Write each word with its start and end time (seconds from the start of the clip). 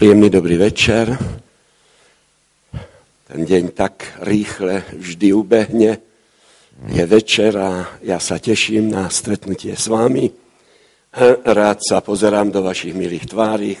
Príjemný 0.00 0.32
dobrý 0.32 0.56
večer. 0.56 1.12
Ten 3.28 3.40
deň 3.44 3.76
tak 3.76 4.16
rýchle 4.24 4.96
vždy 4.96 5.28
ubehne. 5.36 6.00
Je 6.88 7.04
večer 7.04 7.52
a 7.60 8.00
ja 8.00 8.16
sa 8.16 8.40
teším 8.40 8.96
na 8.96 9.12
stretnutie 9.12 9.76
s 9.76 9.92
vami. 9.92 10.24
Rád 11.44 11.84
sa 11.84 12.00
pozerám 12.00 12.48
do 12.48 12.64
vašich 12.64 12.96
milých 12.96 13.28
tvári, 13.28 13.76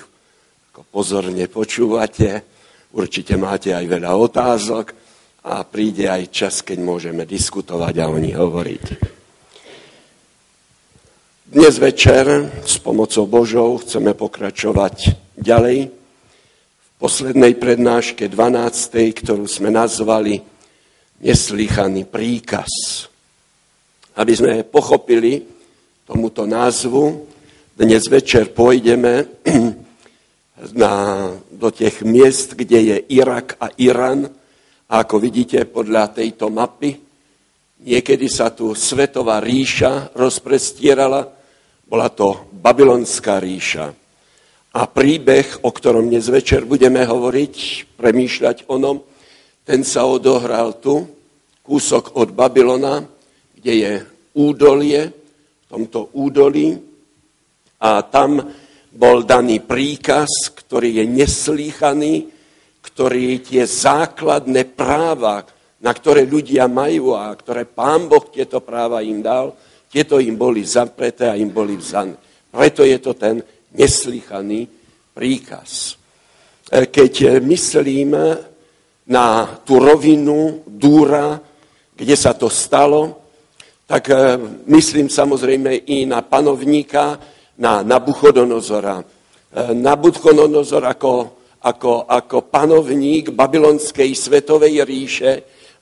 ako 0.68 0.84
pozorne 0.92 1.48
počúvate. 1.48 2.44
Určite 2.92 3.40
máte 3.40 3.72
aj 3.72 3.88
veľa 3.88 4.12
otázok 4.12 4.92
a 5.48 5.64
príde 5.64 6.04
aj 6.04 6.28
čas, 6.28 6.60
keď 6.60 6.84
môžeme 6.84 7.24
diskutovať 7.24 7.96
a 7.96 8.12
o 8.12 8.20
nich 8.20 8.36
hovoriť. 8.36 8.84
Dnes 11.48 11.80
večer 11.80 12.52
s 12.60 12.76
pomocou 12.76 13.24
Božou 13.24 13.80
chceme 13.80 14.12
pokračovať 14.12 15.16
ďalej 15.40 15.99
poslednej 17.00 17.56
prednáške 17.56 18.28
12., 18.28 19.24
ktorú 19.24 19.48
sme 19.48 19.72
nazvali 19.72 20.36
Neslýchaný 21.20 22.04
príkaz. 22.04 23.08
Aby 24.20 24.32
sme 24.36 24.52
pochopili 24.68 25.40
tomuto 26.04 26.44
názvu, 26.44 27.24
dnes 27.72 28.04
večer 28.04 28.52
pôjdeme 28.52 29.24
na, 30.80 30.92
do 31.48 31.68
tých 31.72 32.04
miest, 32.04 32.52
kde 32.52 32.78
je 32.92 32.96
Irak 33.16 33.56
a 33.56 33.72
Irán. 33.80 34.28
A 34.88 35.00
ako 35.00 35.24
vidíte 35.24 35.64
podľa 35.68 36.20
tejto 36.20 36.52
mapy, 36.52 37.00
niekedy 37.80 38.28
sa 38.28 38.52
tu 38.52 38.76
svetová 38.76 39.40
ríša 39.40 40.12
rozprestierala, 40.12 41.32
bola 41.88 42.12
to 42.12 42.48
babylonská 42.52 43.40
ríša. 43.40 43.99
A 44.70 44.86
príbeh, 44.86 45.66
o 45.66 45.74
ktorom 45.74 46.06
dnes 46.06 46.30
večer 46.30 46.62
budeme 46.62 47.02
hovoriť, 47.02 47.54
premýšľať 47.98 48.70
o 48.70 48.78
ňom, 48.78 49.02
ten 49.66 49.82
sa 49.82 50.06
odohral 50.06 50.78
tu, 50.78 51.10
kúsok 51.66 52.14
od 52.14 52.30
Babylona, 52.30 53.02
kde 53.58 53.72
je 53.74 53.92
údolie, 54.38 55.10
v 55.10 55.64
tomto 55.66 56.14
údolí. 56.14 56.78
A 57.82 58.06
tam 58.06 58.46
bol 58.94 59.26
daný 59.26 59.58
príkaz, 59.58 60.54
ktorý 60.54 61.02
je 61.02 61.04
neslýchaný, 61.18 62.14
ktorý 62.78 63.42
tie 63.42 63.66
základné 63.66 64.70
práva, 64.78 65.50
na 65.82 65.90
ktoré 65.90 66.22
ľudia 66.30 66.70
majú 66.70 67.18
a 67.18 67.34
ktoré 67.34 67.66
pán 67.66 68.06
Boh 68.06 68.22
tieto 68.30 68.62
práva 68.62 69.02
im 69.02 69.18
dal, 69.18 69.50
tieto 69.90 70.22
im 70.22 70.38
boli 70.38 70.62
zapreté 70.62 71.26
a 71.26 71.34
im 71.34 71.50
boli 71.50 71.74
vzané. 71.74 72.14
Preto 72.54 72.86
je 72.86 72.98
to 73.02 73.18
ten 73.18 73.42
neslychaný 73.74 74.66
príkaz. 75.14 76.00
E, 76.70 76.86
keď 76.86 77.42
myslím 77.42 78.14
na 79.10 79.26
tú 79.66 79.82
rovinu 79.82 80.62
Dúra, 80.66 81.38
kde 81.94 82.16
sa 82.16 82.34
to 82.34 82.50
stalo, 82.50 83.26
tak 83.86 84.10
e, 84.10 84.14
myslím 84.70 85.10
samozrejme 85.10 85.90
i 85.90 86.06
na 86.06 86.22
panovníka, 86.22 87.18
na 87.58 87.82
Nabuchodonozora. 87.82 89.02
E, 89.02 89.04
Nabuchodonozor 89.74 90.86
ako, 90.86 91.12
ako, 91.62 92.06
ako 92.06 92.36
panovník 92.46 93.34
babylonskej 93.34 94.14
svetovej 94.14 94.82
ríše 94.86 95.32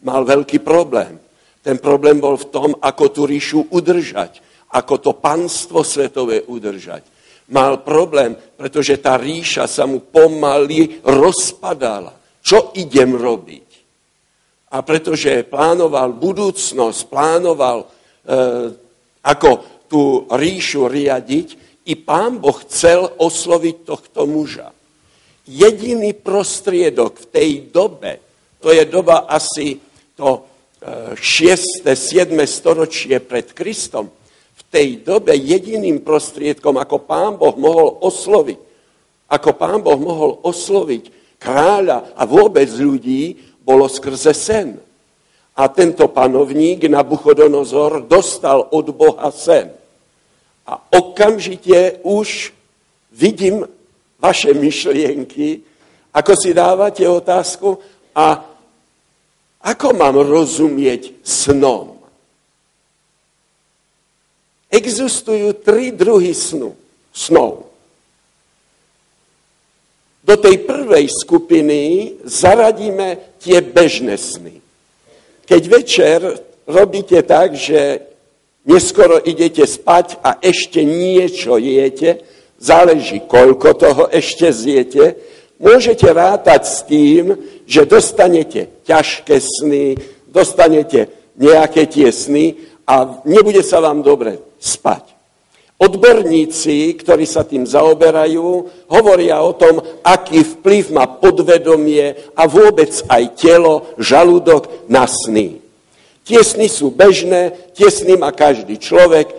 mal 0.05 0.25
veľký 0.25 0.61
problém. 0.65 1.21
Ten 1.59 1.77
problém 1.83 2.23
bol 2.23 2.39
v 2.39 2.49
tom, 2.49 2.71
ako 2.81 3.05
tú 3.13 3.23
ríšu 3.29 3.69
udržať, 3.75 4.41
ako 4.73 4.95
to 5.05 5.13
panstvo 5.21 5.85
svetové 5.85 6.49
udržať 6.49 7.18
mal 7.49 7.81
problém, 7.81 8.37
pretože 8.57 9.01
tá 9.01 9.17
ríša 9.17 9.65
sa 9.65 9.89
mu 9.89 10.05
pomaly 10.05 11.01
rozpadala. 11.05 12.13
Čo 12.45 12.77
idem 12.77 13.17
robiť? 13.17 13.69
A 14.69 14.85
pretože 14.85 15.49
plánoval 15.49 16.13
budúcnosť, 16.13 17.09
plánoval, 17.09 17.85
e, 17.85 17.87
ako 19.25 19.51
tú 19.89 20.29
ríšu 20.29 20.93
riadiť, 20.93 21.49
i 21.89 21.97
pán 21.97 22.37
Boh 22.37 22.57
chcel 22.69 23.09
osloviť 23.17 23.77
tohto 23.89 24.29
muža. 24.29 24.69
Jediný 25.49 26.13
prostriedok 26.13 27.25
v 27.25 27.27
tej 27.33 27.51
dobe, 27.73 28.21
to 28.61 28.69
je 28.69 28.85
doba 28.85 29.25
asi 29.25 29.81
to 30.13 30.45
6. 31.17 31.89
E, 31.89 31.97
7. 31.97 32.37
storočie 32.45 33.25
pred 33.25 33.57
Kristom, 33.57 34.13
tej 34.69 35.01
dobe 35.01 35.33
jediným 35.33 36.05
prostriedkom, 36.05 36.77
ako 36.77 36.97
pán 37.09 37.41
Boh 37.41 37.57
mohol 37.57 37.99
osloviť, 38.05 38.59
ako 39.29 39.51
pán 39.57 39.81
Boh 39.81 39.97
mohol 39.97 40.41
osloviť 40.45 41.37
kráľa 41.41 42.13
a 42.17 42.23
vôbec 42.29 42.69
ľudí, 42.77 43.37
bolo 43.65 43.85
skrze 43.89 44.33
sen. 44.33 44.81
A 45.59 45.67
tento 45.69 46.07
panovník 46.09 46.87
Nabuchodonozor 46.87 48.07
dostal 48.07 48.65
od 48.71 48.87
Boha 48.95 49.29
sen. 49.35 49.75
A 50.69 50.79
okamžite 50.95 52.01
už 52.07 52.55
vidím 53.13 53.67
vaše 54.21 54.55
myšlienky, 54.55 55.65
ako 56.15 56.33
si 56.37 56.55
dávate 56.55 57.05
otázku 57.09 57.77
a 58.15 58.45
ako 59.59 59.89
mám 59.99 60.17
rozumieť 60.23 61.19
snom? 61.27 61.98
Existujú 64.69 65.65
tri 65.65 65.97
druhy 65.97 66.37
snu, 66.37 66.77
snov. 67.09 67.73
Do 70.21 70.37
tej 70.37 70.61
prvej 70.69 71.09
skupiny 71.09 71.81
zaradíme 72.21 73.41
tie 73.41 73.65
bežné 73.65 74.21
sny. 74.21 74.61
Keď 75.49 75.63
večer 75.73 76.21
robíte 76.69 77.25
tak, 77.25 77.57
že 77.57 78.05
neskoro 78.69 79.17
idete 79.25 79.65
spať 79.65 80.21
a 80.21 80.37
ešte 80.45 80.85
niečo 80.85 81.57
jete, 81.57 82.21
záleží 82.61 83.25
koľko 83.25 83.73
toho 83.73 84.05
ešte 84.13 84.53
zjete, 84.53 85.17
môžete 85.57 86.13
rátať 86.13 86.63
s 86.69 86.85
tým, 86.85 87.33
že 87.65 87.89
dostanete 87.89 88.85
ťažké 88.85 89.41
sny, 89.41 89.97
dostanete 90.29 91.09
nejaké 91.41 91.89
tie 91.89 92.13
sny 92.13 92.53
a 92.85 93.25
nebude 93.25 93.65
sa 93.65 93.81
vám 93.81 94.05
dobre 94.05 94.48
spať. 94.59 95.19
Odborníci, 95.79 96.91
ktorí 96.99 97.23
sa 97.23 97.47
tým 97.47 97.63
zaoberajú, 97.63 98.67
hovoria 98.91 99.39
o 99.39 99.55
tom, 99.55 99.79
aký 100.03 100.43
vplyv 100.43 100.91
má 100.91 101.07
podvedomie 101.07 102.35
a 102.35 102.51
vôbec 102.51 102.91
aj 103.07 103.39
telo, 103.39 103.95
žalúdok 103.95 104.91
na 104.91 105.07
sny. 105.07 105.63
Tie 106.27 106.43
sny 106.43 106.67
sú 106.67 106.91
bežné, 106.91 107.73
tie 107.79 107.89
sny 107.89 108.19
má 108.19 108.35
každý 108.35 108.75
človek. 108.75 109.31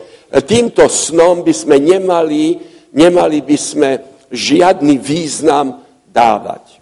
Týmto 0.47 0.88
snom 0.88 1.44
by 1.44 1.52
sme 1.52 1.75
nemali, 1.75 2.56
nemali 2.96 3.44
by 3.44 3.58
sme 3.59 3.90
žiadny 4.31 4.96
význam 4.96 5.84
dávať. 6.08 6.79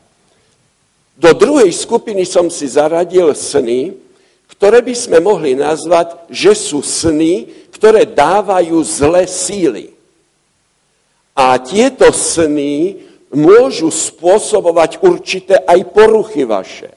Do 1.17 1.33
druhej 1.33 1.73
skupiny 1.73 2.29
som 2.29 2.45
si 2.53 2.69
zaradil 2.69 3.33
sny, 3.33 3.97
ktoré 4.53 4.85
by 4.85 4.93
sme 4.93 5.17
mohli 5.17 5.57
nazvať, 5.57 6.29
že 6.29 6.53
sú 6.53 6.85
sny, 6.85 7.66
ktoré 7.77 8.09
dávajú 8.09 8.81
zlé 8.81 9.29
síly. 9.29 9.93
A 11.37 11.61
tieto 11.61 12.09
sny 12.09 12.97
môžu 13.29 13.93
spôsobovať 13.93 15.05
určité 15.05 15.61
aj 15.61 15.93
poruchy 15.93 16.41
vaše. 16.49 16.89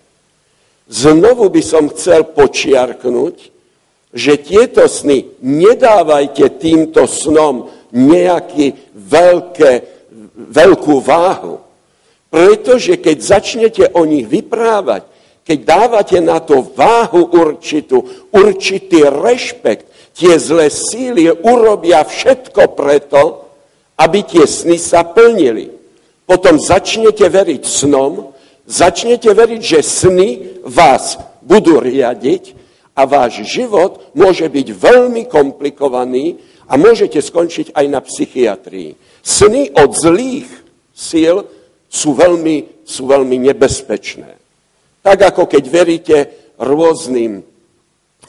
Znovu 0.88 1.52
by 1.52 1.62
som 1.62 1.92
chcel 1.92 2.32
počiarknúť, 2.32 3.36
že 4.10 4.40
tieto 4.40 4.88
sny 4.88 5.38
nedávajte 5.44 6.58
týmto 6.58 7.04
snom 7.06 7.70
nejaký 7.92 8.74
veľké, 8.96 9.72
veľkú 10.34 10.94
váhu. 10.98 11.62
Pretože 12.30 12.98
keď 12.98 13.16
začnete 13.20 13.84
o 13.94 14.02
nich 14.08 14.26
vyprávať, 14.26 15.06
keď 15.46 15.58
dávate 15.66 16.18
na 16.22 16.38
to 16.38 16.62
váhu 16.62 17.26
určitú, 17.26 18.06
určitý 18.30 19.02
rešpekt, 19.06 19.90
tie 20.14 20.34
zlé 20.38 20.70
síly 20.70 21.30
urobia 21.30 22.02
všetko 22.04 22.74
preto, 22.74 23.50
aby 24.00 24.24
tie 24.24 24.44
sny 24.46 24.78
sa 24.80 25.04
plnili. 25.04 25.70
Potom 26.24 26.56
začnete 26.56 27.26
veriť 27.26 27.62
snom, 27.66 28.32
začnete 28.64 29.34
veriť, 29.34 29.60
že 29.60 29.80
sny 29.82 30.28
vás 30.64 31.18
budú 31.42 31.82
riadiť 31.82 32.54
a 32.94 33.02
váš 33.04 33.42
život 33.48 34.14
môže 34.14 34.46
byť 34.46 34.66
veľmi 34.76 35.26
komplikovaný 35.26 36.38
a 36.70 36.78
môžete 36.78 37.18
skončiť 37.18 37.74
aj 37.74 37.86
na 37.90 38.00
psychiatrii. 38.00 38.94
Sny 39.26 39.74
od 39.74 39.90
zlých 39.90 40.48
síl 40.94 41.42
sú 41.90 42.14
veľmi, 42.14 42.86
sú 42.86 43.10
veľmi 43.10 43.36
nebezpečné. 43.50 44.38
Tak 45.02 45.34
ako 45.34 45.50
keď 45.50 45.64
veríte 45.66 46.18
rôznym, 46.60 47.42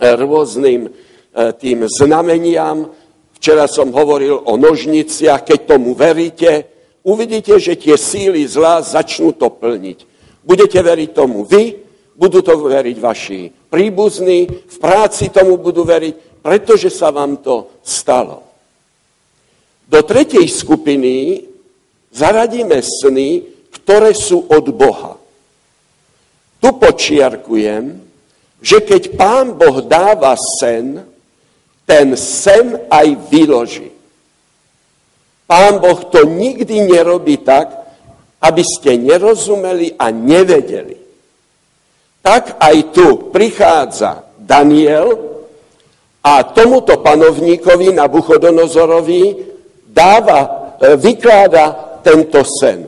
rôznym 0.01 0.89
E, 0.89 1.10
tým 1.33 1.87
znameniam. 1.87 2.91
Včera 3.37 3.65
som 3.65 3.89
hovoril 3.89 4.37
o 4.37 4.53
nožniciach, 4.59 5.41
keď 5.41 5.59
tomu 5.65 5.97
veríte, 5.97 6.67
uvidíte, 7.01 7.57
že 7.57 7.73
tie 7.73 7.97
síly 7.97 8.45
zla 8.45 8.85
začnú 8.85 9.33
to 9.33 9.49
plniť. 9.49 10.05
Budete 10.45 10.77
veriť 10.77 11.09
tomu 11.13 11.45
vy, 11.45 11.77
budú 12.13 12.45
to 12.45 12.53
veriť 12.53 12.97
vaši 13.01 13.49
príbuzní, 13.69 14.39
v 14.69 14.77
práci 14.77 15.33
tomu 15.33 15.57
budú 15.57 15.81
veriť, 15.81 16.43
pretože 16.45 16.93
sa 16.93 17.09
vám 17.09 17.41
to 17.41 17.81
stalo. 17.81 18.45
Do 19.89 19.99
tretej 20.05 20.45
skupiny 20.47 21.45
zaradíme 22.13 22.77
sny, 22.79 23.43
ktoré 23.81 24.13
sú 24.13 24.45
od 24.47 24.65
Boha. 24.69 25.17
Tu 26.61 26.69
počiarkujem, 26.69 27.97
že 28.61 28.77
keď 28.85 29.17
pán 29.17 29.57
Boh 29.57 29.81
dáva 29.81 30.37
sen, 30.37 31.01
ten 31.91 32.15
sen 32.15 32.87
aj 32.87 33.19
vyloží. 33.27 33.91
Pán 35.43 35.83
Boh 35.83 35.99
to 36.07 36.23
nikdy 36.23 36.87
nerobí 36.87 37.43
tak, 37.43 37.67
aby 38.39 38.63
ste 38.63 38.95
nerozumeli 38.95 39.99
a 39.99 40.07
nevedeli. 40.07 40.95
Tak 42.23 42.55
aj 42.63 42.95
tu 42.95 43.27
prichádza 43.35 44.23
Daniel 44.39 45.19
a 46.23 46.47
tomuto 46.47 47.03
panovníkovi 47.03 47.91
Nabuchodonozorovi 47.91 49.23
dáva, 49.91 50.39
e, 50.79 50.95
vykláda 50.95 51.99
tento 51.99 52.39
sen. 52.47 52.87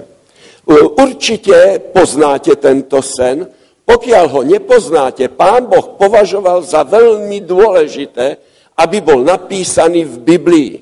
Určite 0.95 1.91
poznáte 1.91 2.55
tento 2.55 3.03
sen. 3.03 3.43
Pokiaľ 3.83 4.25
ho 4.31 4.41
nepoznáte, 4.47 5.27
pán 5.27 5.67
Boh 5.67 5.99
považoval 5.99 6.63
za 6.63 6.87
veľmi 6.87 7.43
dôležité, 7.43 8.52
aby 8.77 8.97
bol 9.01 9.21
napísaný 9.21 10.05
v 10.05 10.15
Biblii. 10.21 10.73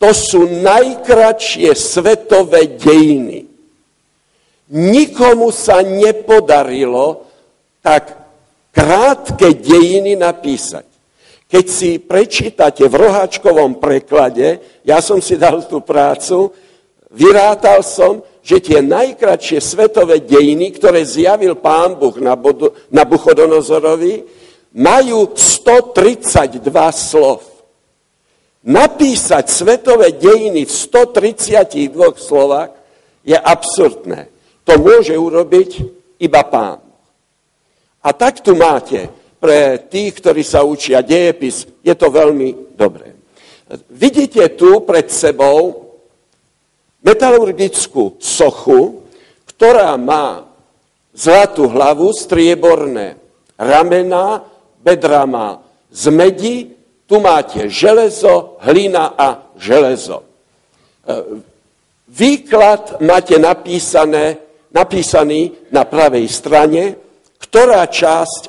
To 0.00 0.10
sú 0.16 0.48
najkračšie 0.48 1.70
svetové 1.76 2.80
dejiny. 2.80 3.44
Nikomu 4.70 5.50
sa 5.50 5.82
nepodarilo 5.82 7.26
tak 7.82 8.16
krátke 8.70 9.58
dejiny 9.58 10.14
napísať. 10.16 10.86
Keď 11.50 11.64
si 11.66 11.98
prečítate 11.98 12.86
v 12.86 12.94
roháčkovom 12.94 13.82
preklade, 13.82 14.80
ja 14.86 15.02
som 15.02 15.18
si 15.18 15.34
dal 15.34 15.66
tú 15.66 15.82
prácu, 15.82 16.54
Vyrátal 17.10 17.82
som, 17.82 18.22
že 18.38 18.62
tie 18.62 18.78
najkračšie 18.78 19.58
svetové 19.58 20.22
dejiny, 20.22 20.70
ktoré 20.78 21.02
zjavil 21.02 21.58
pán 21.58 21.98
Boh 21.98 22.14
na, 22.22 23.02
Buchodonozorovi, 23.02 24.22
majú 24.74 25.34
132 25.34 26.62
slov. 26.94 27.42
Napísať 28.60 29.48
svetové 29.48 30.12
dejiny 30.12 30.68
v 30.68 30.72
132 30.72 31.96
slovách 32.20 32.76
je 33.24 33.34
absurdné. 33.36 34.28
To 34.68 34.76
môže 34.76 35.16
urobiť 35.16 35.70
iba 36.20 36.44
pán. 36.44 36.78
A 38.00 38.08
tak 38.12 38.44
tu 38.44 38.52
máte 38.56 39.08
pre 39.40 39.80
tých, 39.88 40.20
ktorí 40.20 40.44
sa 40.44 40.60
učia 40.60 41.00
dejepis, 41.00 41.64
je 41.80 41.94
to 41.96 42.12
veľmi 42.12 42.76
dobré. 42.76 43.16
Vidíte 43.88 44.52
tu 44.60 44.84
pred 44.84 45.08
sebou 45.08 45.88
metalurgickú 47.00 48.20
sochu, 48.20 49.08
ktorá 49.48 49.96
má 49.96 50.44
zlatú 51.16 51.68
hlavu, 51.68 52.12
strieborné 52.12 53.16
ramena, 53.56 54.44
bedra 54.80 55.28
má 55.28 55.60
z 55.90 56.08
medi, 56.10 56.56
tu 57.06 57.20
máte 57.20 57.66
železo, 57.66 58.56
hlina 58.62 59.14
a 59.18 59.50
železo. 59.58 60.22
E, 60.22 60.24
výklad 62.06 63.02
máte 63.02 63.34
napísané, 63.38 64.38
napísaný 64.70 65.52
na 65.74 65.82
pravej 65.84 66.30
strane, 66.30 66.94
ktorá 67.42 67.86
časť... 67.86 68.42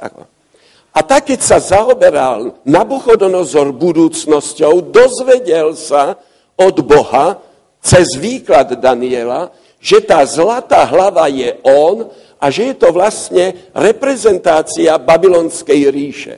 A 0.92 1.00
tak, 1.08 1.32
keď 1.32 1.40
sa 1.40 1.58
zaoberal 1.64 2.60
Nabuchodonozor 2.68 3.72
budúcnosťou, 3.72 4.92
dozvedel 4.92 5.72
sa 5.72 6.20
od 6.60 6.76
Boha, 6.84 7.40
cez 7.82 8.14
výklad 8.14 8.78
Daniela, 8.78 9.50
že 9.82 9.98
tá 10.06 10.22
zlatá 10.28 10.86
hlava 10.86 11.26
je 11.26 11.58
on 11.66 12.14
a 12.42 12.50
že 12.50 12.74
je 12.74 12.76
to 12.82 12.90
vlastne 12.90 13.70
reprezentácia 13.78 14.98
babylonskej 14.98 15.82
ríše. 15.94 16.36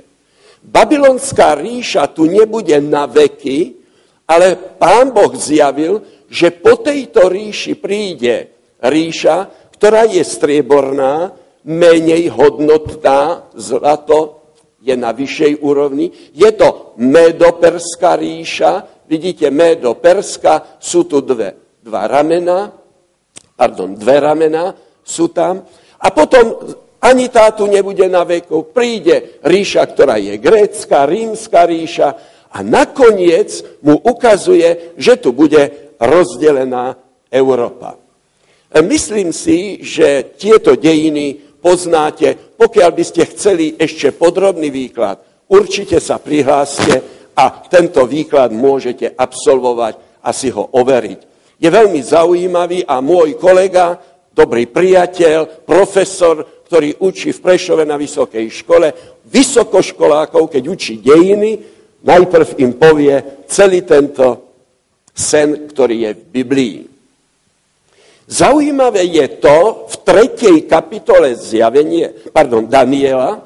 Babylonská 0.59 1.55
ríša 1.55 2.11
tu 2.11 2.27
nebude 2.27 2.75
na 2.83 3.07
veky, 3.07 3.79
ale 4.27 4.55
pán 4.55 5.15
Boh 5.15 5.31
zjavil, 5.35 6.03
že 6.27 6.51
po 6.51 6.79
tejto 6.79 7.31
ríši 7.31 7.79
príde 7.79 8.51
ríša, 8.83 9.47
ktorá 9.75 10.07
je 10.07 10.23
strieborná, 10.23 11.35
menej 11.63 12.31
hodnotná, 12.35 13.47
zlato 13.55 14.43
je 14.83 14.95
na 14.99 15.15
vyššej 15.15 15.63
úrovni. 15.63 16.11
Je 16.35 16.51
to 16.51 16.95
medoperská 16.99 18.19
ríša, 18.19 18.83
vidíte, 19.07 19.47
Médo, 19.47 19.95
Perska, 19.95 20.79
sú 20.79 21.07
tu 21.07 21.23
dve, 21.23 21.79
dva 21.79 22.07
ramena, 22.07 22.71
pardon, 23.55 23.95
dve 23.95 24.15
ramena 24.19 24.75
sú 25.03 25.31
tam. 25.31 25.63
A 26.03 26.11
potom 26.11 26.75
ani 27.03 27.27
tá 27.31 27.51
tu 27.51 27.67
nebude 27.67 28.07
na 28.11 28.23
veku. 28.27 28.67
Príde 28.71 29.39
ríša, 29.43 29.87
ktorá 29.87 30.19
je 30.19 30.39
grécka, 30.39 31.07
rímska 31.07 31.67
ríša 31.67 32.09
a 32.51 32.57
nakoniec 32.63 33.79
mu 33.83 33.99
ukazuje, 33.99 34.95
že 34.99 35.19
tu 35.19 35.31
bude 35.31 35.95
rozdelená 35.99 36.95
Európa. 37.31 37.99
Myslím 38.83 39.35
si, 39.35 39.83
že 39.85 40.33
tieto 40.39 40.79
dejiny 40.79 41.59
poznáte. 41.61 42.55
Pokiaľ 42.57 42.89
by 42.91 43.03
ste 43.03 43.29
chceli 43.29 43.75
ešte 43.77 44.15
podrobný 44.15 44.71
výklad, 44.71 45.21
určite 45.51 45.99
sa 45.99 46.17
prihláste 46.17 47.03
a 47.37 47.49
tento 47.69 48.05
výklad 48.07 48.53
môžete 48.53 49.13
absolvovať 49.13 50.23
a 50.23 50.29
si 50.31 50.49
ho 50.49 50.71
overiť. 50.73 51.19
Je 51.59 51.69
veľmi 51.69 52.01
zaujímavý 52.01 52.83
a 52.83 52.99
môj 52.99 53.39
kolega, 53.39 53.95
dobrý 54.33 54.65
priateľ, 54.65 55.63
profesor, 55.63 56.65
ktorý 56.65 57.05
učí 57.05 57.29
v 57.31 57.39
Prešove 57.39 57.85
na 57.85 57.95
vysokej 58.01 58.49
škole, 58.49 58.89
vysokoškolákov, 59.29 60.49
keď 60.49 60.63
učí 60.67 60.99
dejiny, 60.99 61.61
najprv 62.01 62.57
im 62.59 62.73
povie 62.75 63.45
celý 63.45 63.85
tento 63.85 64.57
sen, 65.13 65.69
ktorý 65.69 66.09
je 66.09 66.11
v 66.17 66.23
Biblii. 66.33 66.77
Zaujímavé 68.25 69.05
je 69.05 69.27
to, 69.37 69.85
v 69.93 69.95
tretej 70.01 70.57
kapitole 70.65 71.37
zjavenie, 71.37 72.33
pardon, 72.33 72.65
Daniela, 72.65 73.45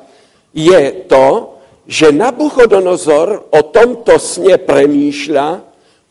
je 0.56 1.04
to, 1.12 1.60
že 1.84 2.16
Nabuchodonozor 2.16 3.52
o 3.52 3.62
tomto 3.72 4.16
sne 4.16 4.56
premýšľa, 4.56 5.48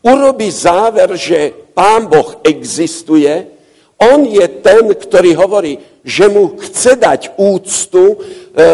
urobí 0.05 0.49
záver, 0.53 1.17
že 1.17 1.53
Pán 1.73 2.05
Boh 2.05 2.41
existuje, 2.45 3.56
on 3.97 4.29
je 4.29 4.45
ten, 4.61 4.93
ktorý 4.93 5.33
hovorí, 5.33 5.81
že 6.05 6.29
mu 6.29 6.53
chce 6.61 6.95
dať 7.01 7.21
úctu, 7.35 8.13
e, 8.13 8.17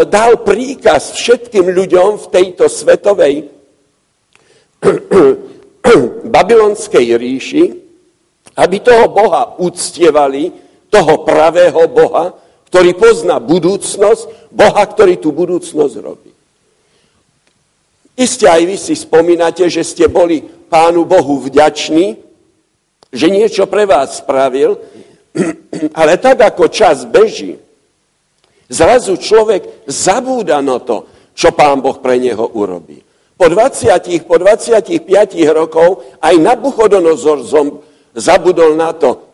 dal 0.03 0.43
príkaz 0.43 1.15
všetkým 1.15 1.71
ľuďom 1.71 2.19
v 2.19 2.25
tejto 2.27 2.67
svetovej 2.67 3.47
babylonskej 6.35 7.07
ríši, 7.15 7.65
aby 8.59 8.77
toho 8.83 9.07
Boha 9.09 9.55
uctievali, 9.57 10.51
toho 10.91 11.25
pravého 11.25 11.87
Boha, 11.87 12.35
ktorý 12.69 12.93
pozná 12.93 13.39
budúcnosť, 13.39 14.53
Boha, 14.53 14.83
ktorý 14.85 15.17
tú 15.17 15.33
budúcnosť 15.33 15.95
robí. 16.03 16.31
Isté 18.13 18.45
aj 18.45 18.61
vy 18.61 18.77
si 18.77 18.93
spomínate, 18.93 19.65
že 19.71 19.81
ste 19.81 20.05
boli 20.05 20.45
Pánu 20.69 21.01
Bohu 21.01 21.41
vďační, 21.41 22.21
že 23.13 23.27
niečo 23.29 23.65
pre 23.65 23.89
vás 23.89 24.21
spravil, 24.21 24.77
ale 25.99 26.17
tak 26.21 26.41
ako 26.41 26.69
čas 26.69 27.05
beží, 27.09 27.57
zrazu 28.69 29.17
človek 29.17 29.85
zabúda 29.89 30.61
na 30.61 30.77
to, 30.77 31.09
čo 31.33 31.51
Pán 31.53 31.81
Boh 31.81 31.97
pre 31.97 32.21
neho 32.21 32.45
urobí. 32.53 33.01
Po 33.33 33.49
20, 33.49 34.29
po 34.29 34.37
25 34.37 35.01
rokov 35.49 36.05
aj 36.21 36.35
Nabuchodonozor 36.37 37.41
zabudol 38.13 38.77
na 38.77 38.93
to, 38.93 39.25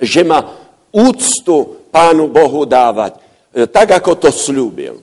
že 0.00 0.24
má 0.24 0.40
úctu 0.88 1.86
Pánu 1.92 2.28
Bohu 2.32 2.64
dávať, 2.64 3.20
e, 3.52 3.64
tak 3.68 4.00
ako 4.00 4.16
to 4.16 4.30
slúbil. 4.32 5.00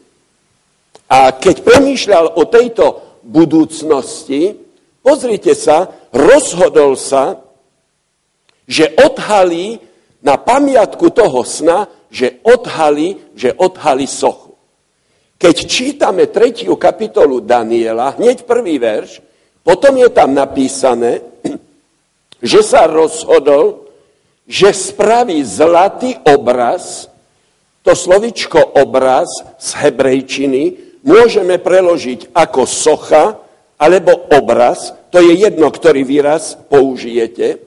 A 1.06 1.34
keď 1.38 1.62
premýšľal 1.62 2.34
o 2.38 2.44
tejto 2.50 2.86
budúcnosti, 3.22 4.58
pozrite 5.06 5.54
sa, 5.54 5.90
rozhodol 6.10 6.98
sa, 6.98 7.38
že 8.66 8.90
odhalí 8.98 9.78
na 10.26 10.42
pamiatku 10.42 11.14
toho 11.14 11.46
sna, 11.46 11.86
že 12.10 12.42
odhalí, 12.42 13.22
že 13.38 13.54
odhalí 13.54 14.10
sochu. 14.10 14.58
Keď 15.38 15.56
čítame 15.70 16.26
tretiu 16.26 16.74
kapitolu 16.74 17.46
Daniela, 17.46 18.18
hneď 18.18 18.50
prvý 18.50 18.82
verš, 18.82 19.22
potom 19.62 19.94
je 20.02 20.10
tam 20.10 20.34
napísané, 20.34 21.22
že 22.42 22.66
sa 22.66 22.90
rozhodol, 22.90 23.86
že 24.50 24.74
spraví 24.74 25.46
zlatý 25.46 26.18
obraz, 26.26 27.06
to 27.86 27.94
slovičko 27.94 28.82
obraz 28.82 29.30
z 29.62 29.70
hebrejčiny 29.78 30.64
môžeme 31.06 31.62
preložiť 31.62 32.34
ako 32.34 32.66
socha 32.66 33.38
alebo 33.78 34.26
obraz, 34.34 34.90
to 35.14 35.22
je 35.22 35.46
jedno, 35.46 35.70
ktorý 35.70 36.02
výraz 36.02 36.58
použijete, 36.66 37.65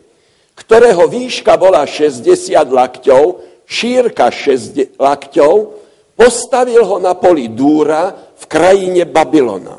ktorého 0.58 1.06
výška 1.06 1.54
bola 1.54 1.86
60 1.86 2.50
lakťov, 2.50 3.24
šírka 3.62 4.26
6 4.26 4.98
lakťov, 4.98 5.54
postavil 6.18 6.82
ho 6.82 6.98
na 6.98 7.14
poli 7.14 7.46
Dúra 7.46 8.10
v 8.10 8.44
krajine 8.50 9.06
Babylona. 9.06 9.78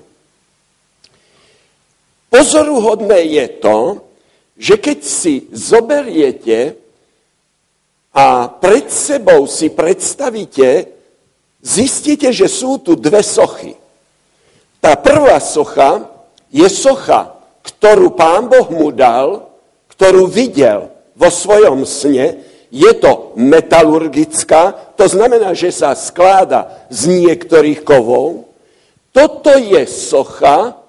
Pozoruhodné 2.32 3.20
je 3.28 3.46
to, 3.60 3.78
že 4.56 4.76
keď 4.80 5.00
si 5.04 5.52
zoberiete 5.52 6.80
a 8.16 8.48
pred 8.48 8.88
sebou 8.88 9.50
si 9.50 9.68
predstavíte, 9.74 10.88
zistíte, 11.60 12.32
že 12.32 12.48
sú 12.48 12.80
tu 12.80 12.96
dve 12.96 13.20
sochy. 13.20 13.76
Tá 14.80 14.96
prvá 14.96 15.44
socha 15.44 16.08
je 16.48 16.68
socha, 16.72 17.36
ktorú 17.68 18.16
pán 18.16 18.48
Boh 18.48 18.68
mu 18.72 18.96
dal, 18.96 19.49
ktorú 20.00 20.32
videl 20.32 20.88
vo 21.20 21.28
svojom 21.28 21.84
sne, 21.84 22.40
je 22.72 22.88
to 22.96 23.36
metalurgická, 23.36 24.96
to 24.96 25.12
znamená, 25.12 25.52
že 25.52 25.76
sa 25.76 25.92
skláda 25.92 26.88
z 26.88 27.20
niektorých 27.20 27.84
kovov. 27.84 28.48
Toto 29.12 29.52
je 29.60 29.84
socha, 29.84 30.80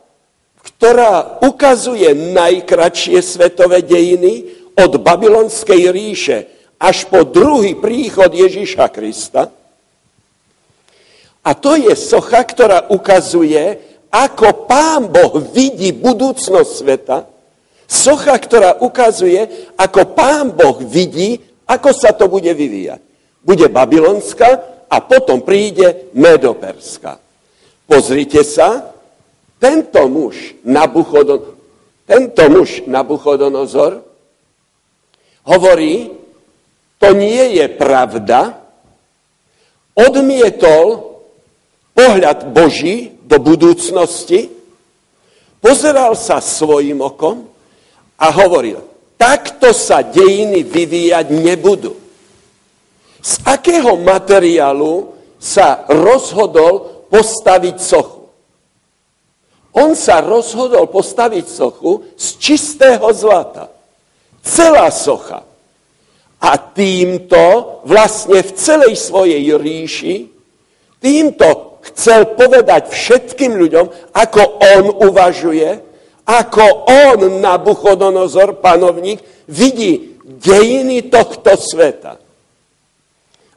ktorá 0.62 1.42
ukazuje 1.42 2.14
najkračšie 2.14 3.18
svetové 3.18 3.82
dejiny 3.82 4.46
od 4.78 5.02
babylonskej 5.02 5.90
ríše 5.90 6.38
až 6.78 7.10
po 7.10 7.26
druhý 7.26 7.74
príchod 7.74 8.30
Ježíša 8.30 8.86
Krista. 8.94 9.50
A 11.42 11.50
to 11.58 11.74
je 11.74 11.98
socha, 11.98 12.46
ktorá 12.46 12.86
ukazuje, 12.94 13.74
ako 14.14 14.70
pán 14.70 15.10
Boh 15.10 15.42
vidí 15.50 15.90
budúcnosť 15.90 16.70
sveta. 16.70 17.39
Socha, 17.90 18.38
ktorá 18.38 18.78
ukazuje, 18.78 19.66
ako 19.74 20.14
pán 20.14 20.54
Boh 20.54 20.78
vidí, 20.78 21.42
ako 21.66 21.90
sa 21.90 22.14
to 22.14 22.30
bude 22.30 22.46
vyvíjať. 22.54 23.02
Bude 23.42 23.66
babylonská 23.66 24.46
a 24.86 25.02
potom 25.02 25.42
príde 25.42 26.06
medoperská. 26.14 27.18
Pozrite 27.90 28.46
sa, 28.46 28.94
tento 29.58 30.06
muž 30.06 30.54
Nabuchodon, 30.62 31.58
tento 32.06 32.42
muž 32.46 32.86
Nabuchodonozor 32.86 34.06
hovorí, 35.50 36.14
to 37.02 37.10
nie 37.10 37.58
je 37.58 37.66
pravda, 37.74 38.54
odmietol 39.98 41.18
pohľad 41.90 42.54
Boží 42.54 43.18
do 43.26 43.42
budúcnosti, 43.42 44.46
pozeral 45.58 46.14
sa 46.14 46.38
svojim 46.38 47.02
okom 47.02 47.49
a 48.20 48.28
hovoril, 48.28 48.84
takto 49.16 49.72
sa 49.72 50.04
dejiny 50.04 50.60
vyvíjať 50.60 51.26
nebudú. 51.32 51.96
Z 53.20 53.40
akého 53.48 53.96
materiálu 53.96 55.16
sa 55.40 55.88
rozhodol 55.88 57.08
postaviť 57.08 57.76
sochu? 57.80 58.20
On 59.72 59.96
sa 59.96 60.20
rozhodol 60.20 60.90
postaviť 60.90 61.46
sochu 61.48 62.04
z 62.18 62.26
čistého 62.36 63.06
zlata. 63.16 63.72
Celá 64.44 64.90
socha. 64.90 65.46
A 66.40 66.56
týmto 66.56 67.80
vlastne 67.84 68.40
v 68.40 68.50
celej 68.56 68.96
svojej 68.96 69.44
ríši, 69.60 70.32
týmto 70.96 71.80
chcel 71.92 72.36
povedať 72.36 72.88
všetkým 72.88 73.56
ľuďom, 73.56 74.12
ako 74.16 74.42
on 74.76 74.84
uvažuje, 75.08 75.89
ako 76.30 76.86
on, 76.86 77.42
Nabuchodonozor, 77.42 78.62
panovník, 78.62 79.18
vidí 79.50 80.14
dejiny 80.22 81.10
tohto 81.10 81.58
sveta. 81.58 82.22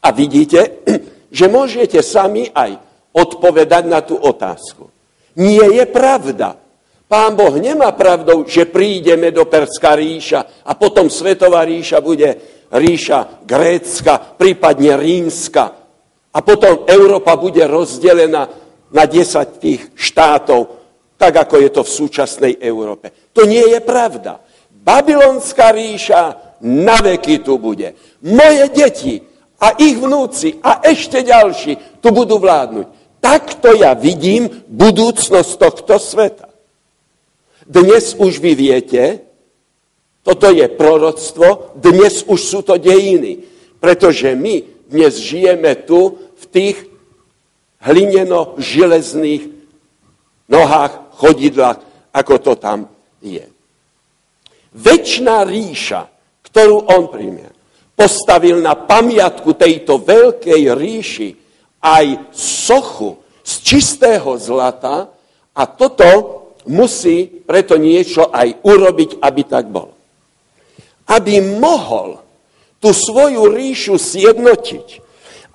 A 0.03 0.07
vidíte, 0.09 0.81
že 1.37 1.45
môžete 1.45 2.01
sami 2.01 2.49
aj 2.49 2.81
odpovedať 3.13 3.83
na 3.85 4.01
tú 4.01 4.17
otázku. 4.17 4.89
Nie 5.37 5.69
je 5.69 5.85
pravda. 5.85 6.57
Pán 7.05 7.37
Boh 7.37 7.53
nemá 7.61 7.93
pravdou, 7.93 8.49
že 8.49 8.65
prídeme 8.65 9.29
do 9.29 9.45
Perská 9.45 9.93
ríša 9.93 10.65
a 10.65 10.73
potom 10.73 11.13
Svetová 11.13 11.61
ríša 11.61 12.01
bude 12.01 12.41
ríša 12.73 13.45
grécka, 13.45 14.17
prípadne 14.17 14.97
rímska. 14.97 15.77
A 16.33 16.41
potom 16.41 16.89
Európa 16.89 17.37
bude 17.37 17.61
rozdelená 17.69 18.49
na 18.89 19.03
10 19.05 19.61
tých 19.61 19.93
štátov, 19.93 20.82
tak 21.23 21.47
ako 21.47 21.55
je 21.55 21.69
to 21.71 21.81
v 21.87 21.95
súčasnej 22.03 22.53
Európe. 22.59 23.31
To 23.31 23.47
nie 23.47 23.63
je 23.63 23.79
pravda. 23.79 24.43
Babylonská 24.67 25.71
ríša 25.71 26.35
na 26.59 26.99
veky 26.99 27.39
tu 27.39 27.55
bude. 27.55 27.95
Moje 28.27 28.67
deti 28.75 29.23
a 29.55 29.71
ich 29.79 29.95
vnúci 29.95 30.59
a 30.59 30.83
ešte 30.83 31.23
ďalší 31.23 32.03
tu 32.03 32.11
budú 32.11 32.43
vládnuť. 32.43 32.87
Takto 33.23 33.71
ja 33.71 33.95
vidím 33.95 34.51
budúcnosť 34.67 35.51
tohto 35.55 35.95
sveta. 35.95 36.51
Dnes 37.63 38.19
už 38.19 38.43
vy 38.43 38.51
viete, 38.59 39.23
toto 40.27 40.51
je 40.51 40.67
proroctvo, 40.67 41.79
dnes 41.79 42.27
už 42.27 42.39
sú 42.43 42.59
to 42.67 42.75
dejiny, 42.75 43.47
pretože 43.79 44.35
my 44.35 44.67
dnes 44.91 45.15
žijeme 45.23 45.71
tu 45.87 46.19
v 46.35 46.43
tých 46.51 46.77
hlineno-železných 47.79 49.63
nohách, 50.51 51.02
chodidlách, 51.17 52.09
ako 52.13 52.33
to 52.39 52.53
tam 52.57 52.85
je. 53.21 53.45
Večná 54.73 55.45
ríša, 55.45 56.09
ktorú 56.49 56.89
on 56.89 57.09
príjme, 57.09 57.53
postavil 57.93 58.61
na 58.61 58.73
pamiatku 58.73 59.53
tejto 59.53 60.01
veľkej 60.01 60.61
ríši 60.73 61.29
aj 61.83 62.33
sochu 62.33 63.21
z 63.45 63.53
čistého 63.61 64.33
zlata 64.39 65.13
a 65.53 65.63
toto 65.69 66.09
musí 66.65 67.43
preto 67.43 67.75
niečo 67.75 68.31
aj 68.31 68.63
urobiť, 68.65 69.19
aby 69.19 69.41
tak 69.43 69.69
bolo. 69.69 69.93
Aby 71.11 71.43
mohol 71.43 72.23
tú 72.79 72.95
svoju 72.95 73.51
ríšu 73.51 73.99
sjednotiť, 73.99 74.87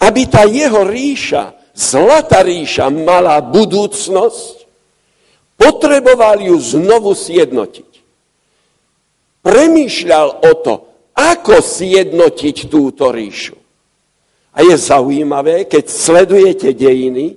aby 0.05 0.23
tá 0.31 0.47
jeho 0.47 0.87
ríša, 0.87 1.57
zlatá 1.75 2.45
ríša, 2.45 2.93
mala 2.93 3.41
budúcnosť, 3.43 4.58
potreboval 5.59 6.39
ju 6.39 6.55
znovu 6.63 7.19
sjednotiť. 7.19 7.91
Premýšľal 9.43 10.29
o 10.47 10.53
to, 10.63 10.75
ako 11.19 11.59
sjednotiť 11.59 12.71
túto 12.71 13.11
ríšu. 13.11 13.59
A 14.55 14.63
je 14.63 14.75
zaujímavé, 14.79 15.67
keď 15.67 15.85
sledujete 15.91 16.71
dejiny, 16.71 17.35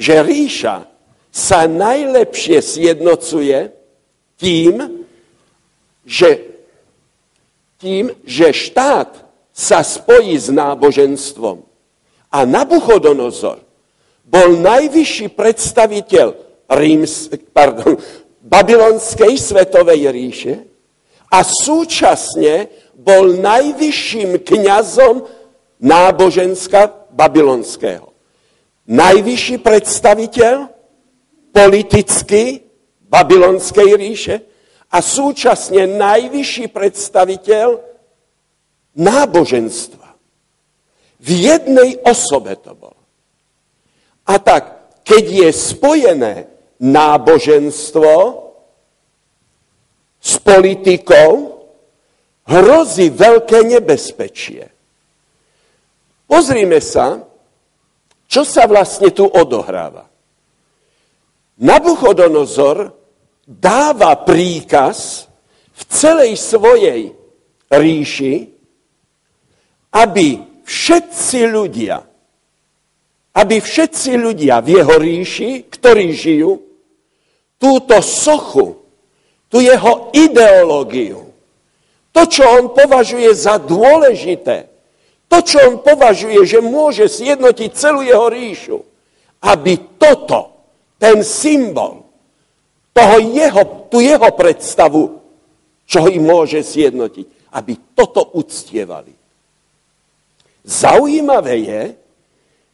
že 0.00 0.24
ríša 0.24 0.88
sa 1.28 1.68
najlepšie 1.68 2.58
sjednocuje 2.64 3.70
tým, 4.40 5.04
že, 6.08 6.30
tým, 7.76 8.12
že 8.24 8.50
štát 8.50 9.12
sa 9.52 9.84
spojí 9.84 10.32
s 10.36 10.48
náboženstvom. 10.48 11.60
A 12.32 12.38
Nabuchodonozor 12.48 13.60
bol 14.24 14.48
najvyšší 14.56 15.34
predstaviteľ 15.36 16.49
Ríms, 16.70 17.26
pardon, 17.50 17.98
babylonskej 18.46 19.34
svetovej 19.34 20.10
ríše 20.14 20.54
a 21.30 21.42
súčasne 21.42 22.70
bol 22.94 23.38
najvyšším 23.38 24.42
kňazom 24.42 25.26
náboženska 25.82 27.10
babylonského. 27.10 28.14
Najvyšší 28.90 29.56
predstaviteľ 29.62 30.56
politický 31.50 32.62
babylonskej 33.06 33.90
ríše 33.98 34.36
a 34.90 34.98
súčasne 34.98 35.86
najvyšší 35.86 36.70
predstaviteľ 36.70 37.78
náboženstva. 38.98 40.08
V 41.20 41.28
jednej 41.30 42.02
osobe 42.02 42.58
to 42.58 42.74
bolo. 42.74 42.98
A 44.26 44.38
tak, 44.42 44.98
keď 45.06 45.24
je 45.46 45.50
spojené 45.50 46.49
náboženstvo 46.80 48.12
s 50.20 50.32
politikou, 50.40 51.60
hrozí 52.48 53.12
veľké 53.12 53.68
nebezpečie. 53.68 54.68
Pozrime 56.24 56.80
sa, 56.80 57.20
čo 58.30 58.42
sa 58.46 58.64
vlastne 58.64 59.10
tu 59.10 59.26
odohráva. 59.26 60.06
Nabuchodonozor 61.60 62.96
dáva 63.44 64.16
príkaz 64.22 65.28
v 65.74 65.82
celej 65.90 66.38
svojej 66.38 67.12
ríši, 67.68 68.34
aby 69.90 70.40
všetci 70.62 71.40
ľudia, 71.50 71.98
aby 73.34 73.56
všetci 73.58 74.10
ľudia 74.14 74.62
v 74.62 74.68
jeho 74.78 74.94
ríši, 74.96 75.50
ktorí 75.66 76.14
žijú, 76.14 76.69
túto 77.60 78.00
sochu, 78.00 78.80
tú 79.52 79.60
jeho 79.60 80.08
ideológiu, 80.16 81.28
to, 82.10 82.26
čo 82.26 82.42
on 82.42 82.72
považuje 82.72 83.28
za 83.36 83.60
dôležité, 83.60 84.66
to, 85.30 85.38
čo 85.44 85.62
on 85.62 85.74
považuje, 85.84 86.42
že 86.42 86.58
môže 86.58 87.06
zjednotiť 87.06 87.70
celú 87.70 88.02
jeho 88.02 88.26
ríšu, 88.26 88.78
aby 89.46 89.78
toto, 89.94 90.66
ten 90.98 91.22
symbol, 91.22 92.02
toho 92.90 93.16
jeho, 93.30 93.86
tú 93.86 94.02
jeho 94.02 94.30
predstavu, 94.34 95.22
čo 95.86 96.10
im 96.10 96.22
môže 96.26 96.58
zjednotiť, 96.64 97.54
aby 97.54 97.72
toto 97.94 98.34
uctievali. 98.34 99.14
Zaujímavé 100.66 101.56
je, 101.62 101.82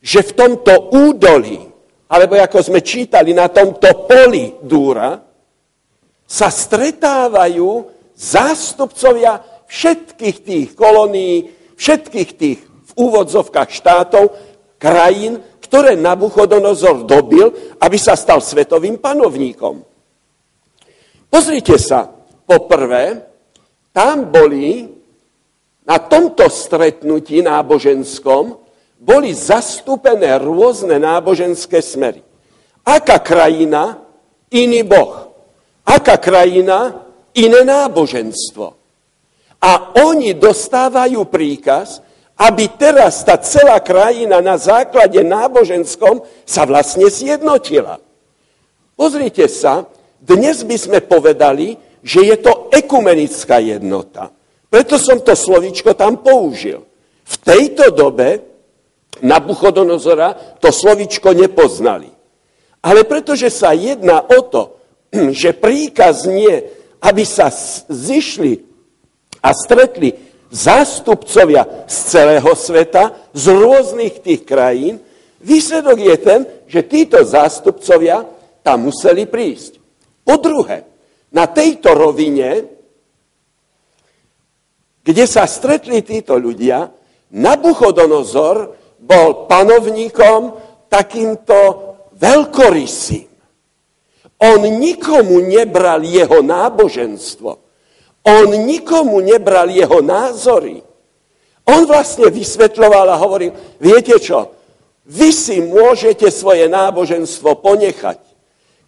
že 0.00 0.20
v 0.22 0.32
tomto 0.32 0.92
údolí, 0.92 1.60
alebo 2.06 2.38
ako 2.38 2.58
sme 2.62 2.80
čítali 2.82 3.34
na 3.34 3.50
tomto 3.50 4.06
poli 4.06 4.54
Dúra, 4.62 5.18
sa 6.26 6.48
stretávajú 6.50 7.86
zástupcovia 8.14 9.38
všetkých 9.66 10.36
tých 10.42 10.68
kolónií, 10.74 11.50
všetkých 11.78 12.30
tých 12.34 12.58
v 12.62 12.92
úvodzovkách 12.94 13.70
štátov, 13.70 14.24
krajín, 14.78 15.42
ktoré 15.62 15.98
Nabuchodonozor 15.98 17.06
dobil, 17.06 17.50
aby 17.82 17.98
sa 17.98 18.14
stal 18.14 18.38
svetovým 18.38 19.02
panovníkom. 19.02 19.82
Pozrite 21.26 21.74
sa, 21.78 22.06
poprvé, 22.46 23.26
tam 23.90 24.30
boli 24.30 24.86
na 25.86 25.98
tomto 26.02 26.46
stretnutí 26.46 27.42
náboženskom 27.42 28.65
boli 29.06 29.30
zastúpené 29.30 30.34
rôzne 30.42 30.98
náboženské 30.98 31.78
smery. 31.78 32.26
Aká 32.82 33.22
krajina, 33.22 34.02
iný 34.50 34.82
boh. 34.82 35.30
Aká 35.86 36.18
krajina, 36.18 37.06
iné 37.38 37.62
náboženstvo. 37.62 38.74
A 39.62 39.72
oni 40.02 40.34
dostávajú 40.34 41.22
príkaz, 41.30 42.02
aby 42.36 42.68
teraz 42.74 43.22
tá 43.22 43.38
celá 43.38 43.78
krajina 43.78 44.42
na 44.42 44.58
základe 44.58 45.22
náboženskom 45.22 46.26
sa 46.42 46.66
vlastne 46.66 47.06
zjednotila. 47.06 48.02
Pozrite 48.98 49.46
sa, 49.46 49.86
dnes 50.20 50.66
by 50.66 50.76
sme 50.76 50.98
povedali, 51.00 51.78
že 52.02 52.26
je 52.26 52.36
to 52.42 52.68
ekumenická 52.74 53.62
jednota. 53.62 54.34
Preto 54.66 54.98
som 54.98 55.22
to 55.22 55.32
slovičko 55.32 55.94
tam 55.94 56.20
použil. 56.20 56.84
V 57.26 57.34
tejto 57.40 57.94
dobe 57.94 58.55
Nabuchodonozora 59.24 60.60
to 60.60 60.68
slovičko 60.68 61.32
nepoznali. 61.32 62.12
Ale 62.84 63.04
pretože 63.08 63.48
sa 63.48 63.72
jedná 63.72 64.20
o 64.20 64.40
to, 64.44 64.62
že 65.40 65.56
príkaz 65.56 66.28
nie, 66.28 66.52
aby 67.00 67.22
sa 67.24 67.48
zišli 67.88 68.62
a 69.40 69.52
stretli 69.54 70.12
zástupcovia 70.50 71.86
z 71.86 71.96
celého 72.12 72.50
sveta, 72.54 73.30
z 73.34 73.44
rôznych 73.52 74.22
tých 74.22 74.42
krajín, 74.46 75.02
výsledok 75.42 75.98
je 75.98 76.16
ten, 76.18 76.40
že 76.66 76.86
títo 76.86 77.22
zástupcovia 77.22 78.24
tam 78.62 78.90
museli 78.90 79.26
prísť. 79.26 79.78
Po 80.26 80.38
druhé, 80.38 80.82
na 81.30 81.46
tejto 81.46 81.94
rovine, 81.94 82.66
kde 85.06 85.24
sa 85.26 85.46
stretli 85.46 86.02
títo 86.02 86.34
ľudia, 86.34 86.90
Nabuchodonozor 87.26 88.85
bol 89.00 89.48
panovníkom 89.50 90.56
takýmto 90.88 91.56
veľkorysým. 92.16 93.28
On 94.36 94.60
nikomu 94.60 95.40
nebral 95.40 96.04
jeho 96.04 96.44
náboženstvo. 96.44 97.50
On 98.26 98.48
nikomu 98.66 99.22
nebral 99.22 99.70
jeho 99.70 100.02
názory. 100.02 100.82
On 101.66 101.82
vlastne 101.88 102.28
vysvetľoval 102.30 103.06
a 103.10 103.20
hovoril, 103.22 103.50
viete 103.80 104.18
čo, 104.22 104.54
vy 105.06 105.30
si 105.30 105.62
môžete 105.62 106.30
svoje 106.30 106.66
náboženstvo 106.66 107.58
ponechať. 107.62 108.18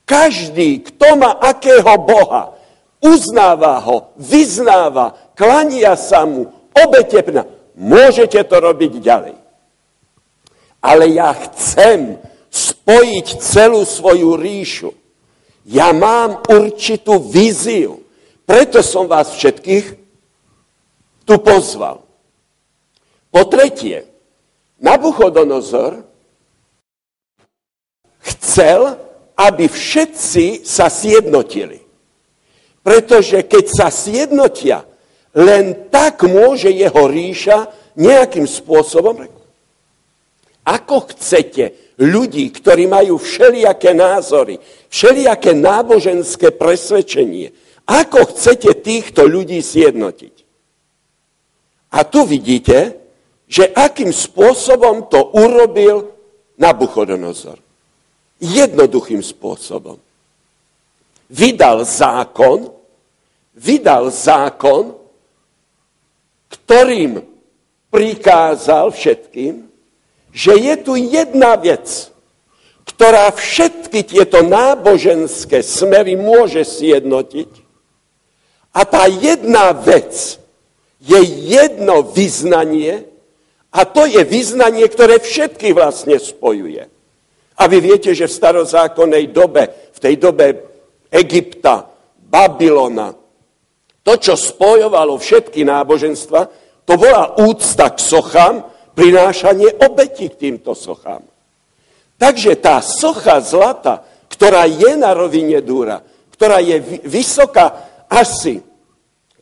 Každý, 0.07 0.83
kto 0.87 1.19
má 1.19 1.39
akého 1.39 1.95
Boha, 2.01 2.55
uznáva 3.03 3.79
ho, 3.83 4.15
vyznáva, 4.19 5.15
klania 5.39 5.95
sa 5.95 6.27
mu, 6.27 6.51
obetepna, 6.75 7.47
môžete 7.79 8.43
to 8.43 8.57
robiť 8.59 8.93
ďalej. 8.99 9.37
Ale 10.79 11.11
ja 11.11 11.35
chcem 11.35 12.19
spojiť 12.49 13.27
celú 13.43 13.83
svoju 13.83 14.39
ríšu. 14.39 14.91
Ja 15.69 15.93
mám 15.93 16.41
určitú 16.49 17.19
víziu. 17.21 18.01
Preto 18.49 18.81
som 18.81 19.05
vás 19.05 19.37
všetkých 19.37 19.87
tu 21.29 21.35
pozval. 21.45 22.01
Po 23.29 23.43
tretie, 23.45 24.09
Nabuchodonozor 24.79 26.07
chcel, 28.23 28.95
aby 29.35 29.67
všetci 29.67 30.63
sa 30.63 30.87
sjednotili. 30.87 31.83
Pretože 32.87 33.43
keď 33.43 33.65
sa 33.67 33.89
sjednotia, 33.91 34.87
len 35.35 35.91
tak 35.91 36.25
môže 36.25 36.71
jeho 36.71 37.05
ríša 37.11 37.69
nejakým 37.99 38.47
spôsobom... 38.47 39.38
Ako 40.69 41.09
chcete 41.09 41.97
ľudí, 41.97 42.53
ktorí 42.53 42.85
majú 42.85 43.17
všelijaké 43.17 43.97
názory, 43.97 44.61
všelijaké 44.93 45.57
náboženské 45.57 46.53
presvedčenie, 46.53 47.57
ako 47.89 48.37
chcete 48.37 48.85
týchto 48.85 49.25
ľudí 49.25 49.65
sjednotiť? 49.65 50.35
A 51.97 52.05
tu 52.05 52.29
vidíte, 52.29 53.01
že 53.49 53.65
akým 53.73 54.13
spôsobom 54.13 55.09
to 55.09 55.33
urobil 55.33 56.19
Nabuchodonozor. 56.59 57.63
Jednoduchým 58.43 59.23
spôsobom. 59.23 59.95
Vydal 61.31 61.87
zákon, 61.87 62.67
vydal 63.55 64.11
zákon, 64.11 64.99
ktorým 66.51 67.23
prikázal 67.95 68.91
všetkým, 68.91 69.68
že 70.39 70.55
je 70.55 70.75
tu 70.87 70.95
jedna 70.95 71.59
vec, 71.59 72.15
ktorá 72.87 73.35
všetky 73.35 74.07
tieto 74.07 74.47
náboženské 74.47 75.67
smery 75.67 76.15
môže 76.15 76.63
sjednotiť. 76.63 77.51
A 78.71 78.87
tá 78.87 79.11
jedna 79.11 79.75
vec 79.75 80.39
je 81.03 81.19
jedno 81.27 82.07
vyznanie, 82.07 83.11
a 83.75 83.83
to 83.83 84.07
je 84.07 84.23
vyznanie, 84.23 84.87
ktoré 84.87 85.19
všetky 85.19 85.75
vlastne 85.75 86.15
spojuje. 86.23 86.87
A 87.59 87.63
vy 87.67 87.79
viete, 87.83 88.15
že 88.15 88.31
v 88.31 88.39
starozákonnej 88.39 89.35
dobe, 89.35 89.91
v 89.91 89.99
tej 89.99 90.15
dobe 90.23 90.47
Egypta, 91.11 91.91
Babylona, 92.15 93.11
to, 94.07 94.15
čo 94.15 94.39
spojovalo 94.39 95.19
všetky 95.19 95.67
náboženstva, 95.67 96.41
to 96.87 96.95
bola 96.95 97.37
úcta 97.43 97.91
k 97.91 97.99
sochám, 97.99 98.78
prinášanie 98.99 99.79
obeti 99.87 100.27
k 100.27 100.35
týmto 100.35 100.75
sochám. 100.75 101.23
Takže 102.19 102.59
tá 102.59 102.83
socha 102.83 103.39
zlata, 103.39 104.03
ktorá 104.27 104.67
je 104.67 104.99
na 104.99 105.15
rovine 105.15 105.63
Dúra, 105.63 106.03
ktorá 106.35 106.59
je 106.59 106.83
vysoká 107.07 107.87
asi 108.11 108.59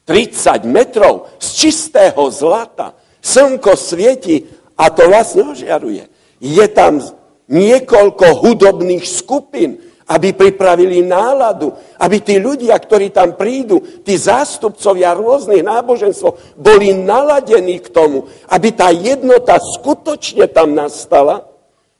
30 0.04 0.68
metrov 0.68 1.32
z 1.40 1.48
čistého 1.66 2.20
zlata, 2.28 2.92
slnko 3.24 3.72
svieti 3.80 4.44
a 4.76 4.92
to 4.92 5.08
vlastne 5.08 5.48
ožiaruje. 5.48 6.04
Je 6.36 6.66
tam 6.68 7.00
niekoľko 7.48 8.44
hudobných 8.44 9.08
skupín, 9.08 9.80
aby 10.06 10.30
pripravili 10.32 11.02
náladu, 11.02 11.74
aby 11.98 12.22
tí 12.22 12.38
ľudia, 12.38 12.78
ktorí 12.78 13.10
tam 13.10 13.34
prídu, 13.34 13.82
tí 14.06 14.14
zástupcovia 14.14 15.18
rôznych 15.18 15.66
náboženstv, 15.66 16.54
boli 16.54 16.94
naladení 16.94 17.82
k 17.82 17.90
tomu, 17.90 18.30
aby 18.46 18.70
tá 18.70 18.94
jednota 18.94 19.58
skutočne 19.58 20.46
tam 20.46 20.78
nastala. 20.78 21.42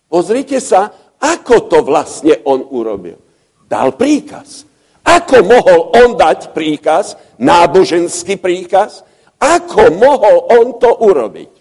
Pozrite 0.07 0.62
sa, 0.62 0.95
ako 1.19 1.66
to 1.66 1.79
vlastne 1.83 2.38
on 2.47 2.62
urobil. 2.71 3.19
Dal 3.66 3.99
príkaz. 3.99 4.62
Ako 5.03 5.42
mohol 5.42 5.90
on 5.99 6.14
dať 6.14 6.55
príkaz, 6.55 7.19
náboženský 7.42 8.38
príkaz? 8.38 9.03
Ako 9.38 9.90
mohol 9.99 10.47
on 10.51 10.66
to 10.79 10.90
urobiť? 10.90 11.53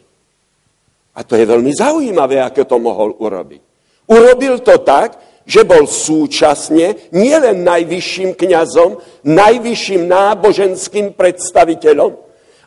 A 1.16 1.24
to 1.26 1.34
je 1.40 1.46
veľmi 1.48 1.74
zaujímavé, 1.74 2.42
ako 2.42 2.62
to 2.70 2.78
mohol 2.78 3.10
urobiť. 3.18 3.62
Urobil 4.06 4.62
to 4.62 4.78
tak, 4.86 5.18
že 5.46 5.62
bol 5.62 5.86
súčasne 5.86 7.14
nielen 7.14 7.62
najvyšším 7.62 8.34
kňazom, 8.34 8.98
najvyšším 9.24 10.02
náboženským 10.10 11.14
predstaviteľom, 11.14 12.12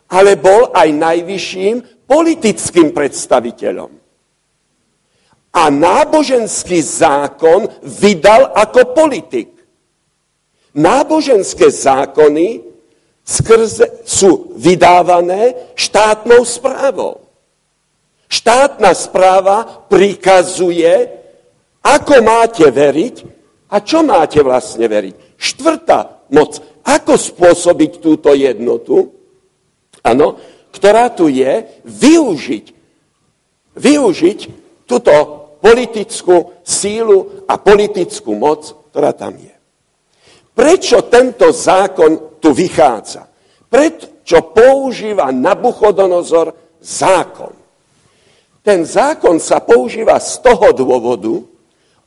ale 0.09 0.39
bol 0.39 0.71
aj 0.71 0.89
najvyšším 0.95 2.07
politickým 2.07 2.95
predstaviteľom. 2.95 3.91
A 5.49 5.63
náboženský 5.67 6.79
zákon 6.79 7.67
vydal 7.83 8.55
ako 8.55 8.95
politik. 8.95 9.51
Náboženské 10.73 11.67
zákony 11.73 12.69
skrze, 13.25 14.05
sú 14.05 14.53
vydávané 14.57 15.73
štátnou 15.73 16.45
správou. 16.45 17.21
Štátna 18.29 18.93
správa 18.93 19.85
prikazuje, 19.89 21.18
ako 21.83 22.15
máte 22.21 22.67
veriť 22.67 23.15
a 23.69 23.79
čo 23.79 24.03
máte 24.03 24.41
vlastne 24.43 24.85
veriť. 24.89 25.15
Štvrtá 25.39 26.27
moc, 26.35 26.59
ako 26.83 27.13
spôsobiť 27.15 27.91
túto 28.01 28.33
jednotu, 28.33 29.13
ano, 30.03 30.27
ktorá 30.73 31.13
tu 31.13 31.29
je, 31.29 31.81
využiť, 31.85 32.65
využiť 33.77 34.39
túto 34.89 35.13
politickú 35.59 36.63
sílu 36.65 37.45
a 37.45 37.59
politickú 37.59 38.35
moc, 38.35 38.89
ktorá 38.91 39.13
tam 39.13 39.37
je. 39.37 39.55
Prečo 40.55 41.07
tento 41.07 41.55
zákon 41.55 42.41
tu 42.43 42.51
vychádza? 42.51 43.27
Prečo 43.69 44.51
používa 44.51 45.31
Nabuchodonozor 45.31 46.51
zákon? 46.83 47.55
Ten 48.59 48.83
zákon 48.83 49.39
sa 49.39 49.63
používa 49.63 50.19
z 50.19 50.43
toho 50.43 50.75
dôvodu, 50.75 51.47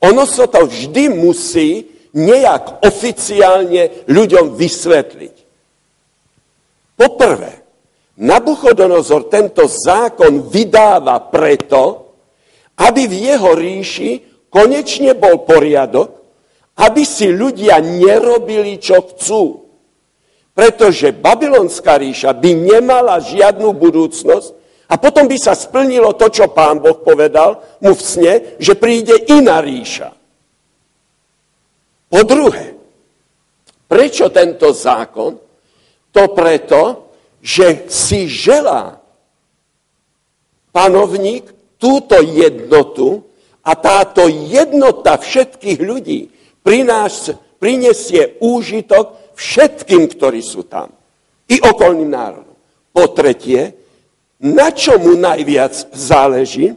ono 0.03 0.25
sa 0.27 0.51
to 0.51 0.67
vždy 0.67 1.09
musí 1.15 1.87
nejak 2.13 2.85
oficiálne 2.85 4.05
ľuďom 4.11 4.59
vysvetliť. 4.59 5.37
Poprvé, 6.99 7.63
Nabuchodonozor 8.23 9.33
tento 9.33 9.65
zákon 9.65 10.53
vydáva 10.53 11.17
preto, 11.33 12.13
aby 12.77 13.09
v 13.09 13.15
jeho 13.33 13.51
ríši 13.57 14.11
konečne 14.53 15.17
bol 15.17 15.49
poriadok, 15.49 16.21
aby 16.77 17.03
si 17.09 17.33
ľudia 17.33 17.81
nerobili, 17.81 18.77
čo 18.77 19.01
chcú. 19.01 19.65
Pretože 20.53 21.17
babylonská 21.17 21.97
ríša 21.97 22.37
by 22.37 22.51
nemala 22.53 23.17
žiadnu 23.19 23.73
budúcnosť, 23.73 24.53
a 24.93 25.01
potom 25.01 25.25
by 25.25 25.41
sa 25.41 25.57
splnilo 25.57 26.13
to, 26.21 26.29
čo 26.29 26.53
pán 26.53 26.77
Boh 26.77 27.01
povedal 27.01 27.81
mu 27.81 27.97
v 27.97 28.03
sne, 28.05 28.35
že 28.61 28.77
príde 28.77 29.17
iná 29.33 29.65
ríša. 29.65 30.13
Po 32.13 32.21
druhé, 32.29 32.77
prečo 33.89 34.29
tento 34.29 34.69
zákon? 34.77 35.41
To 36.13 36.23
preto, 36.37 37.09
že 37.41 37.89
si 37.89 38.29
želá 38.29 39.01
panovník 40.77 41.49
túto 41.81 42.21
jednotu 42.21 43.25
a 43.65 43.73
táto 43.73 44.29
jednota 44.29 45.17
všetkých 45.17 45.81
ľudí 45.81 46.29
prinesie 46.61 48.37
úžitok 48.45 49.33
všetkým, 49.33 50.05
ktorí 50.13 50.45
sú 50.45 50.69
tam. 50.69 50.93
I 51.49 51.57
okolným 51.65 52.13
národom. 52.13 52.55
Po 52.93 53.09
tretie, 53.17 53.82
na 54.43 54.75
čo 54.75 54.99
mu 54.99 55.15
najviac 55.15 55.95
záleží? 55.95 56.75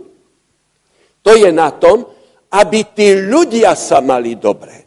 To 1.26 1.34
je 1.34 1.50
na 1.50 1.74
tom, 1.74 2.06
aby 2.54 2.86
tí 2.94 3.26
ľudia 3.26 3.74
sa 3.74 4.00
mali 4.06 4.38
dobre. 4.38 4.86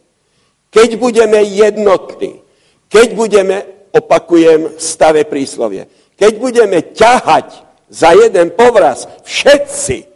Keď 0.71 0.95
budeme 0.95 1.43
jednotní, 1.43 2.39
keď 2.87 3.07
budeme, 3.13 3.57
opakujem 3.91 4.79
stave 4.79 5.27
príslovie, 5.27 5.85
keď 6.15 6.31
budeme 6.39 6.79
ťahať 6.95 7.67
za 7.91 8.15
jeden 8.15 8.55
povraz 8.55 9.09
všetci, 9.25 10.07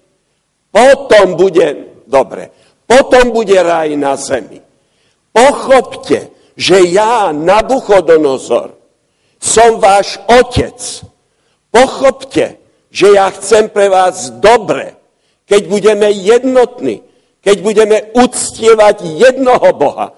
potom 0.72 1.36
bude 1.36 2.00
dobre. 2.08 2.50
Potom 2.88 3.34
bude 3.34 3.58
raj 3.58 3.94
na 3.98 4.14
zemi. 4.16 4.62
Pochopte, 5.34 6.30
že 6.54 6.86
ja, 6.94 7.34
Nabuchodonozor, 7.34 8.78
som 9.42 9.82
váš 9.82 10.22
otec, 10.30 10.78
Pochopte, 11.74 12.62
že 12.94 13.18
ja 13.18 13.34
chcem 13.34 13.66
pre 13.66 13.90
vás 13.90 14.30
dobre, 14.38 14.94
keď 15.50 15.62
budeme 15.66 16.14
jednotní, 16.14 17.02
keď 17.42 17.58
budeme 17.66 17.98
uctievať 18.14 19.02
jednoho 19.18 19.74
Boha. 19.74 20.14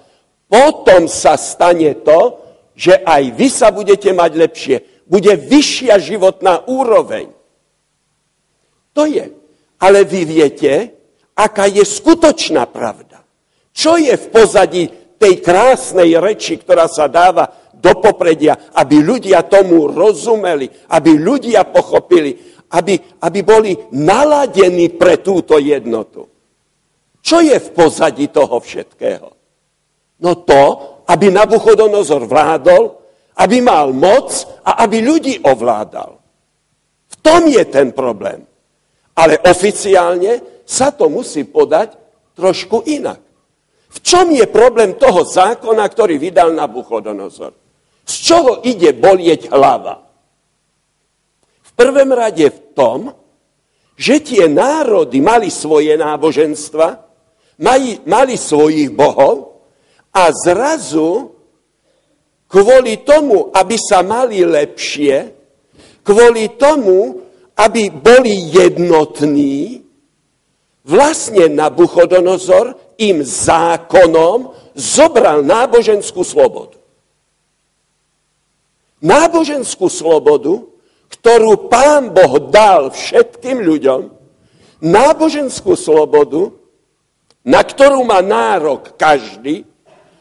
Potom 0.52 1.08
sa 1.08 1.40
stane 1.40 1.96
to, 2.04 2.36
že 2.76 3.00
aj 3.00 3.22
vy 3.32 3.48
sa 3.48 3.72
budete 3.72 4.12
mať 4.12 4.30
lepšie. 4.36 4.76
Bude 5.08 5.32
vyššia 5.32 5.96
životná 5.96 6.68
úroveň. 6.68 7.32
To 8.92 9.08
je. 9.08 9.32
Ale 9.80 10.04
vy 10.04 10.28
viete, 10.28 10.92
aká 11.32 11.72
je 11.72 11.82
skutočná 11.88 12.68
pravda. 12.68 13.24
Čo 13.72 13.96
je 13.96 14.12
v 14.12 14.26
pozadí 14.28 14.84
tej 15.16 15.40
krásnej 15.40 16.20
reči, 16.20 16.60
ktorá 16.60 16.84
sa 16.88 17.08
dáva 17.08 17.48
do 17.86 18.02
popredia, 18.02 18.74
aby 18.74 18.98
ľudia 18.98 19.46
tomu 19.46 19.86
rozumeli, 19.86 20.66
aby 20.90 21.14
ľudia 21.14 21.70
pochopili, 21.70 22.34
aby, 22.74 22.98
aby 23.22 23.40
boli 23.46 23.78
naladení 23.94 24.90
pre 24.98 25.22
túto 25.22 25.62
jednotu. 25.62 26.26
Čo 27.22 27.38
je 27.46 27.54
v 27.54 27.68
pozadí 27.70 28.26
toho 28.34 28.58
všetkého? 28.58 29.30
No 30.18 30.32
to, 30.42 30.62
aby 31.06 31.30
Nabuchodonozor 31.30 32.26
vládol, 32.26 32.98
aby 33.38 33.62
mal 33.62 33.94
moc 33.94 34.34
a 34.66 34.82
aby 34.82 35.04
ľudí 35.04 35.38
ovládal. 35.46 36.18
V 37.06 37.16
tom 37.22 37.46
je 37.46 37.62
ten 37.70 37.94
problém. 37.94 38.42
Ale 39.14 39.38
oficiálne 39.46 40.62
sa 40.66 40.90
to 40.90 41.06
musí 41.06 41.46
podať 41.46 41.94
trošku 42.34 42.82
inak. 42.90 43.22
V 43.96 43.98
čom 44.02 44.28
je 44.28 44.44
problém 44.50 44.98
toho 44.98 45.24
zákona, 45.24 45.86
ktorý 45.88 46.20
vydal 46.20 46.52
Nabuchodonozor? 46.52 47.65
Z 48.06 48.14
čoho 48.22 48.52
ide 48.62 48.94
bolieť 48.94 49.50
hlava? 49.50 50.06
V 51.60 51.70
prvom 51.74 52.10
rade 52.14 52.46
v 52.46 52.60
tom, 52.72 53.10
že 53.98 54.22
tie 54.22 54.46
národy 54.46 55.18
mali 55.18 55.50
svoje 55.50 55.98
náboženstva, 55.98 57.02
mali, 57.58 57.98
mali 58.06 58.38
svojich 58.38 58.94
bohov 58.94 59.66
a 60.14 60.30
zrazu 60.30 61.34
kvôli 62.46 63.02
tomu, 63.02 63.50
aby 63.50 63.74
sa 63.74 64.06
mali 64.06 64.46
lepšie, 64.46 65.34
kvôli 66.06 66.54
tomu, 66.54 67.26
aby 67.58 67.90
boli 67.90 68.54
jednotní, 68.54 69.82
vlastne 70.86 71.50
Nabuchodonozor 71.50 72.78
im 73.00 73.24
zákonom 73.24 74.54
zobral 74.76 75.42
náboženskú 75.42 76.22
slobodu 76.22 76.75
náboženskú 79.00 79.88
slobodu, 79.90 80.64
ktorú 81.12 81.70
pán 81.70 82.10
Boh 82.10 82.50
dal 82.50 82.90
všetkým 82.90 83.62
ľuďom, 83.62 84.10
náboženskú 84.82 85.78
slobodu, 85.78 86.52
na 87.46 87.62
ktorú 87.62 88.02
má 88.02 88.18
nárok 88.20 88.98
každý. 88.98 89.62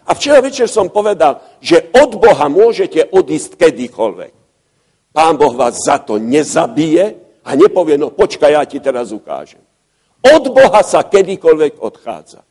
A 0.05 0.13
včera 0.13 0.37
večer 0.37 0.69
som 0.69 0.93
povedal, 0.93 1.41
že 1.57 1.89
od 1.97 2.21
Boha 2.21 2.45
môžete 2.45 3.09
odísť 3.09 3.57
kedykoľvek. 3.57 4.33
Pán 5.09 5.33
Boh 5.39 5.55
vás 5.57 5.81
za 5.81 5.97
to 5.97 6.21
nezabije 6.21 7.17
a 7.41 7.49
nepovie, 7.57 7.97
no 7.97 8.13
počkaj, 8.13 8.51
ja 8.53 8.63
ti 8.69 8.77
teraz 8.77 9.09
ukážem. 9.09 9.63
Od 10.21 10.43
Boha 10.53 10.81
sa 10.85 11.01
kedykoľvek 11.01 11.81
odchádza. 11.81 12.45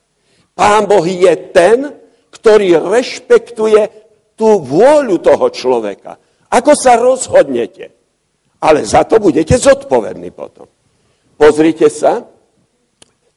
Pán 0.54 0.86
Boh 0.86 1.02
je 1.06 1.34
ten, 1.54 1.94
ktorý 2.34 2.82
rešpektuje 2.82 4.03
tú 4.34 4.62
vôľu 4.62 5.22
toho 5.22 5.46
človeka. 5.50 6.18
Ako 6.50 6.72
sa 6.74 6.98
rozhodnete? 6.98 7.90
Ale 8.62 8.86
za 8.86 9.04
to 9.04 9.18
budete 9.18 9.58
zodpovední 9.58 10.30
potom. 10.30 10.66
Pozrite 11.34 11.90
sa, 11.90 12.22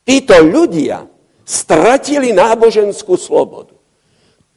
títo 0.05 0.35
ľudia 0.39 1.03
stratili 1.43 2.31
náboženskú 2.31 3.17
slobodu. 3.17 3.75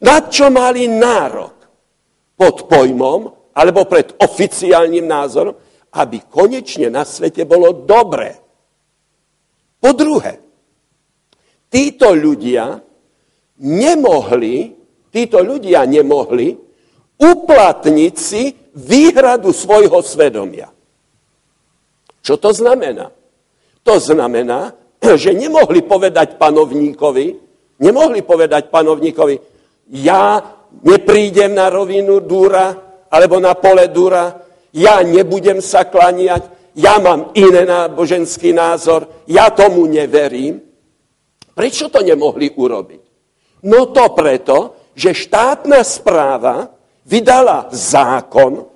Na 0.00 0.24
čo 0.29 0.48
mali 0.48 0.88
nárok? 0.88 1.57
Pod 2.40 2.70
pojmom, 2.72 3.53
alebo 3.53 3.85
pred 3.85 4.16
oficiálnym 4.16 5.05
názorom, 5.05 5.53
aby 5.92 6.24
konečne 6.24 6.88
na 6.88 7.05
svete 7.05 7.44
bolo 7.44 7.85
dobre. 7.85 8.33
Po 9.76 9.92
druhé, 9.92 10.40
títo 11.68 12.16
ľudia 12.16 12.81
nemohli 13.61 14.79
títo 15.11 15.42
ľudia 15.42 15.85
nemohli 15.87 16.57
uplatniť 17.20 18.14
si 18.16 18.55
výhradu 18.75 19.53
svojho 19.53 20.01
svedomia. 20.01 20.70
Čo 22.23 22.38
to 22.38 22.51
znamená? 22.55 23.11
To 23.85 23.94
znamená, 23.99 24.73
že 25.23 25.35
nemohli 25.35 25.85
povedať 25.85 26.38
panovníkovi, 26.40 27.51
Nemohli 27.81 28.20
povedať 28.20 28.68
panovníkovi, 28.68 29.40
ja 29.96 30.37
neprídem 30.85 31.57
na 31.57 31.73
rovinu 31.73 32.20
Dúra 32.20 32.77
alebo 33.09 33.40
na 33.40 33.57
pole 33.57 33.88
Dúra, 33.88 34.37
ja 34.77 35.01
nebudem 35.01 35.64
sa 35.64 35.88
klaniať, 35.88 36.77
ja 36.77 37.01
mám 37.01 37.33
iný 37.33 37.64
náboženský 37.64 38.53
názor, 38.53 39.25
ja 39.27 39.49
tomu 39.51 39.88
neverím. 39.88 40.61
Prečo 41.57 41.88
to 41.88 42.05
nemohli 42.05 42.53
urobiť? 42.53 43.03
No 43.66 43.88
to 43.90 44.12
preto, 44.12 44.77
že 45.00 45.16
štátna 45.16 45.80
správa 45.80 46.68
vydala 47.08 47.72
zákon, 47.72 48.68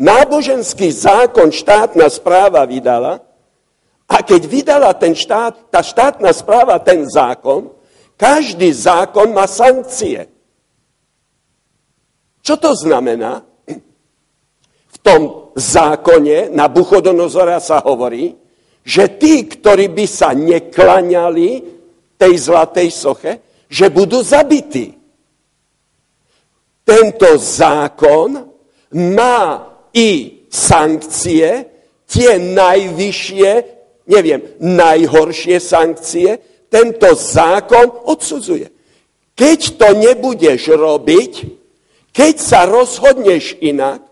náboženský 0.00 0.88
zákon 0.88 1.52
štátna 1.52 2.08
správa 2.08 2.64
vydala 2.64 3.20
a 4.08 4.16
keď 4.24 4.40
vydala 4.48 4.96
ten 4.96 5.12
štát, 5.12 5.68
tá 5.68 5.84
štátna 5.84 6.32
správa 6.32 6.80
ten 6.80 7.04
zákon, 7.04 7.76
každý 8.16 8.72
zákon 8.72 9.36
má 9.36 9.44
sankcie. 9.44 10.32
Čo 12.40 12.56
to 12.56 12.72
znamená? 12.72 13.44
V 14.88 14.96
tom 15.04 15.52
zákone 15.52 16.56
na 16.56 16.72
Buchodonozora 16.72 17.60
sa 17.60 17.84
hovorí, 17.84 18.32
že 18.80 19.12
tí, 19.20 19.44
ktorí 19.44 19.92
by 19.92 20.06
sa 20.08 20.32
neklaňali 20.32 21.48
tej 22.16 22.32
zlatej 22.40 22.88
soche, 22.88 23.44
že 23.68 23.92
budú 23.92 24.24
zabití. 24.24 24.95
Tento 26.86 27.34
zákon 27.34 28.46
má 28.94 29.66
i 29.90 30.42
sankcie, 30.46 31.66
tie 32.06 32.38
najvyššie, 32.38 33.50
neviem, 34.06 34.40
najhoršie 34.62 35.58
sankcie, 35.58 36.38
tento 36.70 37.10
zákon 37.18 38.06
odsudzuje. 38.06 38.70
Keď 39.34 39.60
to 39.76 39.88
nebudeš 39.98 40.70
robiť, 40.72 41.32
keď 42.14 42.34
sa 42.38 42.64
rozhodneš 42.70 43.58
inak, 43.60 44.06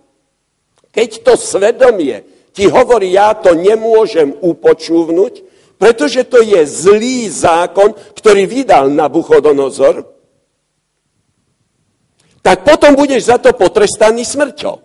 keď 0.90 1.24
to 1.24 1.32
svedomie 1.38 2.26
ti 2.54 2.70
hovorí, 2.70 3.18
ja 3.18 3.34
to 3.34 3.58
nemôžem 3.58 4.30
upočúvnuť, 4.38 5.34
pretože 5.74 6.22
to 6.30 6.38
je 6.38 6.62
zlý 6.62 7.26
zákon, 7.26 7.90
ktorý 8.14 8.46
vydal 8.46 8.94
na 8.94 9.10
Buchodonozor, 9.10 10.06
tak 12.44 12.60
potom 12.60 12.92
budeš 12.92 13.32
za 13.32 13.40
to 13.40 13.56
potrestaný 13.56 14.20
smrťou. 14.20 14.76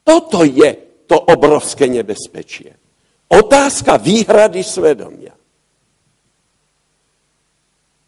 Toto 0.00 0.40
je 0.48 0.70
to 1.04 1.20
obrovské 1.28 1.84
nebezpečie. 1.92 2.72
Otázka 3.28 4.00
výhrady 4.00 4.64
svedomia. 4.64 5.36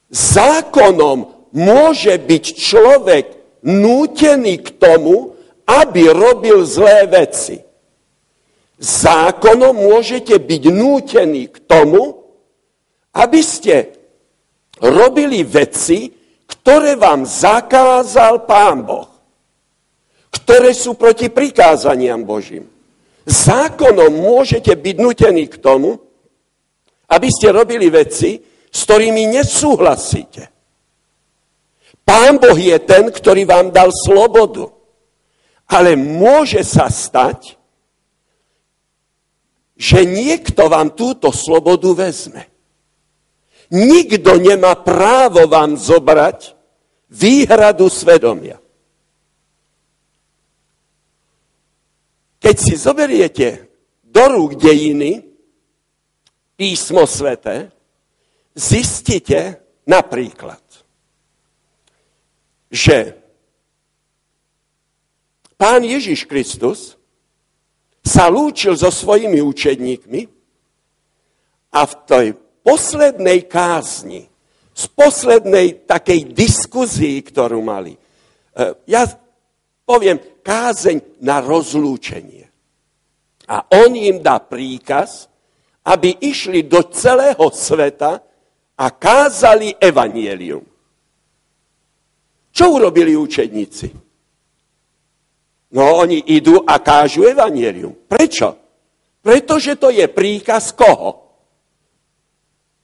Zákonom 0.08 1.52
môže 1.52 2.16
byť 2.16 2.44
človek 2.56 3.24
nútený 3.60 4.64
k 4.64 4.68
tomu, 4.80 5.36
aby 5.68 6.08
robil 6.08 6.64
zlé 6.64 7.04
veci. 7.12 7.60
Zákonom 8.80 9.76
môžete 9.76 10.40
byť 10.40 10.62
nútení 10.72 11.52
k 11.52 11.60
tomu, 11.68 12.24
aby 13.12 13.40
ste 13.44 13.92
robili 14.80 15.44
veci, 15.44 16.17
ktoré 16.48 16.96
vám 16.96 17.28
zakázal 17.28 18.48
Pán 18.48 18.88
Boh, 18.88 19.08
ktoré 20.32 20.72
sú 20.72 20.96
proti 20.96 21.28
prikázaniam 21.28 22.24
Božím. 22.24 22.64
Zákonom 23.28 24.08
môžete 24.08 24.72
byť 24.72 24.96
nutení 24.96 25.44
k 25.52 25.60
tomu, 25.60 26.00
aby 27.12 27.28
ste 27.28 27.52
robili 27.52 27.92
veci, 27.92 28.40
s 28.72 28.78
ktorými 28.88 29.28
nesúhlasíte. 29.28 30.48
Pán 32.08 32.40
Boh 32.40 32.56
je 32.56 32.72
ten, 32.80 33.12
ktorý 33.12 33.44
vám 33.44 33.68
dal 33.68 33.92
slobodu. 33.92 34.72
Ale 35.68 36.00
môže 36.00 36.64
sa 36.64 36.88
stať, 36.88 37.60
že 39.76 40.08
niekto 40.08 40.72
vám 40.72 40.96
túto 40.96 41.28
slobodu 41.28 41.92
vezme. 41.92 42.48
Nikto 43.68 44.40
nemá 44.40 44.80
právo 44.80 45.44
vám 45.44 45.76
zobrať 45.76 46.56
výhradu 47.12 47.92
svedomia. 47.92 48.56
Keď 52.38 52.56
si 52.56 52.74
zoberiete 52.80 53.68
do 54.08 54.24
rúk 54.24 54.56
dejiny, 54.56 55.20
písmo 56.56 57.04
svete, 57.04 57.68
zistíte 58.56 59.60
napríklad, 59.84 60.62
že 62.72 63.20
pán 65.60 65.84
Ježiš 65.84 66.24
Kristus 66.24 66.96
sa 68.00 68.32
lúčil 68.32 68.72
so 68.80 68.88
svojimi 68.88 69.44
učedníkmi 69.44 70.20
a 71.76 71.80
v 71.84 71.94
tej 72.08 72.26
poslednej 72.68 73.48
kázni, 73.48 74.28
z 74.76 74.84
poslednej 74.92 75.88
takej 75.88 76.36
diskuzii, 76.36 77.24
ktorú 77.24 77.64
mali, 77.64 77.96
e, 77.96 78.00
ja 78.84 79.08
poviem 79.88 80.20
kázeň 80.44 81.24
na 81.24 81.40
rozlúčenie. 81.40 82.44
A 83.48 83.64
on 83.72 83.96
im 83.96 84.20
dá 84.20 84.36
príkaz, 84.36 85.32
aby 85.88 86.20
išli 86.20 86.68
do 86.68 86.84
celého 86.92 87.48
sveta 87.48 88.20
a 88.76 88.86
kázali 88.92 89.72
evanielium. 89.80 90.60
Čo 92.52 92.64
urobili 92.76 93.16
učedníci? 93.16 93.88
No 95.72 96.04
oni 96.04 96.20
idú 96.36 96.60
a 96.68 96.76
kážu 96.84 97.24
evanielium. 97.24 97.96
Prečo? 98.04 98.60
Pretože 99.24 99.80
to 99.80 99.88
je 99.88 100.04
príkaz 100.08 100.76
koho? 100.76 101.27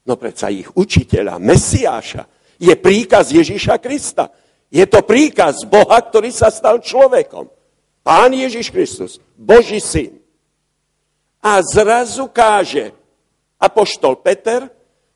No 0.04 0.20
predsa 0.20 0.52
ich 0.52 0.68
učiteľa, 0.76 1.40
Mesiáša. 1.40 2.28
Je 2.60 2.72
príkaz 2.76 3.32
Ježiša 3.32 3.80
Krista. 3.80 4.28
Je 4.68 4.84
to 4.84 5.00
príkaz 5.00 5.64
Boha, 5.64 5.96
ktorý 5.96 6.28
sa 6.28 6.52
stal 6.52 6.84
človekom. 6.84 7.48
Pán 8.04 8.36
Ježiš 8.36 8.68
Kristus, 8.68 9.16
Boží 9.32 9.80
syn. 9.80 10.20
A 11.40 11.60
zrazu 11.64 12.28
káže 12.28 12.92
Apoštol 13.56 14.20
Peter, 14.20 14.68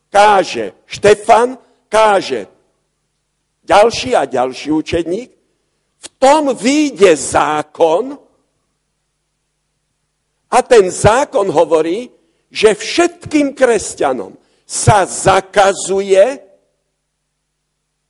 káže 0.08 0.72
Štefan, 0.88 1.60
káže 1.92 2.48
ďalší 3.68 4.16
a 4.16 4.24
ďalší 4.24 4.72
učedník, 4.72 5.30
v 5.98 6.08
tom 6.16 6.56
vyjde 6.56 7.12
zákon 7.16 8.16
a 10.48 10.58
ten 10.64 10.88
zákon 10.88 11.52
hovorí, 11.52 12.08
že 12.48 12.72
všetkým 12.72 13.52
kresťanom 13.52 14.32
sa 14.68 15.08
zakazuje 15.08 16.44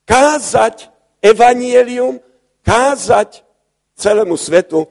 kázať 0.02 0.90
evanielium, 1.22 2.18
kázať 2.66 3.46
celému 3.94 4.34
svetu, 4.34 4.82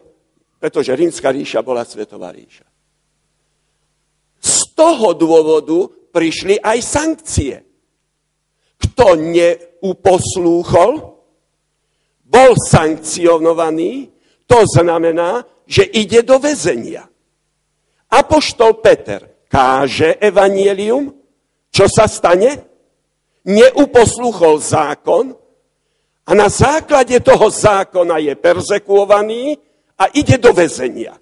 pretože 0.56 0.96
rímska 0.96 1.28
ríša 1.28 1.60
bola 1.60 1.84
svetová 1.84 2.32
ríša. 2.32 2.64
Z 4.40 4.72
toho 4.72 5.12
dôvodu 5.12 5.92
prišli 6.16 6.56
aj 6.64 6.80
sankcie. 6.80 7.60
Kto 8.80 9.20
neuposlúchol, 9.20 11.20
bol 12.28 12.52
sankcionovaný, 12.56 14.08
to 14.48 14.64
znamená, 14.64 15.44
že 15.68 15.84
ide 15.84 16.24
do 16.24 16.40
väzenia. 16.40 17.04
Apoštol 18.08 18.80
Peter 18.80 19.44
káže 19.52 20.16
evanielium, 20.22 21.17
čo 21.78 21.86
sa 21.86 22.10
stane? 22.10 22.66
Neuposlúchol 23.46 24.58
zákon 24.58 25.38
a 26.26 26.32
na 26.34 26.50
základe 26.50 27.22
toho 27.22 27.48
zákona 27.54 28.18
je 28.18 28.34
persekuovaný 28.34 29.62
a 29.94 30.10
ide 30.18 30.42
do 30.42 30.50
väzenia. 30.58 31.14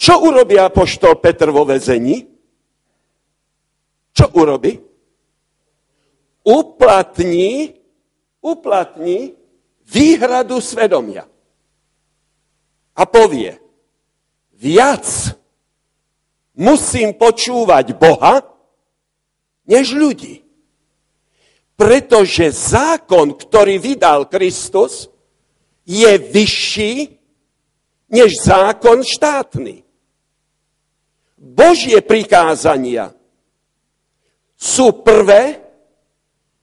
Čo 0.00 0.24
urobí 0.24 0.56
apoštol 0.56 1.20
Petr 1.20 1.52
vo 1.52 1.68
väzení? 1.68 2.24
Čo 4.16 4.32
urobí? 4.32 4.88
uplatní, 6.48 7.74
uplatní 8.40 9.36
výhradu 9.84 10.60
svedomia. 10.60 11.28
A 12.96 13.02
povie, 13.06 13.60
viac 14.56 15.04
musím 16.56 17.14
počúvať 17.14 17.94
Boha, 17.94 18.42
než 19.68 19.92
ľudí. 19.92 20.42
Pretože 21.78 22.50
zákon, 22.50 23.38
ktorý 23.38 23.78
vydal 23.78 24.26
Kristus, 24.26 25.06
je 25.86 26.10
vyšší 26.18 26.94
než 28.10 28.30
zákon 28.42 29.04
štátny. 29.04 29.86
Božie 31.38 32.02
prikázania 32.02 33.14
sú 34.58 34.90
prvé, 35.06 35.62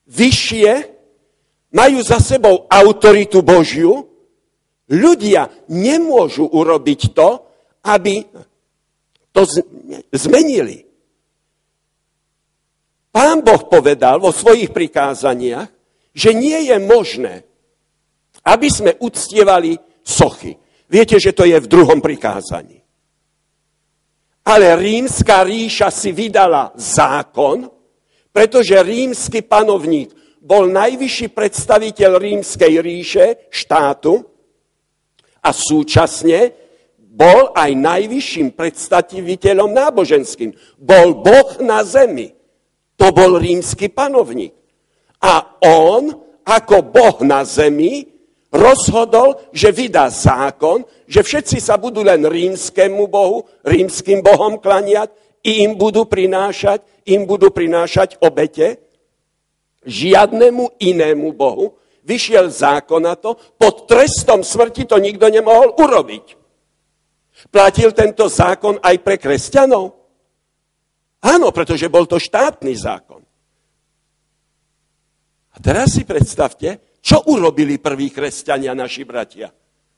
vyššie, 0.04 0.92
majú 1.72 2.00
za 2.04 2.20
sebou 2.20 2.68
autoritu 2.68 3.40
Božiu, 3.40 4.04
ľudia 4.92 5.48
nemôžu 5.72 6.46
urobiť 6.46 7.16
to, 7.16 7.30
aby 7.88 8.28
to 9.32 9.42
zmenili. 10.12 10.85
Pán 13.16 13.40
Boh 13.40 13.72
povedal 13.72 14.20
vo 14.20 14.36
svojich 14.36 14.76
prikázaniach, 14.76 15.72
že 16.12 16.36
nie 16.36 16.68
je 16.68 16.76
možné, 16.84 17.48
aby 18.44 18.68
sme 18.68 18.92
uctievali 19.00 19.80
sochy. 20.04 20.60
Viete, 20.92 21.16
že 21.16 21.32
to 21.32 21.48
je 21.48 21.56
v 21.56 21.72
druhom 21.72 22.04
prikázaní. 22.04 22.84
Ale 24.44 24.76
rímska 24.76 25.48
ríša 25.48 25.88
si 25.96 26.12
vydala 26.12 26.76
zákon, 26.76 27.72
pretože 28.36 28.76
rímsky 28.84 29.48
panovník 29.48 30.12
bol 30.44 30.68
najvyšší 30.68 31.32
predstaviteľ 31.32 32.12
rímskej 32.20 32.74
ríše, 32.84 33.48
štátu, 33.48 34.28
a 35.40 35.50
súčasne 35.56 36.52
bol 37.00 37.56
aj 37.56 37.72
najvyšším 37.80 38.60
predstaviteľom 38.60 39.72
náboženským. 39.72 40.52
Bol 40.76 41.24
Boh 41.24 41.64
na 41.64 41.80
zemi. 41.88 42.35
To 43.06 43.14
bol 43.14 43.38
rímsky 43.38 43.94
panovník. 43.94 44.58
A 45.22 45.62
on, 45.62 46.10
ako 46.42 46.90
Boh 46.90 47.22
na 47.22 47.46
zemi, 47.46 48.10
rozhodol, 48.50 49.46
že 49.54 49.70
vydá 49.70 50.10
zákon, 50.10 50.82
že 51.06 51.22
všetci 51.22 51.62
sa 51.62 51.78
budú 51.78 52.02
len 52.02 52.26
rímskému 52.26 53.06
bohu, 53.06 53.46
rímským 53.62 54.26
bohom 54.26 54.58
klaniať, 54.58 55.14
i 55.46 55.62
im 55.62 55.78
budú 55.78 56.10
prinášať, 56.10 56.82
im 57.06 57.30
budú 57.30 57.54
prinášať 57.54 58.18
obete, 58.26 58.82
žiadnemu 59.86 60.74
inému 60.82 61.30
bohu. 61.38 61.78
Vyšiel 62.02 62.50
zákon 62.50 63.06
na 63.06 63.14
to, 63.14 63.38
pod 63.62 63.86
trestom 63.86 64.42
smrti 64.42 64.90
to 64.90 64.98
nikto 64.98 65.30
nemohol 65.30 65.78
urobiť. 65.78 66.26
Platil 67.54 67.94
tento 67.94 68.26
zákon 68.26 68.82
aj 68.82 68.96
pre 69.06 69.22
kresťanov? 69.22 69.94
Áno, 71.26 71.50
pretože 71.50 71.90
bol 71.90 72.06
to 72.06 72.22
štátny 72.22 72.74
zákon. 72.78 73.22
A 75.56 75.58
teraz 75.58 75.98
si 75.98 76.06
predstavte, 76.06 77.00
čo 77.02 77.26
urobili 77.34 77.82
prví 77.82 78.14
kresťania, 78.14 78.78
naši 78.78 79.02
bratia? 79.08 79.50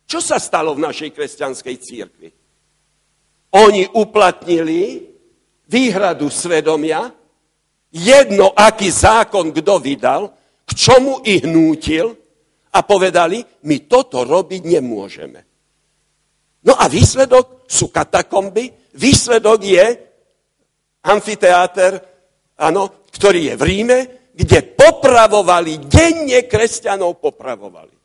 Čo 0.08 0.24
sa 0.24 0.40
stalo 0.40 0.72
v 0.72 0.88
našej 0.88 1.12
kresťanskej 1.12 1.76
církvi? 1.84 2.30
Oni 3.60 3.84
uplatnili 3.92 5.04
výhradu 5.68 6.32
svedomia, 6.32 7.12
jedno, 7.92 8.56
aký 8.56 8.88
zákon 8.88 9.52
kto 9.52 9.84
vydal, 9.84 10.32
k 10.64 10.72
čomu 10.72 11.24
ich 11.28 11.44
nútil 11.44 12.16
a 12.72 12.80
povedali, 12.84 13.44
my 13.68 13.78
toto 13.88 14.24
robiť 14.24 14.62
nemôžeme. 14.64 15.40
No 16.64 16.76
a 16.76 16.88
výsledok 16.88 17.68
sú 17.68 17.92
katakomby, 17.92 18.96
výsledok 18.96 19.60
je 19.64 20.07
amfiteáter, 21.08 22.04
ano, 22.60 23.08
ktorý 23.10 23.54
je 23.54 23.56
v 23.56 23.64
Ríme, 23.64 24.00
kde 24.36 24.60
popravovali, 24.76 25.88
denne 25.88 26.46
kresťanov 26.46 27.18
popravovali. 27.18 27.96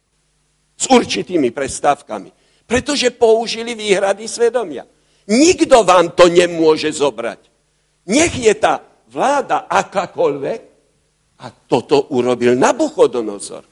S 0.78 0.88
určitými 0.88 1.52
prestávkami. 1.52 2.30
Pretože 2.64 3.12
použili 3.12 3.76
výhrady 3.76 4.24
svedomia. 4.30 4.88
Nikto 5.28 5.84
vám 5.84 6.16
to 6.16 6.30
nemôže 6.30 6.88
zobrať. 6.94 7.50
Nech 8.08 8.34
je 8.34 8.54
tá 8.56 8.80
vláda 9.12 9.68
akákoľvek, 9.68 10.72
a 11.42 11.50
toto 11.50 12.06
urobil 12.14 12.54
Nabuchodonozor. 12.54 13.66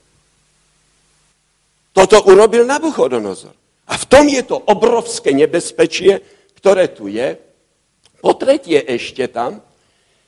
Toto 1.94 2.16
urobil 2.26 2.66
Nabuchodonozor. 2.66 3.54
A 3.90 3.94
v 3.94 4.04
tom 4.10 4.26
je 4.26 4.42
to 4.42 4.58
obrovské 4.58 5.30
nebezpečie, 5.30 6.18
ktoré 6.58 6.90
tu 6.90 7.06
je. 7.06 7.38
Po 8.20 8.36
tretie 8.36 8.84
ešte 8.84 9.26
tam, 9.32 9.64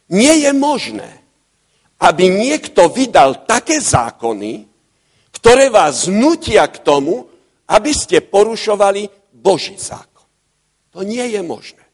nie 0.09 0.45
je 0.45 0.53
možné, 0.53 1.09
aby 2.01 2.29
niekto 2.29 2.91
vydal 2.91 3.47
také 3.47 3.79
zákony, 3.79 4.67
ktoré 5.33 5.71
vás 5.71 6.09
nutia 6.09 6.67
k 6.69 6.83
tomu, 6.83 7.29
aby 7.69 7.93
ste 7.95 8.21
porušovali 8.21 9.09
Boží 9.33 9.79
zákon. 9.79 10.27
To 10.93 11.01
nie 11.07 11.25
je 11.33 11.41
možné. 11.41 11.85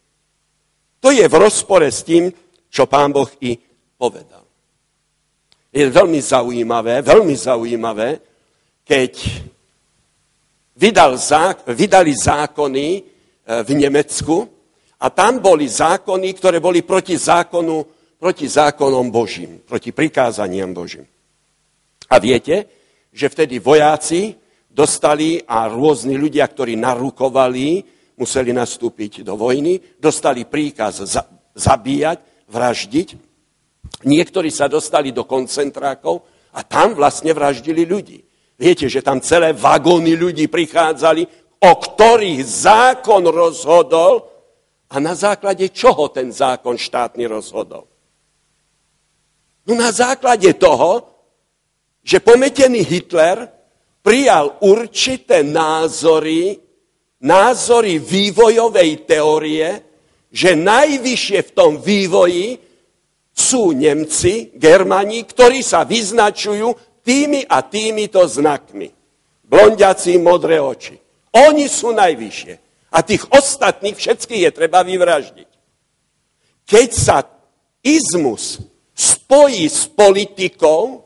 To 0.99 1.15
je 1.15 1.23
v 1.23 1.35
rozpore 1.39 1.87
s 1.87 2.03
tým, 2.03 2.35
čo 2.67 2.91
pán 2.91 3.15
Boh 3.15 3.31
i 3.39 3.55
povedal. 3.95 4.43
Je 5.71 5.87
veľmi 5.87 6.19
zaujímavé, 6.19 7.05
veľmi 7.05 7.37
zaujímavé, 7.39 8.19
keď 8.83 9.13
vydal 10.75 11.15
zák- 11.15 11.69
vydali 11.71 12.11
zákony 12.17 12.87
e, 12.99 13.01
v 13.63 13.71
Nemecku 13.77 14.58
a 14.99 15.07
tam 15.11 15.39
boli 15.39 15.71
zákony, 15.71 16.29
ktoré 16.35 16.59
boli 16.59 16.83
proti 16.83 17.15
zákonu 17.15 17.99
proti 18.19 18.51
zákonom 18.51 19.15
Božím, 19.15 19.63
proti 19.63 19.95
prikázaniam 19.95 20.75
Božím. 20.75 21.07
A 22.11 22.19
viete, 22.19 22.67
že 23.15 23.31
vtedy 23.31 23.63
vojáci 23.63 24.35
dostali 24.67 25.39
a 25.47 25.71
rôzni 25.71 26.19
ľudia, 26.19 26.45
ktorí 26.51 26.75
narukovali, 26.75 27.83
museli 28.19 28.51
nastúpiť 28.51 29.23
do 29.23 29.39
vojny, 29.39 29.79
dostali 30.03 30.43
príkaz 30.45 31.07
za, 31.07 31.23
zabíjať, 31.55 32.51
vraždiť. 32.51 33.09
Niektorí 34.03 34.51
sa 34.51 34.67
dostali 34.67 35.15
do 35.15 35.23
koncentrákov 35.23 36.27
a 36.55 36.67
tam 36.67 36.99
vlastne 36.99 37.31
vraždili 37.31 37.87
ľudí. 37.87 38.19
Viete, 38.59 38.91
že 38.91 39.07
tam 39.07 39.23
celé 39.23 39.55
vagóny 39.55 40.19
ľudí 40.19 40.51
prichádzali, 40.51 41.23
o 41.63 41.73
ktorých 41.79 42.43
zákon 42.43 43.23
rozhodol 43.31 44.38
a 44.89 44.97
na 45.01 45.13
základe 45.15 45.69
čoho 45.69 46.09
ten 46.09 46.33
zákon 46.33 46.81
štátny 46.81 47.29
rozhodol. 47.29 47.85
No 49.69 49.77
na 49.77 49.93
základe 49.93 50.49
toho, 50.57 51.05
že 52.01 52.25
pometený 52.25 52.89
Hitler 52.89 53.45
prijal 54.01 54.57
určité 54.65 55.45
názory, 55.45 56.57
názory 57.21 58.01
vývojovej 58.01 59.05
teórie, 59.05 59.69
že 60.33 60.57
najvyššie 60.57 61.41
v 61.45 61.51
tom 61.53 61.77
vývoji 61.77 62.57
sú 63.37 63.77
Nemci, 63.77 64.57
Germani, 64.57 65.25
ktorí 65.29 65.61
sa 65.61 65.85
vyznačujú 65.85 66.73
tými 67.05 67.45
a 67.45 67.61
týmito 67.61 68.25
znakmi. 68.25 68.89
Blondiaci, 69.45 70.17
modré 70.17 70.61
oči. 70.61 70.97
Oni 71.33 71.69
sú 71.69 71.93
najvyššie. 71.93 72.68
A 72.89 73.05
tých 73.05 73.29
ostatných 73.29 73.97
všetkých 73.97 74.49
je 74.49 74.51
treba 74.53 74.81
vyvraždiť. 74.81 75.49
Keď 76.69 76.89
sa 76.93 77.25
izmus 77.85 78.61
spojí 78.97 79.69
s 79.69 79.87
politikou, 79.87 81.05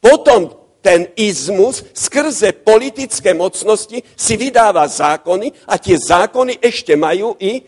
potom 0.00 0.56
ten 0.80 1.10
izmus 1.18 1.84
skrze 1.92 2.54
politické 2.64 3.34
mocnosti 3.36 4.00
si 4.16 4.34
vydáva 4.40 4.88
zákony 4.88 5.52
a 5.68 5.76
tie 5.76 5.96
zákony 5.98 6.58
ešte 6.64 6.96
majú 6.96 7.36
i... 7.38 7.60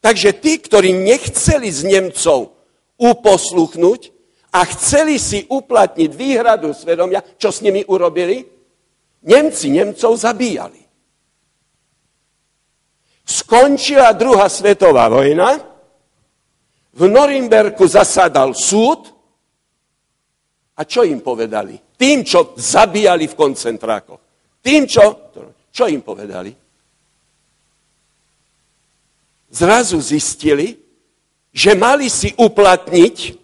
Takže 0.00 0.32
tí, 0.40 0.56
ktorí 0.56 0.96
nechceli 0.96 1.68
z 1.68 1.84
Nemcov 1.84 2.56
uposluchnúť 2.96 4.16
a 4.48 4.64
chceli 4.64 5.20
si 5.20 5.44
uplatniť 5.44 6.10
výhradu 6.16 6.72
svedomia, 6.72 7.20
čo 7.36 7.52
s 7.52 7.60
nimi 7.60 7.84
urobili? 7.84 8.40
Nemci 9.28 9.68
Nemcov 9.68 10.16
zabíjali. 10.16 10.80
Skončila 13.30 14.10
druhá 14.10 14.50
svetová 14.50 15.06
vojna, 15.06 15.62
v 16.90 17.06
Norimberku 17.06 17.86
zasadal 17.86 18.58
súd 18.58 19.06
a 20.74 20.82
čo 20.82 21.06
im 21.06 21.22
povedali? 21.22 21.78
Tým, 21.94 22.26
čo 22.26 22.58
zabíjali 22.58 23.30
v 23.30 23.38
koncentrákoch. 23.38 24.20
Tým, 24.58 24.90
čo... 24.90 25.30
Čo 25.70 25.86
im 25.86 26.02
povedali? 26.02 26.50
Zrazu 29.54 30.02
zistili, 30.02 30.74
že 31.54 31.78
mali 31.78 32.10
si 32.10 32.34
uplatniť 32.34 33.38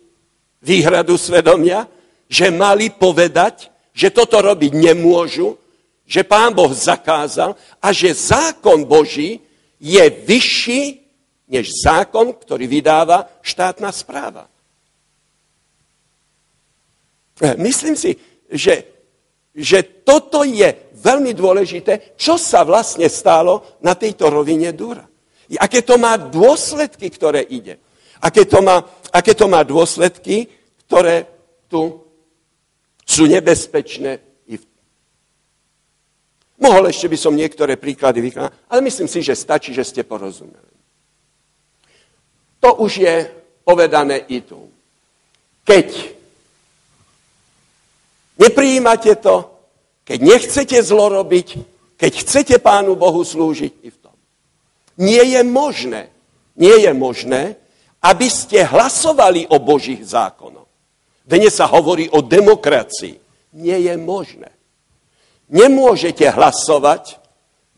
výhradu 0.59 1.14
svedomia, 1.14 1.87
že 2.26 2.51
mali 2.51 2.91
povedať, 2.91 3.70
že 3.95 4.11
toto 4.11 4.43
robiť 4.43 4.74
nemôžu, 4.74 5.55
že 6.03 6.26
pán 6.26 6.51
Boh 6.51 6.74
zakázal 6.74 7.55
a 7.78 7.89
že 7.95 8.11
zákon 8.11 8.82
Boží 8.82 9.45
je 9.81 10.05
vyšší 10.11 10.83
než 11.49 11.70
zákon, 11.85 12.35
ktorý 12.35 12.66
vydáva 12.66 13.29
štátna 13.43 13.93
správa. 13.95 14.51
E, 17.39 17.55
myslím 17.62 17.95
si, 17.95 18.18
že, 18.51 18.85
že 19.55 20.03
toto 20.03 20.43
je 20.43 20.91
veľmi 20.99 21.37
dôležité, 21.37 22.18
čo 22.18 22.35
sa 22.35 22.66
vlastne 22.66 23.07
stalo 23.07 23.79
na 23.85 23.95
tejto 23.95 24.27
rovine 24.33 24.74
Dura. 24.74 25.07
Aké 25.62 25.87
to 25.87 25.95
má 25.95 26.18
dôsledky, 26.18 27.07
ktoré 27.07 27.47
ide. 27.47 27.79
Aké 28.18 28.43
to 28.49 28.59
má, 28.59 28.83
aké 29.14 29.39
to 29.39 29.47
má 29.47 29.62
dôsledky, 29.62 30.51
ktoré 30.91 31.31
tu 31.70 32.03
sú 33.07 33.31
nebezpečné. 33.31 34.26
Mohol 36.57 36.88
ešte 36.88 37.12
by 37.12 37.18
som 37.20 37.36
niektoré 37.36 37.76
príklady 37.76 38.24
vykonať, 38.24 38.50
ale 38.72 38.80
myslím 38.88 39.09
si, 39.09 39.20
že 39.20 39.36
stačí, 39.36 39.76
že 39.76 39.84
ste 39.84 40.02
porozumeli. 40.09 40.72
To 42.64 42.80
už 42.80 42.92
je 42.96 43.14
povedané 43.61 44.24
i 44.32 44.40
tu. 44.40 44.72
Keď 45.68 45.86
neprijímate 48.40 49.12
to, 49.20 49.52
keď 50.07 50.18
nechcete 50.22 50.78
zlo 50.80 51.12
keď 51.96 52.12
chcete 52.24 52.57
Pánu 52.62 52.96
Bohu 52.96 53.20
slúžiť 53.24 53.72
i 53.84 53.88
v 53.92 53.98
tom. 54.00 54.16
Nie 54.96 55.24
je 55.36 55.42
možné, 55.44 56.09
nie 56.57 56.72
je 56.72 56.92
možné, 56.96 57.57
aby 58.00 58.30
ste 58.32 58.64
hlasovali 58.64 59.48
o 59.52 59.61
Božích 59.61 60.00
zákonoch. 60.04 60.68
Dnes 61.26 61.52
sa 61.52 61.66
hovorí 61.66 62.07
o 62.09 62.22
demokracii. 62.22 63.18
Nie 63.59 63.82
je 63.82 63.94
možné. 63.98 64.55
Nemôžete 65.47 66.26
hlasovať 66.26 67.22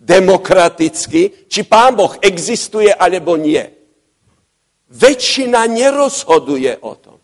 demokraticky, 0.01 1.51
či 1.51 1.61
Pán 1.67 1.99
Boh 1.99 2.17
existuje 2.25 2.89
alebo 2.89 3.37
nie. 3.37 3.61
Väčšina 4.89 5.69
nerozhoduje 5.69 6.81
o 6.81 6.97
tom. 6.97 7.19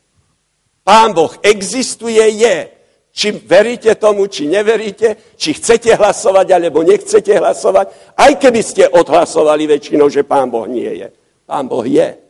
Pán 0.84 1.16
Boh 1.16 1.32
existuje, 1.40 2.20
je. 2.20 2.68
Či 3.14 3.30
veríte 3.46 3.94
tomu, 3.94 4.26
či 4.26 4.50
neveríte, 4.50 5.38
či 5.38 5.54
chcete 5.54 5.94
hlasovať, 5.94 6.50
alebo 6.50 6.82
nechcete 6.82 7.30
hlasovať, 7.38 8.18
aj 8.18 8.32
keby 8.42 8.60
ste 8.60 8.90
odhlasovali 8.90 9.70
väčšinou, 9.70 10.10
že 10.10 10.26
Pán 10.26 10.50
Boh 10.50 10.66
nie 10.66 10.98
je. 10.98 11.08
Pán 11.46 11.70
Boh 11.70 11.86
je. 11.86 12.23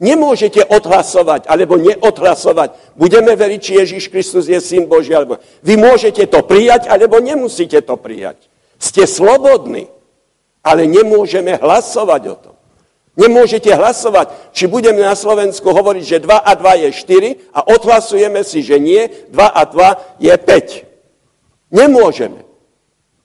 Nemôžete 0.00 0.64
odhlasovať 0.64 1.44
alebo 1.44 1.76
neodhlasovať. 1.76 2.96
Budeme 2.96 3.36
veriť, 3.36 3.60
či 3.60 3.72
Ježiš 3.76 4.08
Kristus 4.08 4.48
je 4.48 4.56
syn 4.56 4.88
Boží. 4.88 5.12
Alebo... 5.12 5.36
Vy 5.60 5.76
môžete 5.76 6.24
to 6.24 6.40
prijať, 6.40 6.88
alebo 6.88 7.20
nemusíte 7.20 7.76
to 7.84 8.00
prijať. 8.00 8.40
Ste 8.80 9.04
slobodní, 9.04 9.92
ale 10.64 10.88
nemôžeme 10.88 11.60
hlasovať 11.60 12.22
o 12.32 12.36
tom. 12.40 12.56
Nemôžete 13.20 13.68
hlasovať, 13.76 14.56
či 14.56 14.64
budeme 14.64 15.04
na 15.04 15.12
Slovensku 15.12 15.68
hovoriť, 15.68 16.04
že 16.08 16.24
2 16.24 16.32
a 16.32 16.52
2 16.56 16.88
je 16.88 16.90
4 17.52 17.52
a 17.52 17.60
odhlasujeme 17.68 18.40
si, 18.40 18.64
že 18.64 18.80
nie, 18.80 19.04
2 19.28 19.36
a 19.36 19.62
2 19.68 20.24
je 20.24 20.32
5. 20.32 21.76
Nemôžeme. 21.76 22.40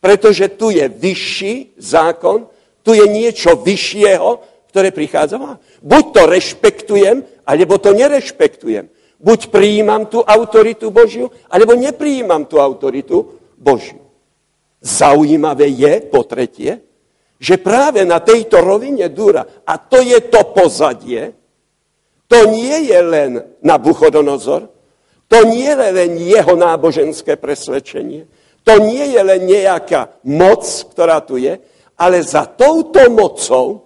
Pretože 0.03 0.51
tu 0.51 0.75
je 0.75 0.91
vyšší 0.91 1.79
zákon, 1.79 2.51
tu 2.83 2.91
je 2.91 3.07
niečo 3.07 3.55
vyššieho, 3.55 4.43
ktoré 4.75 4.91
prichádza 4.91 5.39
vám. 5.39 5.55
Buď 5.85 6.03
to 6.17 6.21
rešpektujem, 6.25 7.17
alebo 7.45 7.77
to 7.77 7.93
nerešpektujem. 7.93 8.89
Buď 9.21 9.53
prijímam 9.53 10.09
tú 10.09 10.25
autoritu 10.25 10.89
Božiu, 10.89 11.29
alebo 11.45 11.77
neprijímam 11.77 12.49
tú 12.49 12.57
autoritu 12.57 13.37
Božiu. 13.53 14.01
Zaujímavé 14.81 15.69
je, 15.69 15.93
po 16.09 16.25
tretie, 16.25 16.81
že 17.37 17.61
práve 17.61 18.01
na 18.01 18.17
tejto 18.17 18.65
rovine 18.65 19.05
Dura, 19.13 19.45
a 19.61 19.77
to 19.77 20.01
je 20.01 20.17
to 20.25 20.41
pozadie, 20.57 21.37
to 22.25 22.49
nie 22.49 22.89
je 22.89 22.99
len 23.05 23.31
na 23.61 23.77
Buchodonozor, 23.77 24.65
to 25.29 25.45
nie 25.45 25.69
je 25.69 25.93
len 25.93 26.11
jeho 26.17 26.53
náboženské 26.57 27.37
presvedčenie, 27.37 28.25
to 28.65 28.81
nie 28.81 29.13
je 29.13 29.21
len 29.21 29.45
nejaká 29.45 30.25
moc, 30.25 30.65
ktorá 30.65 31.21
tu 31.21 31.37
je, 31.37 31.61
ale 31.93 32.25
za 32.25 32.49
touto 32.49 33.05
mocou 33.13 33.84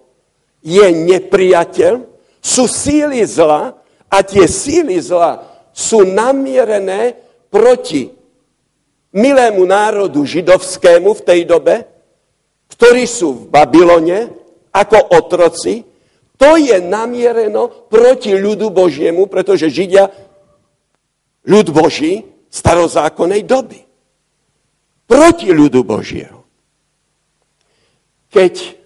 je 0.60 0.86
nepriateľ, 0.92 2.04
sú 2.40 2.64
síly 2.68 3.24
zla 3.24 3.76
a 4.08 4.18
tie 4.24 4.48
síly 4.48 4.96
zla 5.00 5.44
sú 5.72 6.04
namierené 6.04 7.16
proti 7.48 8.10
milému 9.12 9.64
národu 9.66 10.22
židovskému 10.22 11.10
v 11.16 11.24
tej 11.24 11.40
dobe, 11.48 11.74
ktorí 12.70 13.04
sú 13.04 13.28
v 13.34 13.42
Babylone 13.50 14.30
ako 14.70 14.98
otroci, 15.16 15.82
to 16.40 16.56
je 16.56 16.80
namiereno 16.80 17.90
proti 17.92 18.32
ľudu 18.32 18.72
Božiemu, 18.72 19.28
pretože 19.28 19.68
Židia 19.68 20.08
ľud 21.44 21.68
Boží 21.68 22.24
starozákonnej 22.48 23.44
doby. 23.44 23.80
Proti 25.04 25.52
ľudu 25.52 25.84
Božieho. 25.84 26.40
Keď 28.30 28.79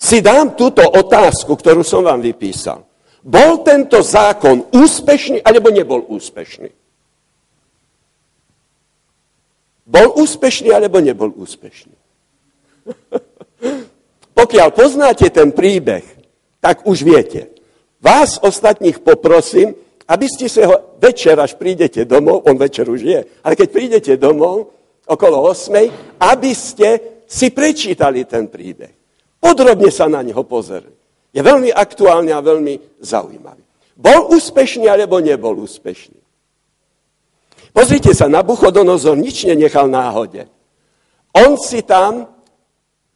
si 0.00 0.24
dám 0.24 0.56
túto 0.56 0.80
otázku, 0.80 1.52
ktorú 1.60 1.84
som 1.84 2.08
vám 2.08 2.24
vypísal. 2.24 2.88
Bol 3.20 3.60
tento 3.60 4.00
zákon 4.00 4.72
úspešný, 4.72 5.44
alebo 5.44 5.68
nebol 5.68 6.00
úspešný? 6.08 6.72
Bol 9.84 10.08
úspešný, 10.16 10.72
alebo 10.72 11.04
nebol 11.04 11.28
úspešný? 11.36 11.92
Pokiaľ 14.40 14.68
poznáte 14.72 15.28
ten 15.28 15.52
príbeh, 15.52 16.00
tak 16.64 16.88
už 16.88 17.04
viete. 17.04 17.52
Vás 18.00 18.40
ostatných 18.40 19.04
poprosím, 19.04 19.76
aby 20.08 20.26
ste 20.32 20.48
sa 20.48 20.64
ho 20.64 20.76
večer, 20.96 21.36
až 21.36 21.60
prídete 21.60 22.08
domov, 22.08 22.48
on 22.48 22.56
večer 22.56 22.88
už 22.88 23.00
je, 23.04 23.20
ale 23.44 23.52
keď 23.52 23.68
prídete 23.68 24.12
domov 24.16 24.72
okolo 25.04 25.44
8, 25.52 26.24
aby 26.24 26.56
ste 26.56 26.88
si 27.28 27.52
prečítali 27.52 28.24
ten 28.24 28.48
príbeh. 28.48 28.99
Podrobne 29.40 29.88
sa 29.88 30.06
na 30.06 30.20
neho 30.20 30.44
pozrieť. 30.44 30.92
Je 31.32 31.40
veľmi 31.40 31.72
aktuálny 31.72 32.30
a 32.30 32.44
veľmi 32.44 33.00
zaujímavý. 33.00 33.64
Bol 33.96 34.36
úspešný 34.36 34.86
alebo 34.86 35.16
nebol 35.20 35.56
úspešný? 35.64 36.20
Pozrite 37.70 38.12
sa, 38.12 38.26
Nabuchodonozor 38.26 39.14
nič 39.16 39.46
nenechal 39.46 39.86
náhode. 39.86 40.50
On 41.30 41.54
si 41.54 41.86
tam 41.86 42.26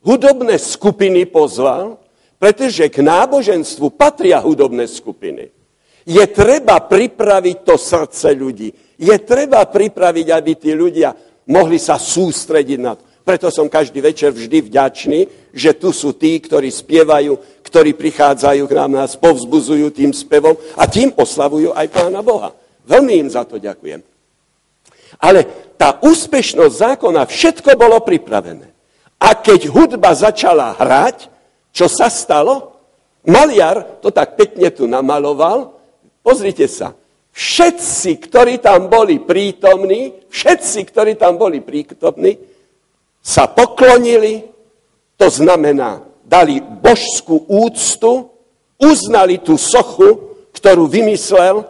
hudobné 0.07 0.57
skupiny 0.61 1.27
pozval, 1.27 1.99
pretože 2.39 2.87
k 2.87 3.03
náboženstvu 3.03 3.99
patria 3.99 4.39
hudobné 4.39 4.87
skupiny. 4.87 5.51
Je 6.05 6.25
treba 6.29 6.79
pripraviť 6.85 7.57
to 7.65 7.75
srdce 7.81 8.37
ľudí. 8.37 8.69
Je 9.01 9.17
treba 9.25 9.65
pripraviť, 9.65 10.27
aby 10.31 10.53
tí 10.55 10.77
ľudia 10.77 11.17
mohli 11.49 11.81
sa 11.81 11.97
sústrediť 11.97 12.79
na 12.79 12.93
to. 12.95 13.03
Preto 13.25 13.49
som 13.49 13.73
každý 13.73 14.05
večer 14.05 14.37
vždy 14.37 14.69
vďačný, 14.69 15.21
že 15.57 15.73
tu 15.73 15.97
sú 15.97 16.13
tí, 16.13 16.37
ktorí 16.37 16.69
spievajú, 16.69 17.65
ktorí 17.65 17.97
prichádzajú 17.97 18.69
k 18.69 18.77
nám, 18.77 19.01
nás 19.01 19.17
povzbuzujú 19.17 19.89
tým 19.89 20.13
spevom 20.13 20.53
a 20.77 20.85
tým 20.85 21.09
oslavujú 21.17 21.73
aj 21.73 21.89
Pána 21.89 22.21
Boha. 22.21 22.53
Veľmi 22.85 23.25
im 23.25 23.29
za 23.33 23.49
to 23.49 23.57
ďakujem. 23.57 24.05
Ale 25.25 25.41
tá 25.81 25.97
úspešnosť 26.05 26.75
zákona, 26.77 27.25
všetko 27.25 27.81
bolo 27.81 27.97
pripravené. 28.05 28.69
A 29.25 29.33
keď 29.33 29.73
hudba 29.73 30.13
začala 30.13 30.77
hrať, 30.77 31.33
čo 31.73 31.89
sa 31.89 32.13
stalo? 32.13 32.77
Maliar 33.25 34.05
to 34.05 34.13
tak 34.13 34.37
pekne 34.37 34.69
tu 34.69 34.85
namaloval. 34.85 35.73
Pozrite 36.21 36.69
sa. 36.69 36.93
Všetci, 37.35 38.21
ktorí 38.21 38.61
tam 38.61 38.93
boli 38.93 39.19
prítomní, 39.19 40.29
všetci, 40.29 40.93
ktorí 40.93 41.17
tam 41.17 41.41
boli 41.41 41.65
prítomní, 41.65 42.54
sa 43.25 43.49
poklonili, 43.49 44.45
to 45.17 45.33
znamená, 45.33 46.05
dali 46.29 46.61
božskú 46.61 47.49
úctu, 47.49 48.29
uznali 48.77 49.41
tú 49.41 49.57
sochu, 49.57 50.37
ktorú 50.53 50.85
vymyslel 50.85 51.65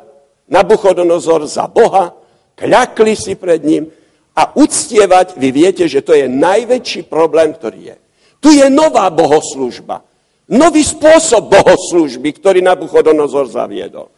Nabuchodonozor 0.50 1.46
za 1.46 1.70
Boha, 1.70 2.12
kľakli 2.58 3.14
si 3.14 3.38
pred 3.38 3.62
ním 3.62 3.88
a 4.34 4.50
uctievať, 4.52 5.38
vy 5.38 5.48
viete, 5.54 5.86
že 5.86 6.02
to 6.02 6.12
je 6.12 6.26
najväčší 6.26 7.06
problém, 7.06 7.54
ktorý 7.54 7.94
je. 7.94 7.96
Tu 8.42 8.60
je 8.60 8.66
nová 8.68 9.08
bohoslužba. 9.08 10.02
Nový 10.50 10.84
spôsob 10.84 11.48
bohoslužby, 11.48 12.36
ktorý 12.36 12.60
Nabuchodonozor 12.60 13.48
zaviedol. 13.48 14.12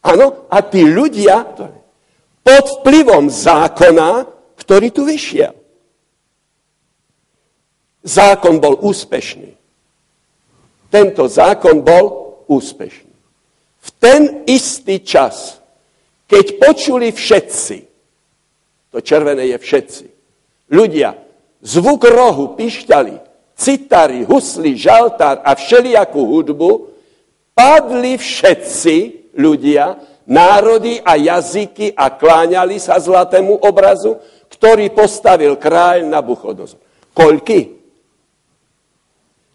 Áno, 0.00 0.48
a 0.48 0.62
tí 0.64 0.86
ľudia 0.86 1.42
pod 2.40 2.64
vplyvom 2.80 3.28
zákona, 3.28 4.24
ktorý 4.56 4.88
tu 4.88 5.04
vyšiel. 5.04 5.57
Zákon 8.08 8.56
bol 8.56 8.80
úspešný. 8.80 9.52
Tento 10.88 11.28
zákon 11.28 11.84
bol 11.84 12.40
úspešný. 12.48 13.12
V 13.84 13.88
ten 14.00 14.48
istý 14.48 15.04
čas, 15.04 15.60
keď 16.24 16.56
počuli 16.56 17.12
všetci, 17.12 17.76
to 18.88 19.04
červené 19.04 19.52
je 19.52 19.58
všetci, 19.60 20.04
ľudia, 20.72 21.20
zvuk 21.60 22.08
rohu, 22.08 22.56
pišťali, 22.56 23.20
citary, 23.52 24.24
husly, 24.24 24.72
žaltár 24.72 25.44
a 25.44 25.52
všelijakú 25.52 26.20
hudbu, 26.24 26.70
padli 27.52 28.16
všetci 28.16 28.96
ľudia, 29.36 30.00
národy 30.24 31.00
a 31.04 31.16
jazyky 31.16 31.92
a 31.92 32.12
kláňali 32.12 32.80
sa 32.80 32.96
zlatému 32.96 33.60
obrazu, 33.60 34.16
ktorý 34.48 34.88
postavil 34.92 35.60
kráľ 35.60 36.08
Nabuchodozor. 36.08 36.80
Koľky? 37.12 37.77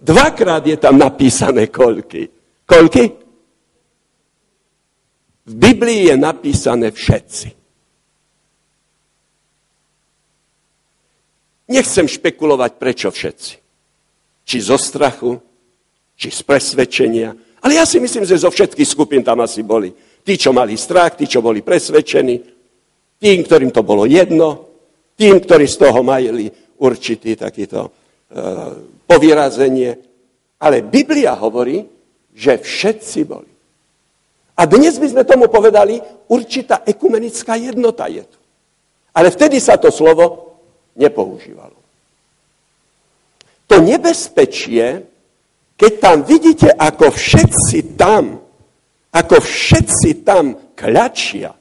Dvakrát 0.03 0.67
je 0.67 0.75
tam 0.75 0.99
napísané 0.99 1.71
koľky. 1.71 2.27
Koľky? 2.67 3.03
V 5.47 5.53
Biblii 5.55 6.11
je 6.11 6.15
napísané 6.19 6.91
všetci. 6.91 7.47
Nechcem 11.71 12.03
špekulovať, 12.03 12.71
prečo 12.75 13.07
všetci. 13.07 13.53
Či 14.43 14.57
zo 14.59 14.75
strachu, 14.75 15.39
či 16.19 16.27
z 16.27 16.41
presvedčenia. 16.43 17.31
Ale 17.63 17.79
ja 17.79 17.87
si 17.87 18.03
myslím, 18.03 18.27
že 18.27 18.43
zo 18.43 18.51
všetkých 18.51 18.87
skupín 18.91 19.23
tam 19.23 19.39
asi 19.39 19.63
boli. 19.63 19.95
Tí, 20.23 20.35
čo 20.35 20.51
mali 20.51 20.75
strach, 20.75 21.15
tí, 21.15 21.31
čo 21.31 21.39
boli 21.39 21.63
presvedčení, 21.63 22.35
tým, 23.23 23.39
ktorým 23.39 23.71
to 23.71 23.87
bolo 23.87 24.03
jedno, 24.03 24.67
tým, 25.15 25.39
ktorí 25.39 25.63
z 25.63 25.79
toho 25.79 26.03
mali 26.03 26.51
určitý 26.83 27.39
takýto 27.39 28.02
povyrazenie. 29.07 29.97
Ale 30.59 30.81
Biblia 30.81 31.35
hovorí, 31.37 31.85
že 32.33 32.57
všetci 32.57 33.19
boli. 33.27 33.51
A 34.53 34.69
dnes 34.69 34.97
by 35.01 35.07
sme 35.09 35.23
tomu 35.25 35.49
povedali, 35.49 35.97
určitá 36.29 36.85
ekumenická 36.85 37.57
jednota 37.57 38.05
je 38.05 38.21
tu. 38.25 38.39
Ale 39.13 39.29
vtedy 39.33 39.57
sa 39.61 39.77
to 39.77 39.89
slovo 39.89 40.57
nepoužívalo. 40.97 41.77
To 43.69 43.81
nebezpečie, 43.81 45.05
keď 45.73 45.91
tam 45.97 46.17
vidíte, 46.21 46.69
ako 46.69 47.09
všetci 47.09 47.97
tam, 47.97 48.41
ako 49.13 49.35
všetci 49.41 50.21
tam 50.21 50.73
kľačia 50.77 51.53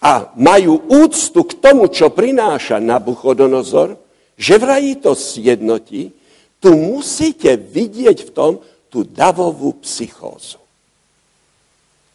a 0.00 0.32
majú 0.32 0.80
úctu 0.88 1.44
k 1.44 1.52
tomu, 1.60 1.92
čo 1.92 2.08
prináša 2.08 2.80
Nabuchodonozor, 2.80 3.99
že 4.40 4.56
vraj 4.56 4.96
to 5.04 5.12
sjednotí, 5.12 6.16
tu 6.56 6.72
musíte 6.72 7.60
vidieť 7.60 8.18
v 8.24 8.30
tom 8.32 8.52
tú 8.88 9.04
davovú 9.04 9.76
psychózu. 9.84 10.56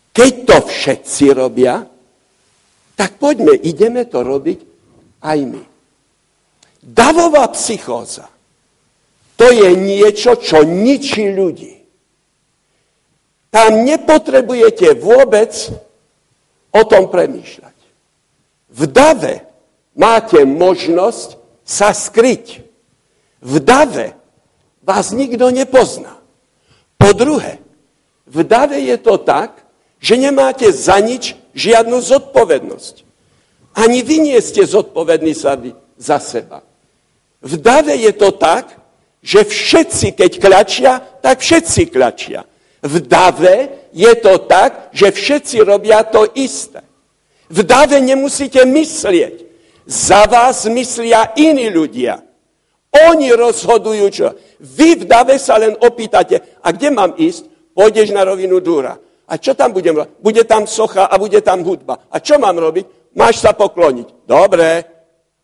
Keď 0.10 0.34
to 0.50 0.58
všetci 0.66 1.26
robia, 1.38 1.86
tak 2.98 3.22
poďme, 3.22 3.54
ideme 3.62 4.10
to 4.10 4.26
robiť 4.26 4.60
aj 5.22 5.40
my. 5.46 5.64
Davová 6.82 7.46
psychóza. 7.54 8.26
To 9.36 9.52
je 9.52 9.76
niečo, 9.76 10.40
čo 10.40 10.64
ničí 10.64 11.30
ľudí. 11.30 11.76
Tam 13.52 13.84
nepotrebujete 13.86 14.98
vôbec 14.98 15.52
o 16.72 16.82
tom 16.88 17.12
premýšľať. 17.12 17.78
V 18.72 18.82
dave 18.88 19.44
máte 19.96 20.44
možnosť 20.48 21.45
sa 21.66 21.92
skryť. 21.92 22.62
V 23.42 23.60
dave 23.60 24.14
vás 24.86 25.10
nikto 25.12 25.50
nepozná. 25.50 26.22
Po 26.96 27.12
druhé, 27.12 27.60
v 28.30 28.46
dave 28.46 28.78
je 28.80 28.98
to 29.02 29.18
tak, 29.18 29.66
že 29.98 30.22
nemáte 30.22 30.70
za 30.70 31.02
nič 31.02 31.34
žiadnu 31.58 31.98
zodpovednosť. 32.02 33.02
Ani 33.76 34.06
vy 34.06 34.32
nie 34.32 34.40
ste 34.40 34.64
zodpovední 34.64 35.34
sa 35.34 35.58
za 35.98 36.22
seba. 36.22 36.62
V 37.42 37.58
dave 37.58 37.98
je 37.98 38.14
to 38.14 38.32
tak, 38.32 38.80
že 39.26 39.44
všetci, 39.44 40.14
keď 40.14 40.32
klačia, 40.38 40.94
tak 41.22 41.42
všetci 41.42 41.90
klačia. 41.90 42.46
V 42.86 43.02
dave 43.02 43.90
je 43.90 44.14
to 44.22 44.38
tak, 44.46 44.94
že 44.94 45.10
všetci 45.10 45.66
robia 45.66 46.06
to 46.06 46.30
isté. 46.38 46.86
V 47.50 47.66
dave 47.66 47.98
nemusíte 48.02 48.62
myslieť. 48.66 49.45
Za 49.86 50.26
vás 50.26 50.66
myslia 50.66 51.34
iní 51.38 51.70
ľudia. 51.70 52.26
Oni 53.12 53.30
rozhodujú 53.30 54.06
čo. 54.10 54.28
Vy 54.58 55.04
v 55.04 55.04
dave 55.06 55.38
sa 55.38 55.62
len 55.62 55.78
opýtate, 55.78 56.42
a 56.64 56.74
kde 56.74 56.90
mám 56.90 57.14
ísť? 57.14 57.74
Pôjdeš 57.76 58.16
na 58.16 58.24
rovinu 58.24 58.64
Dúra. 58.64 58.96
A 59.28 59.36
čo 59.36 59.52
tam 59.52 59.76
budem 59.76 60.00
robiť? 60.00 60.12
Bude 60.24 60.44
tam 60.48 60.64
socha 60.64 61.12
a 61.12 61.16
bude 61.20 61.44
tam 61.44 61.60
hudba. 61.66 62.08
A 62.08 62.24
čo 62.24 62.40
mám 62.40 62.56
robiť? 62.56 63.14
Máš 63.20 63.44
sa 63.44 63.52
pokloniť. 63.52 64.24
Dobre. 64.24 64.70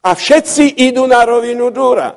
A 0.01 0.09
všetci 0.15 0.79
idú 0.87 1.03
na 1.05 1.27
rovinu 1.27 1.69
Dúra. 1.69 2.15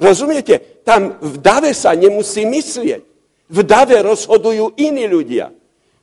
Rozumiete? 0.00 0.82
Tam 0.82 1.20
v 1.20 1.36
dave 1.36 1.76
sa 1.76 1.92
nemusí 1.92 2.48
myslieť. 2.48 3.02
V 3.46 3.58
dave 3.62 4.00
rozhodujú 4.02 4.74
iní 4.80 5.04
ľudia. 5.04 5.52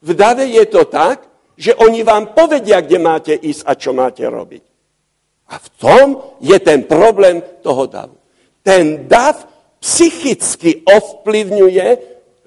V 0.04 0.10
dave 0.14 0.46
je 0.46 0.64
to 0.70 0.86
tak, 0.86 1.26
že 1.58 1.78
oni 1.78 2.02
vám 2.02 2.34
povedia, 2.34 2.82
kde 2.82 2.98
máte 2.98 3.34
ísť 3.34 3.64
a 3.66 3.74
čo 3.78 3.94
máte 3.94 4.26
robiť. 4.26 4.64
A 5.54 5.60
v 5.60 5.68
tom 5.78 6.08
je 6.42 6.58
ten 6.64 6.88
problém 6.88 7.44
toho 7.62 7.86
davu. 7.86 8.18
Ten 8.66 9.06
dav 9.06 9.44
psychicky 9.78 10.82
ovplyvňuje 10.88 11.88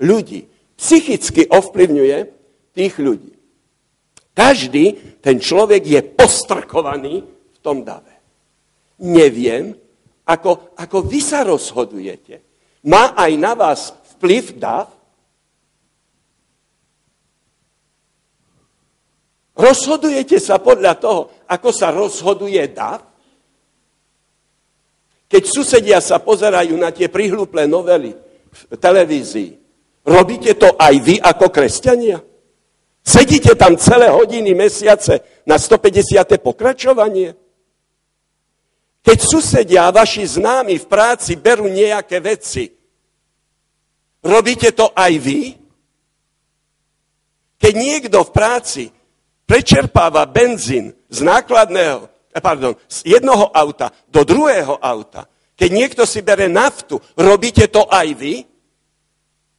ľudí. 0.01 0.49
Psychicky 0.75 1.47
ovplyvňuje 1.47 2.19
tých 2.73 2.95
ľudí. 2.97 3.37
Každý 4.37 5.17
ten 5.21 5.41
človek 5.41 5.83
je 5.85 6.01
postrkovaný 6.03 7.25
v 7.25 7.59
tom 7.65 7.85
dave. 7.85 8.13
Neviem, 9.01 9.77
ako, 10.25 10.77
ako 10.77 11.05
vy 11.05 11.21
sa 11.21 11.45
rozhodujete. 11.45 12.41
Má 12.89 13.17
aj 13.17 13.33
na 13.37 13.53
vás 13.53 13.81
vplyv 14.17 14.57
dav? 14.57 14.96
Rozhodujete 19.57 20.37
sa 20.37 20.61
podľa 20.61 21.01
toho, 21.01 21.21
ako 21.49 21.69
sa 21.73 21.89
rozhoduje 21.89 22.61
dav? 22.77 23.01
Keď 25.27 25.43
susedia 25.49 25.99
sa 26.05 26.21
pozerajú 26.21 26.77
na 26.77 26.93
tie 26.93 27.09
prihlúple 27.09 27.65
novely 27.65 28.13
v 28.53 28.77
televízii, 28.77 29.57
robíte 30.05 30.53
to 30.61 30.77
aj 30.77 30.95
vy 31.01 31.17
ako 31.19 31.49
kresťania? 31.49 32.21
Sedíte 33.01 33.57
tam 33.57 33.81
celé 33.81 34.13
hodiny, 34.13 34.53
mesiace 34.53 35.43
na 35.49 35.57
150. 35.57 36.37
pokračovanie? 36.43 37.39
Keď 39.01 39.19
susedia 39.23 39.87
a 39.87 39.95
vaši 39.95 40.27
známi 40.27 40.83
v 40.83 40.87
práci 40.91 41.39
berú 41.39 41.71
nejaké 41.71 42.19
veci, 42.19 42.75
robíte 44.21 44.75
to 44.75 44.91
aj 44.91 45.13
vy? 45.23 45.55
Keď 47.57 47.73
niekto 47.73 48.21
v 48.27 48.31
práci 48.35 48.85
prečerpáva 49.47 50.27
benzín 50.27 50.93
z 51.09 51.23
nákladného, 51.23 52.11
eh, 52.35 52.43
pardon, 52.43 52.75
z 52.91 53.17
jednoho 53.17 53.49
auta 53.55 53.95
do 54.11 54.27
druhého 54.27 54.77
auta, 54.83 55.31
keď 55.57 55.71
niekto 55.73 56.03
si 56.05 56.21
bere 56.21 56.53
naftu, 56.53 57.01
robíte 57.17 57.65
to 57.73 57.89
aj 57.89 58.09
vy? 58.13 58.45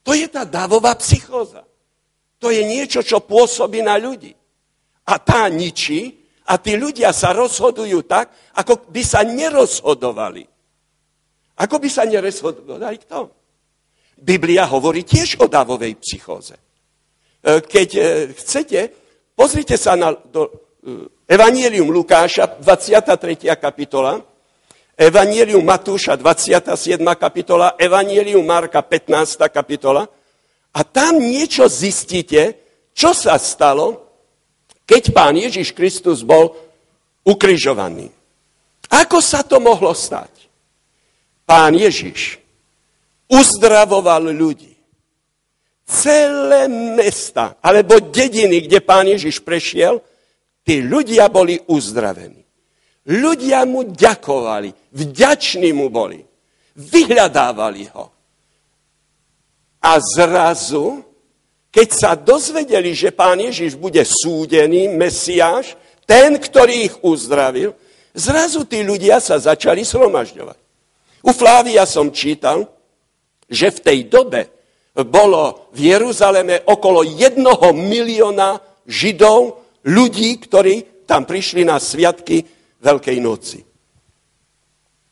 To 0.05 0.13
je 0.13 0.29
tá 0.29 0.45
davová 0.45 0.93
psychóza. 1.01 1.65
To 2.37 2.53
je 2.53 2.61
niečo, 2.61 3.01
čo 3.01 3.25
pôsobí 3.25 3.81
na 3.81 3.97
ľudí. 3.97 4.29
A 5.09 5.17
tá 5.17 5.49
ničí 5.49 6.21
a 6.45 6.61
tí 6.61 6.77
ľudia 6.77 7.09
sa 7.11 7.33
rozhodujú 7.33 8.05
tak, 8.05 8.29
ako 8.53 8.93
by 8.93 9.01
sa 9.01 9.25
nerozhodovali. 9.25 10.45
Ako 11.57 11.81
by 11.81 11.89
sa 11.89 12.05
nerozhodovali 12.05 13.01
kto? 13.01 13.33
Biblia 14.21 14.69
hovorí 14.69 15.01
tiež 15.01 15.41
o 15.41 15.49
davovej 15.49 15.97
psychóze. 15.97 16.55
Eh, 17.41 17.61
keď 17.65 17.89
eh, 17.97 18.05
chcete, 18.37 18.79
Pozrite 19.37 19.77
sa 19.77 19.93
na 19.93 20.17
do, 20.17 20.49
e, 20.81 21.05
Evangelium 21.29 21.93
Lukáša, 21.93 22.57
23. 22.57 23.53
kapitola, 23.53 24.17
Evangelium 24.97 25.61
Matúša, 25.61 26.17
27. 26.17 26.97
kapitola, 27.13 27.77
Evangelium 27.77 28.41
Marka, 28.41 28.81
15. 28.81 29.45
kapitola. 29.45 30.09
A 30.73 30.81
tam 30.81 31.21
niečo 31.21 31.69
zistíte, 31.69 32.57
čo 32.97 33.13
sa 33.13 33.37
stalo, 33.37 34.09
keď 34.89 35.13
pán 35.13 35.37
Ježiš 35.37 35.69
Kristus 35.77 36.25
bol 36.25 36.57
ukrižovaný. 37.21 38.09
Ako 38.89 39.21
sa 39.21 39.45
to 39.45 39.61
mohlo 39.61 39.93
stať? 39.93 40.49
Pán 41.45 41.77
Ježiš 41.77 42.41
uzdravoval 43.29 44.33
ľudí 44.33 44.76
celé 45.87 46.67
mesta 46.67 47.55
alebo 47.63 48.03
dediny, 48.03 48.67
kde 48.67 48.83
pán 48.83 49.07
Ježiš 49.07 49.39
prešiel, 49.39 50.03
tí 50.67 50.83
ľudia 50.83 51.31
boli 51.31 51.55
uzdravení. 51.71 52.43
Ľudia 53.07 53.63
mu 53.63 53.87
ďakovali, 53.87 54.91
vďační 54.91 55.71
mu 55.71 55.87
boli, 55.87 56.19
vyhľadávali 56.75 57.87
ho. 57.95 58.11
A 59.79 59.95
zrazu, 60.03 61.07
keď 61.71 61.87
sa 61.95 62.11
dozvedeli, 62.19 62.91
že 62.91 63.15
pán 63.15 63.39
Ježiš 63.39 63.79
bude 63.79 64.03
súdený, 64.03 64.91
Mesiáš, 64.91 65.79
ten, 66.03 66.35
ktorý 66.35 66.91
ich 66.91 66.95
uzdravil, 66.99 67.71
zrazu 68.11 68.67
tí 68.67 68.83
ľudia 68.83 69.23
sa 69.23 69.39
začali 69.39 69.87
sromažďovať. 69.87 70.59
U 71.23 71.31
Flávia 71.31 71.87
som 71.87 72.11
čítal, 72.11 72.67
že 73.47 73.71
v 73.71 73.79
tej 73.79 73.99
dobe 74.11 74.56
bolo 75.05 75.69
v 75.75 75.93
Jeruzaleme 75.93 76.65
okolo 76.65 77.05
jednoho 77.05 77.75
milióna 77.75 78.57
židov, 78.87 79.61
ľudí, 79.85 80.41
ktorí 80.41 81.05
tam 81.05 81.23
prišli 81.23 81.61
na 81.67 81.77
sviatky 81.77 82.43
Veľkej 82.77 83.17
noci. 83.21 83.59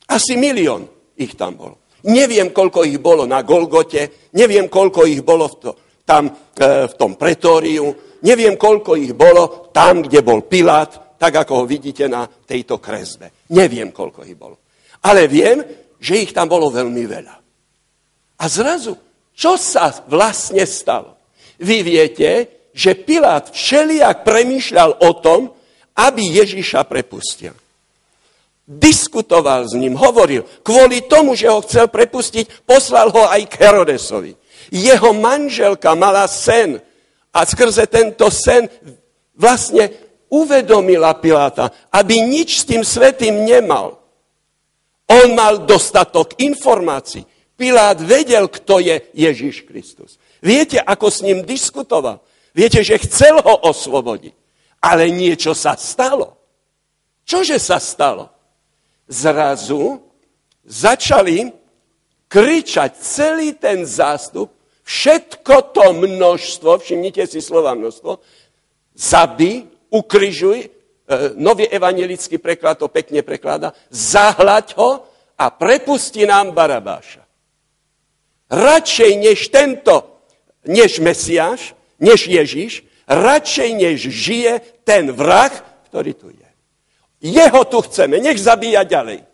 Asi 0.05 0.37
milión 0.37 0.85
ich 1.17 1.33
tam 1.33 1.57
bolo. 1.57 1.81
Neviem, 2.05 2.53
koľko 2.53 2.85
ich 2.85 3.01
bolo 3.01 3.25
na 3.25 3.41
Golgote, 3.41 4.29
neviem, 4.37 4.69
koľko 4.69 5.09
ich 5.09 5.25
bolo 5.25 5.49
v 5.49 5.55
to. 5.57 5.71
tam 6.05 6.29
e, 6.29 6.85
v 6.85 6.93
tom 6.93 7.17
pretóriu, 7.17 7.89
neviem, 8.21 8.53
koľko 8.53 8.93
ich 8.93 9.17
bolo 9.17 9.73
tam, 9.73 10.05
kde 10.05 10.21
bol 10.21 10.45
Pilát, 10.45 11.17
tak 11.17 11.41
ako 11.41 11.53
ho 11.61 11.65
vidíte 11.65 12.05
na 12.05 12.29
tejto 12.29 12.77
kresbe. 12.77 13.49
Neviem, 13.49 13.89
koľko 13.89 14.21
ich 14.21 14.37
bolo. 14.37 14.61
Ale 15.01 15.25
viem, 15.25 15.65
že 15.97 16.21
ich 16.21 16.29
tam 16.29 16.45
bolo 16.45 16.69
veľmi 16.69 17.03
veľa. 17.09 17.35
A 18.37 18.45
zrazu, 18.45 18.93
čo 19.35 19.59
sa 19.59 19.91
vlastne 20.07 20.63
stalo? 20.63 21.19
Vy 21.59 21.83
viete, 21.83 22.47
že 22.71 22.95
Pilát 22.95 23.51
všelijak 23.51 24.23
premýšľal 24.23 25.03
o 25.03 25.11
tom, 25.19 25.51
aby 25.95 26.43
Ježiša 26.43 26.87
prepustil. 26.87 27.55
Diskutoval 28.65 29.69
s 29.69 29.77
ním, 29.77 29.93
hovoril, 29.93 30.43
kvôli 30.65 31.05
tomu, 31.05 31.37
že 31.37 31.51
ho 31.51 31.61
chcel 31.61 31.87
prepustiť, 31.87 32.65
poslal 32.65 33.13
ho 33.13 33.23
aj 33.29 33.45
k 33.45 33.59
Herodesovi. 33.61 34.33
Jeho 34.73 35.13
manželka 35.13 35.93
mala 35.93 36.25
sen 36.25 36.81
a 37.29 37.39
skrze 37.45 37.85
tento 37.85 38.27
sen 38.33 38.65
vlastne 39.37 39.91
uvedomila 40.31 41.13
Piláta, 41.21 41.69
aby 41.93 42.23
nič 42.25 42.63
s 42.63 42.67
tým 42.67 42.81
svetým 42.81 43.45
nemal. 43.45 44.01
On 45.05 45.27
mal 45.37 45.63
dostatok 45.69 46.33
informácií. 46.41 47.21
Pilát 47.55 47.95
vedel, 48.01 48.47
kto 48.51 48.83
je 48.83 49.01
Ježiš 49.15 49.63
Kristus. 49.63 50.19
Viete, 50.43 50.79
ako 50.79 51.07
s 51.07 51.23
ním 51.23 51.47
diskutoval? 51.47 52.19
Viete, 52.51 52.83
že 52.83 52.99
chcel 52.99 53.39
ho 53.39 53.55
oslobodiť. 53.67 54.35
Ale 54.83 55.09
niečo 55.09 55.55
sa 55.55 55.79
stalo. 55.79 56.35
Čože 57.25 57.57
sa 57.57 57.81
stalo? 57.81 58.35
zrazu 59.07 60.01
začali 60.65 61.53
kričať 62.25 62.91
celý 62.97 63.53
ten 63.53 63.85
zástup, 63.85 64.49
všetko 64.81 65.55
to 65.73 65.85
množstvo, 65.93 66.81
všimnite 66.81 67.25
si 67.29 67.41
slova 67.41 67.77
množstvo, 67.77 68.17
zabi, 68.97 69.69
ukryžuj, 69.93 70.59
e, 70.65 70.69
nový 71.37 71.69
evangelický 71.69 72.41
preklad 72.41 72.81
to 72.81 72.89
pekne 72.89 73.21
preklada, 73.21 73.73
zahlaď 73.93 74.73
ho 74.77 75.05
a 75.37 75.45
prepusti 75.53 76.25
nám 76.25 76.51
Barabáša. 76.51 77.24
Radšej 78.49 79.11
než 79.17 79.49
tento, 79.49 80.21
než 80.65 80.99
Mesiáš, 81.01 81.73
než 81.97 82.29
Ježiš, 82.29 82.85
radšej 83.09 83.69
než 83.73 83.97
žije 84.09 84.53
ten 84.85 85.09
vrah, 85.13 85.53
ktorý 85.89 86.13
tu 86.13 86.29
je. 86.29 86.49
Jeho 87.25 87.65
tu 87.65 87.81
chceme, 87.89 88.21
nech 88.21 88.37
zabíja 88.37 88.85
ďalej. 88.85 89.25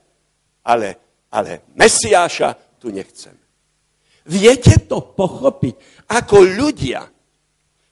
Ale, 0.63 0.95
ale 1.27 1.65
Mesiáša 1.75 2.55
tu 2.79 2.87
nechceme. 2.93 3.41
Viete 4.25 4.85
to 4.85 5.01
pochopiť, 5.01 6.07
ako 6.13 6.35
ľudia, 6.45 7.01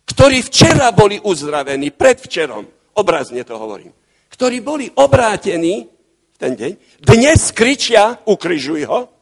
ktorí 0.06 0.46
včera 0.46 0.94
boli 0.94 1.18
uzdravení, 1.18 1.90
predvčerom, 1.92 2.64
obrazne 2.96 3.42
to 3.44 3.58
hovorím, 3.58 3.92
ktorí 4.30 4.62
boli 4.62 4.86
obrátení 4.94 5.90
v 6.32 6.38
ten 6.38 6.54
deň, 6.56 6.72
dnes 7.02 7.52
kričia, 7.52 8.24
ukryžuj 8.24 8.88
ho. 8.88 9.19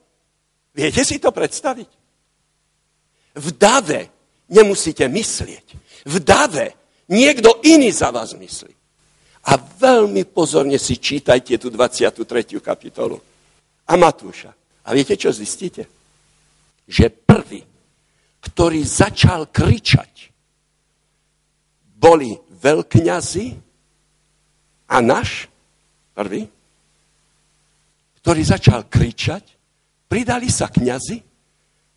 Viete 0.78 1.02
si 1.02 1.18
to 1.18 1.34
predstaviť? 1.34 1.90
V 3.34 3.48
dave 3.58 4.14
nemusíte 4.54 5.10
myslieť. 5.10 5.68
V 6.06 6.16
dave 6.22 6.78
niekto 7.10 7.66
iný 7.66 7.90
za 7.90 8.14
vás 8.14 8.38
myslí. 8.38 8.78
A 9.50 9.58
veľmi 9.58 10.30
pozorne 10.30 10.78
si 10.78 11.02
čítajte 11.02 11.58
tú 11.58 11.74
23. 11.74 12.22
kapitolu. 12.62 13.18
A 13.90 13.98
Matúša. 13.98 14.54
A 14.86 14.94
viete, 14.94 15.18
čo 15.18 15.34
zistíte? 15.34 15.90
Že 16.86 17.10
prvý, 17.26 17.66
ktorý 18.46 18.86
začal 18.86 19.50
kričať, 19.50 20.30
boli 21.98 22.38
veľkňazi 22.62 23.48
a 24.94 24.98
náš 25.02 25.50
prvý, 26.14 26.46
ktorý 28.22 28.42
začal 28.46 28.86
kričať, 28.86 29.57
pridali 30.08 30.47
sa 30.47 30.72
kňazi 30.72 31.20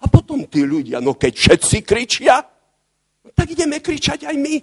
a 0.00 0.04
potom 0.10 0.44
tí 0.46 0.66
ľudia, 0.66 0.98
no 0.98 1.14
keď 1.14 1.32
všetci 1.34 1.78
kričia, 1.86 2.42
tak 3.34 3.46
ideme 3.50 3.78
kričať 3.78 4.26
aj 4.26 4.36
my. 4.36 4.56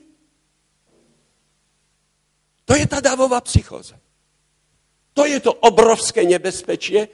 To 2.68 2.76
je 2.76 2.86
tá 2.86 3.00
davová 3.00 3.40
psychóza. 3.48 3.96
To 5.16 5.24
je 5.26 5.40
to 5.40 5.56
obrovské 5.66 6.28
nebezpečie, 6.28 7.10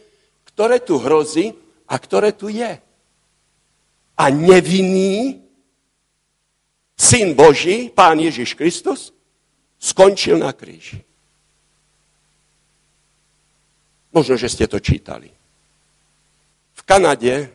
ktoré 0.50 0.82
tu 0.82 0.98
hrozí 1.00 1.54
a 1.88 1.96
ktoré 1.96 2.34
tu 2.34 2.50
je. 2.50 2.82
A 4.18 4.24
nevinný 4.30 5.40
syn 6.98 7.38
Boží, 7.38 7.94
pán 7.94 8.20
Ježiš 8.20 8.58
Kristus, 8.58 9.14
skončil 9.78 10.42
na 10.42 10.52
kríži. 10.52 11.02
Možno, 14.14 14.38
že 14.38 14.50
ste 14.50 14.66
to 14.70 14.78
čítali. 14.78 15.43
V 16.74 16.82
Kanade 16.86 17.50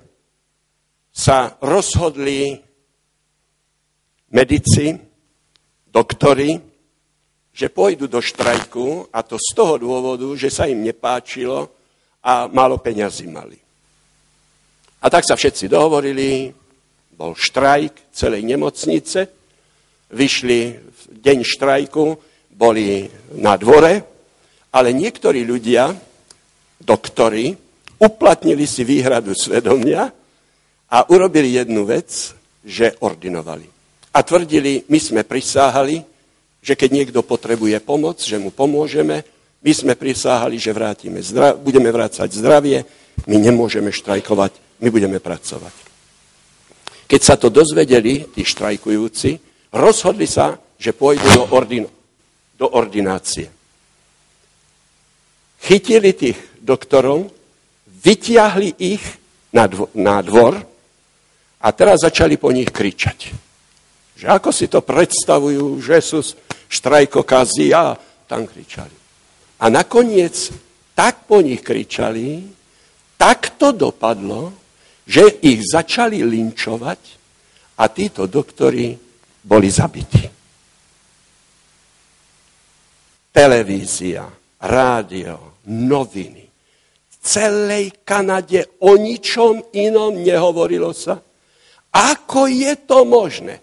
sa 1.10 1.58
rozhodli 1.58 2.54
medici, 4.30 4.94
doktori, 5.88 6.54
že 7.50 7.74
pôjdu 7.74 8.06
do 8.06 8.22
štrajku 8.22 9.10
a 9.10 9.26
to 9.26 9.34
z 9.34 9.50
toho 9.50 9.82
dôvodu, 9.82 10.30
že 10.38 10.46
sa 10.46 10.70
im 10.70 10.78
nepáčilo 10.78 11.66
a 12.22 12.46
málo 12.46 12.78
peňazí 12.78 13.26
mali. 13.26 13.58
A 15.02 15.06
tak 15.10 15.26
sa 15.26 15.34
všetci 15.34 15.66
dohovorili, 15.66 16.54
bol 17.18 17.34
štrajk 17.34 18.14
celej 18.14 18.46
nemocnice, 18.46 19.20
vyšli 20.14 20.60
v 20.78 21.00
deň 21.18 21.38
štrajku, 21.42 22.04
boli 22.54 23.10
na 23.38 23.58
dvore, 23.58 24.06
ale 24.70 24.88
niektorí 24.94 25.42
ľudia, 25.42 25.90
doktori, 26.78 27.58
uplatnili 27.98 28.66
si 28.66 28.86
výhradu 28.86 29.34
svedomia 29.34 30.10
a 30.88 30.98
urobili 31.10 31.58
jednu 31.58 31.84
vec, 31.84 32.34
že 32.64 32.94
ordinovali. 33.02 33.66
A 34.14 34.22
tvrdili, 34.24 34.88
my 34.88 34.98
sme 34.98 35.22
prisáhali, 35.22 36.02
že 36.62 36.74
keď 36.74 36.90
niekto 36.90 37.20
potrebuje 37.22 37.78
pomoc, 37.84 38.18
že 38.18 38.38
mu 38.40 38.50
pomôžeme. 38.50 39.22
My 39.62 39.72
sme 39.74 39.94
prisáhali, 39.98 40.58
že 40.58 40.74
vrátime 40.74 41.22
zdra- 41.22 41.58
budeme 41.58 41.90
vrácať 41.90 42.30
zdravie, 42.30 42.86
my 43.26 43.36
nemôžeme 43.38 43.90
štrajkovať, 43.90 44.80
my 44.82 44.88
budeme 44.90 45.18
pracovať. 45.18 45.74
Keď 47.08 47.20
sa 47.24 47.34
to 47.40 47.48
dozvedeli, 47.48 48.28
tí 48.30 48.44
štrajkujúci, 48.44 49.30
rozhodli 49.74 50.28
sa, 50.28 50.60
že 50.78 50.94
pôjdu 50.94 51.26
do, 51.34 51.42
ordino, 51.50 51.90
do 52.54 52.70
ordinácie. 52.70 53.50
Chytili 55.58 56.14
tých 56.14 56.38
doktorov, 56.62 57.32
vytiahli 58.08 58.80
ich 58.80 59.04
na, 59.52 59.68
dvo- 59.68 59.92
na 59.92 60.24
dvor 60.24 60.56
a 61.60 61.68
teraz 61.76 62.08
začali 62.08 62.40
po 62.40 62.48
nich 62.48 62.72
kričať. 62.72 63.36
Že 64.16 64.26
ako 64.32 64.50
si 64.50 64.66
to 64.72 64.80
predstavujú, 64.80 65.76
že 65.84 66.00
sú 66.00 66.24
štrajkokazy 66.72 67.76
a 67.76 67.92
tam 68.24 68.48
kričali. 68.48 68.96
A 69.60 69.68
nakoniec 69.68 70.48
tak 70.96 71.28
po 71.28 71.44
nich 71.44 71.60
kričali, 71.60 72.48
tak 73.20 73.60
to 73.60 73.76
dopadlo, 73.76 74.56
že 75.04 75.44
ich 75.44 75.60
začali 75.68 76.24
linčovať 76.24 77.00
a 77.78 77.84
títo 77.92 78.24
doktori 78.26 78.96
boli 79.44 79.68
zabití. 79.68 80.26
Televízia, 83.30 84.26
rádio, 84.58 85.62
noviny. 85.70 86.47
Celej 87.18 87.92
Kanade 88.06 88.64
o 88.80 88.94
ničom 88.94 89.74
inom 89.74 90.22
nehovorilo 90.22 90.94
sa. 90.94 91.18
Ako 91.92 92.46
je 92.46 92.72
to 92.86 93.02
možné? 93.02 93.58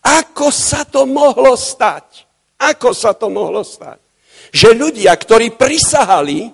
Ako 0.00 0.48
sa 0.48 0.86
to 0.88 1.04
mohlo 1.04 1.58
stať? 1.58 2.24
Ako 2.60 2.92
sa 2.96 3.12
to 3.12 3.28
mohlo 3.28 3.64
stať? 3.64 4.00
Že 4.50 4.68
ľudia, 4.76 5.12
ktorí 5.16 5.54
prisahali, 5.54 6.50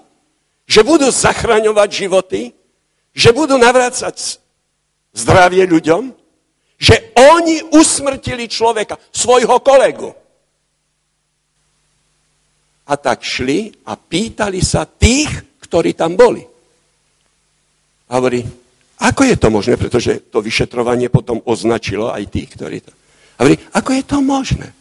že 0.67 0.83
budú 0.83 1.09
zachraňovať 1.09 1.89
životy, 1.93 2.43
že 3.15 3.31
budú 3.33 3.57
navrácať 3.57 4.43
zdravie 5.15 5.65
ľuďom, 5.65 6.13
že 6.77 7.17
oni 7.17 7.73
usmrtili 7.73 8.45
človeka, 8.51 9.01
svojho 9.09 9.57
kolegu. 9.65 10.13
A 12.87 12.95
tak 13.01 13.25
šli 13.25 13.73
a 13.89 13.97
pýtali 13.97 14.61
sa 14.61 14.85
tých, 14.85 15.56
ktorí 15.77 15.93
tam 15.93 16.17
boli. 16.17 16.41
A 18.09 18.17
hovorí, 18.17 18.41
ako 18.97 19.29
je 19.29 19.37
to 19.37 19.53
možné, 19.53 19.77
pretože 19.77 20.33
to 20.33 20.41
vyšetrovanie 20.41 21.13
potom 21.13 21.45
označilo 21.45 22.09
aj 22.09 22.33
tých, 22.33 22.57
ktorí 22.57 22.81
to... 22.81 22.89
A 23.37 23.45
hovorí, 23.45 23.61
ako 23.77 23.91
je 23.93 24.05
to 24.09 24.19
možné? 24.25 24.73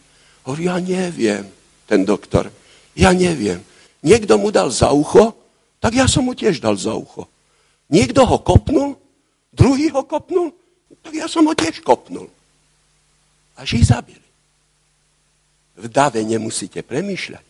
Hovorí, 0.48 0.72
ja 0.72 0.80
neviem, 0.80 1.44
ten 1.84 2.00
doktor. 2.08 2.48
Ja 2.96 3.12
neviem. 3.12 3.60
Niekto 4.00 4.40
mu 4.40 4.48
dal 4.48 4.72
za 4.72 4.88
ucho, 4.88 5.36
tak 5.84 6.00
ja 6.00 6.08
som 6.08 6.24
mu 6.24 6.32
tiež 6.32 6.64
dal 6.64 6.80
za 6.80 6.96
ucho. 6.96 7.28
Niekto 7.92 8.24
ho 8.24 8.40
kopnul, 8.40 8.96
druhý 9.52 9.92
ho 9.92 10.00
kopnul, 10.00 10.56
tak 11.04 11.12
ja 11.12 11.28
som 11.28 11.44
ho 11.44 11.52
tiež 11.52 11.84
kopnul. 11.84 12.32
až 13.60 13.76
ich 13.76 13.84
zabili. 13.84 14.24
V 15.76 15.92
dave 15.92 16.24
nemusíte 16.24 16.80
premýšľať. 16.80 17.46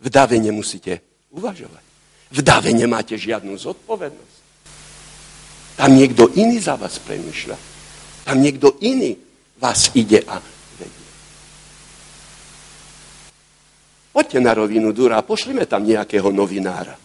V 0.00 0.06
dave 0.08 0.40
nemusíte 0.40 1.04
uvažovať. 1.36 1.87
V 2.28 2.38
dave 2.44 2.72
nemáte 2.76 3.16
žiadnu 3.16 3.56
zodpovednosť. 3.56 4.38
Tam 5.78 5.94
niekto 5.94 6.28
iný 6.34 6.58
za 6.58 6.74
vás 6.74 6.98
premýšľa. 6.98 7.56
Tam 8.26 8.36
niekto 8.42 8.76
iný 8.82 9.16
vás 9.62 9.94
ide 9.94 10.20
a 10.26 10.42
vedie. 10.76 11.06
Poďte 14.12 14.38
na 14.42 14.52
rovinu 14.52 14.92
Dura 14.92 15.22
a 15.22 15.26
pošlime 15.26 15.64
tam 15.70 15.86
nejakého 15.86 16.28
novinára. 16.34 16.98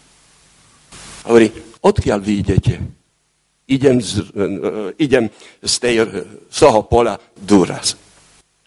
Hovorí, 1.29 1.47
odkiaľ 1.79 2.19
vy 2.19 2.33
idete? 2.43 2.73
Idem 3.69 4.01
z, 4.03 4.27
uh, 4.35 4.91
idem 4.99 5.29
z, 5.63 5.75
tej, 5.79 5.95
z 6.51 6.57
toho 6.57 6.83
pola 6.83 7.15
Duras. 7.31 7.95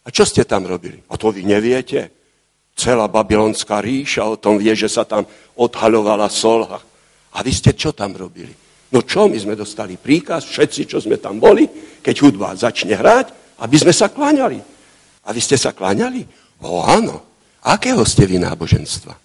A 0.07 0.09
čo 0.09 0.25
ste 0.25 0.47
tam 0.47 0.65
robili? 0.65 1.03
A 1.11 1.19
to 1.19 1.35
vy 1.35 1.43
neviete. 1.45 2.26
Celá 2.77 3.09
babylonská 3.09 3.81
ríša 3.81 4.29
o 4.29 4.37
tom 4.37 4.61
vie, 4.61 4.77
že 4.77 4.93
sa 4.93 5.09
tam 5.09 5.25
odhaľovala 5.57 6.29
solha. 6.29 6.77
A 7.33 7.41
vy 7.41 7.53
ste 7.53 7.73
čo 7.73 7.97
tam 7.97 8.13
robili? 8.13 8.53
No 8.93 9.03
čo, 9.03 9.27
my 9.27 9.37
sme 9.41 9.57
dostali 9.57 9.97
príkaz, 9.97 10.45
všetci, 10.45 10.81
čo 10.85 11.01
sme 11.01 11.17
tam 11.17 11.41
boli, 11.41 11.67
keď 12.05 12.15
hudba 12.23 12.55
začne 12.55 12.95
hrať, 12.95 13.59
aby 13.65 13.77
sme 13.81 13.91
sa 13.97 14.13
kláňali. 14.13 14.61
A 15.27 15.29
vy 15.33 15.41
ste 15.41 15.57
sa 15.57 15.73
kláňali? 15.73 16.23
O 16.63 16.85
áno. 16.85 17.25
Akého 17.67 18.05
ste 18.07 18.29
vy 18.29 18.39
náboženstva? 18.39 19.17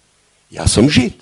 Ja 0.50 0.66
som 0.66 0.90
žid. 0.90 1.14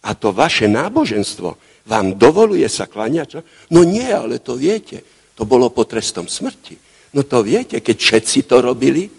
A 0.00 0.16
to 0.16 0.32
vaše 0.32 0.64
náboženstvo 0.70 1.58
vám 1.84 2.16
dovoluje 2.16 2.64
sa 2.70 2.88
kláňať? 2.88 3.44
No 3.68 3.84
nie, 3.84 4.06
ale 4.08 4.40
to 4.40 4.56
viete. 4.56 5.04
To 5.36 5.44
bolo 5.44 5.68
po 5.68 5.84
trestom 5.84 6.24
smrti. 6.24 6.78
No 7.12 7.26
to 7.26 7.44
viete, 7.44 7.82
keď 7.84 7.96
všetci 7.98 8.48
to 8.48 8.64
robili. 8.64 9.10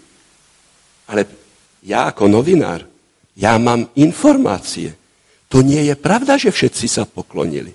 Ale 1.06 1.22
ja 1.84 2.10
ako 2.12 2.28
novinár, 2.28 2.84
ja 3.36 3.56
mám 3.56 3.88
informácie. 3.96 4.92
To 5.50 5.64
nie 5.64 5.88
je 5.88 5.96
pravda, 5.96 6.36
že 6.36 6.52
všetci 6.52 6.86
sa 6.86 7.08
poklonili. 7.08 7.72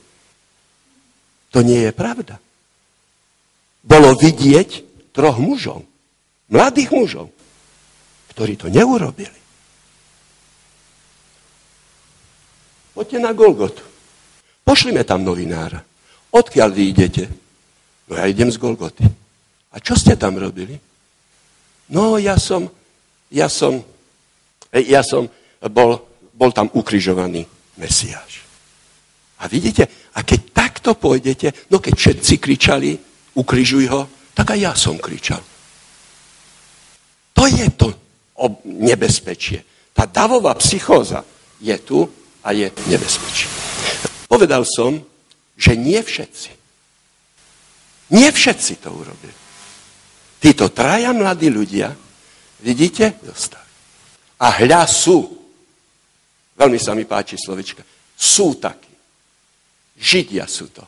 To 1.51 1.63
nie 1.63 1.87
je 1.87 1.91
pravda. 1.95 2.39
Bolo 3.85 4.17
vidieť 4.17 4.69
troch 5.15 5.39
mužov, 5.39 5.87
mladých 6.51 6.91
mužov, 6.91 7.27
ktorí 8.35 8.59
to 8.59 8.67
neurobili. 8.67 9.39
Poďte 12.95 13.19
na 13.19 13.31
Golgotu. 13.35 13.83
Pošlime 14.63 15.03
tam 15.03 15.27
novinára. 15.27 15.83
Odkiaľ 16.31 16.69
vy 16.71 16.83
idete? 16.91 17.27
No 18.07 18.15
ja 18.15 18.25
idem 18.27 18.47
z 18.49 18.57
Golgoty. 18.57 19.03
A 19.75 19.79
čo 19.83 19.99
ste 19.99 20.15
tam 20.15 20.39
robili? 20.39 20.79
No 21.91 22.15
ja 22.15 22.39
som, 22.39 22.71
ja 23.27 23.51
som, 23.51 23.83
ja 24.83 25.01
som 25.05 25.29
bol, 25.71 26.03
bol 26.35 26.51
tam 26.51 26.67
ukrižovaný 26.73 27.47
Mesiáš. 27.79 28.43
A 29.39 29.47
vidíte, 29.47 29.87
a 30.15 30.23
keď 30.23 30.39
takto 30.51 30.95
pôjdete, 30.95 31.71
no 31.71 31.79
keď 31.79 31.93
všetci 31.95 32.33
kričali, 32.39 32.91
ukrižuj 33.35 33.85
ho, 33.91 34.01
tak 34.35 34.55
aj 34.55 34.59
ja 34.59 34.73
som 34.75 34.95
kričal. 34.95 35.43
To 37.35 37.43
je 37.47 37.67
to 37.75 37.91
nebezpečie. 38.63 39.63
Tá 39.95 40.07
davová 40.07 40.55
psychóza 40.59 41.23
je 41.59 41.75
tu 41.83 42.03
a 42.43 42.51
je 42.51 42.67
nebezpečie. 42.87 43.47
Povedal 44.27 44.63
som, 44.67 44.99
že 45.55 45.75
nie 45.75 45.99
všetci. 45.99 46.51
Nie 48.11 48.31
všetci 48.31 48.73
to 48.83 48.91
urobili. 48.91 49.35
Títo 50.39 50.69
traja 50.69 51.09
mladí 51.15 51.49
ľudia, 51.49 51.95
vidíte, 52.61 53.17
dostali. 53.23 53.64
A 54.39 54.47
hľa 54.63 54.83
sú. 54.87 55.23
Veľmi 56.55 56.79
sa 56.79 56.95
mi 56.95 57.07
páči 57.07 57.35
slovička. 57.39 57.83
Sú 58.15 58.55
takí. 58.55 58.91
Židia 59.95 60.43
sú 60.43 60.67
to, 60.75 60.83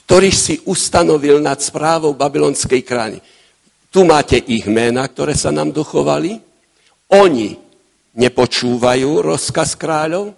ktorý 0.00 0.32
si 0.32 0.64
ustanovil 0.64 1.44
nad 1.44 1.60
správou 1.60 2.16
babylonskej 2.16 2.80
krány. 2.80 3.20
Tu 3.92 4.00
máte 4.06 4.40
ich 4.40 4.64
mena, 4.64 5.04
ktoré 5.04 5.36
sa 5.36 5.52
nám 5.52 5.76
dochovali. 5.76 6.40
Oni 7.12 7.58
nepočúvajú 8.16 9.20
rozkaz 9.20 9.76
kráľov, 9.76 10.32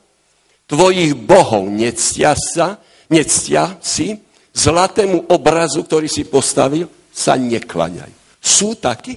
tvojich 0.67 1.15
bohov 1.15 1.69
nectia 1.71 2.35
sa, 2.35 2.81
nectia 3.07 3.77
si, 3.79 4.19
zlatému 4.53 5.31
obrazu, 5.33 5.85
ktorý 5.85 6.09
si 6.09 6.25
postavil, 6.27 6.89
sa 7.13 7.37
neklaňajú. 7.37 8.41
Sú 8.41 8.75
takí? 8.77 9.17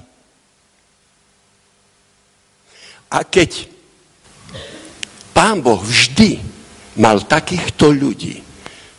A 3.16 3.24
keď 3.24 3.72
pán 5.32 5.64
Boh 5.64 5.80
vždy 5.80 6.44
mal 7.00 7.24
takýchto 7.24 7.96
ľudí, 7.96 8.44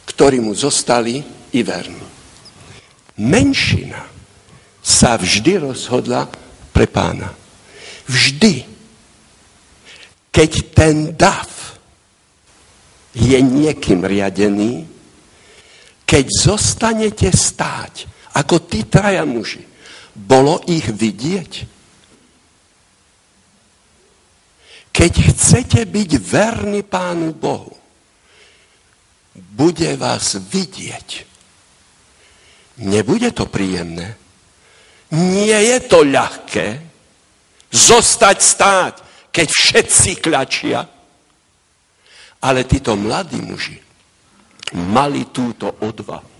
ktorí 0.08 0.40
mu 0.40 0.56
zostali 0.56 1.20
i 1.52 1.60
verní. 1.60 2.08
Menšina 3.20 4.00
sa 4.80 5.20
vždy 5.20 5.68
rozhodla 5.68 6.24
pre 6.72 6.88
pána. 6.88 7.28
Vždy. 8.08 8.64
Keď 10.32 10.52
ten 10.72 11.12
dav 11.16 11.48
je 13.16 13.36
niekým 13.40 14.04
riadený, 14.04 14.84
keď 16.04 16.24
zostanete 16.28 17.28
stáť, 17.32 18.08
ako 18.36 18.64
tí 18.68 18.84
traja 18.84 19.24
muži, 19.24 19.64
bolo 20.12 20.60
ich 20.68 20.88
vidieť? 20.88 21.76
Keď 24.97 25.12
chcete 25.28 25.80
byť 25.84 26.11
verní 26.24 26.80
Pánu 26.80 27.36
Bohu, 27.36 27.76
bude 29.36 29.92
vás 30.01 30.40
vidieť. 30.40 31.28
Nebude 32.80 33.28
to 33.36 33.44
príjemné. 33.44 34.16
Nie 35.12 35.61
je 35.68 35.78
to 35.84 36.01
ľahké 36.01 36.80
zostať 37.68 38.36
stáť, 38.40 38.94
keď 39.28 39.49
všetci 39.53 40.11
kľačia. 40.16 40.80
Ale 42.40 42.64
títo 42.64 42.97
mladí 42.97 43.36
muži 43.44 43.76
mali 44.80 45.28
túto 45.28 45.76
odvahu. 45.76 46.32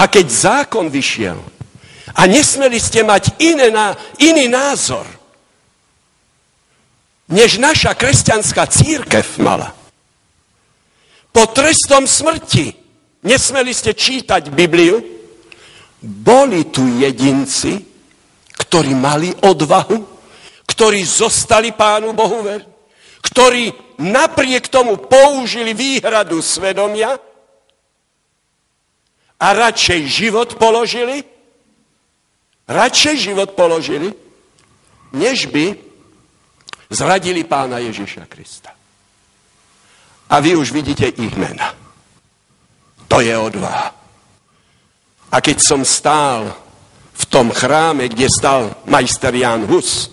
A 0.00 0.02
keď 0.08 0.26
zákon 0.32 0.88
vyšiel 0.88 1.38
a 2.16 2.22
nesmeli 2.24 2.80
ste 2.80 3.04
mať 3.04 3.36
iné, 3.44 3.68
iný 4.16 4.48
názor, 4.48 5.23
než 7.28 7.56
naša 7.56 7.96
kresťanská 7.96 8.68
církev 8.68 9.24
mala, 9.40 9.72
po 11.34 11.50
trestom 11.50 12.06
smrti. 12.06 12.70
Nesmeli 13.24 13.74
ste 13.74 13.96
čítať 13.96 14.54
Bibliu. 14.54 15.02
Boli 16.04 16.68
tu 16.68 16.84
jedinci, 17.00 17.80
ktorí 18.54 18.92
mali 18.94 19.32
odvahu, 19.42 19.98
ktorí 20.68 21.00
zostali 21.02 21.72
Pánu 21.72 22.12
Bohu 22.14 22.44
ver, 22.44 22.62
ktorí 23.24 23.72
napriek 23.98 24.68
tomu 24.68 25.00
použili 25.00 25.74
výhradu 25.74 26.38
svedomia 26.44 27.16
a 29.40 29.46
radšej 29.50 30.00
život 30.06 30.54
položili, 30.60 31.24
radšej 32.68 33.16
život 33.32 33.56
položili, 33.56 34.12
než 35.16 35.48
by 35.50 35.93
zradili 36.94 37.42
pána 37.44 37.82
Ježiša 37.82 38.24
Krista. 38.30 38.70
A 40.30 40.40
vy 40.40 40.56
už 40.56 40.72
vidíte 40.72 41.10
ich 41.10 41.34
mena. 41.36 41.74
To 43.10 43.20
je 43.20 43.34
odvaha. 43.36 43.92
A 45.34 45.36
keď 45.42 45.58
som 45.60 45.82
stál 45.82 46.54
v 47.14 47.24
tom 47.26 47.50
chráme, 47.50 48.06
kde 48.06 48.30
stal 48.30 48.86
majster 48.86 49.34
Jan 49.34 49.66
Hus 49.66 50.10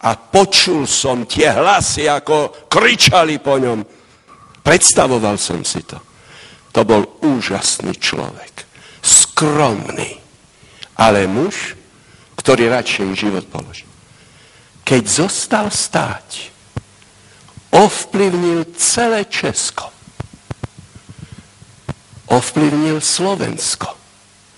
a 0.00 0.14
počul 0.16 0.86
som 0.86 1.26
tie 1.26 1.50
hlasy, 1.50 2.06
ako 2.06 2.66
kričali 2.70 3.42
po 3.42 3.58
ňom, 3.58 3.82
predstavoval 4.62 5.36
som 5.36 5.66
si 5.66 5.82
to. 5.82 5.98
To 6.70 6.86
bol 6.86 7.02
úžasný 7.26 7.98
človek. 7.98 8.64
Skromný. 9.02 10.22
Ale 10.94 11.26
muž, 11.26 11.74
ktorý 12.38 12.70
radšej 12.70 13.06
život 13.18 13.44
položil. 13.50 13.89
Keď 14.90 15.06
zostal 15.06 15.70
stáť, 15.70 16.50
ovplyvnil 17.70 18.74
celé 18.74 19.22
Česko. 19.30 19.86
Ovplyvnil 22.26 22.98
Slovensko. 22.98 23.94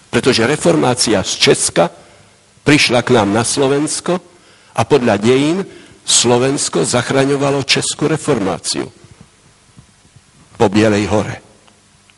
Pretože 0.09 0.49
reformácia 0.49 1.21
z 1.21 1.37
Česka 1.37 1.93
prišla 2.65 3.05
k 3.05 3.13
nám 3.13 3.37
na 3.37 3.45
Slovensko 3.45 4.25
a 4.73 4.81
podľa 4.89 5.21
dejín 5.21 5.69
Slovensko 6.09 6.89
zachraňovalo 6.89 7.61
Českú 7.69 8.09
reformáciu 8.09 8.89
po 10.57 10.67
Bielej 10.73 11.13
hore 11.13 11.45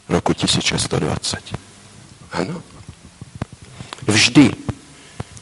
roku 0.07 0.39
1620. 0.39 2.39
Áno. 2.39 2.63
Vždy, 4.07 4.55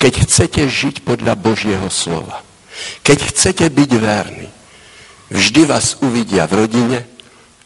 keď 0.00 0.12
chcete 0.24 0.70
žiť 0.70 1.02
podľa 1.02 1.34
Božieho 1.34 1.90
slova, 1.90 2.46
keď 3.02 3.18
chcete 3.32 3.66
byť 3.70 3.90
verní, 3.98 4.48
vždy 5.32 5.62
vás 5.64 6.00
uvidia 6.02 6.46
v 6.46 6.66
rodine, 6.66 6.98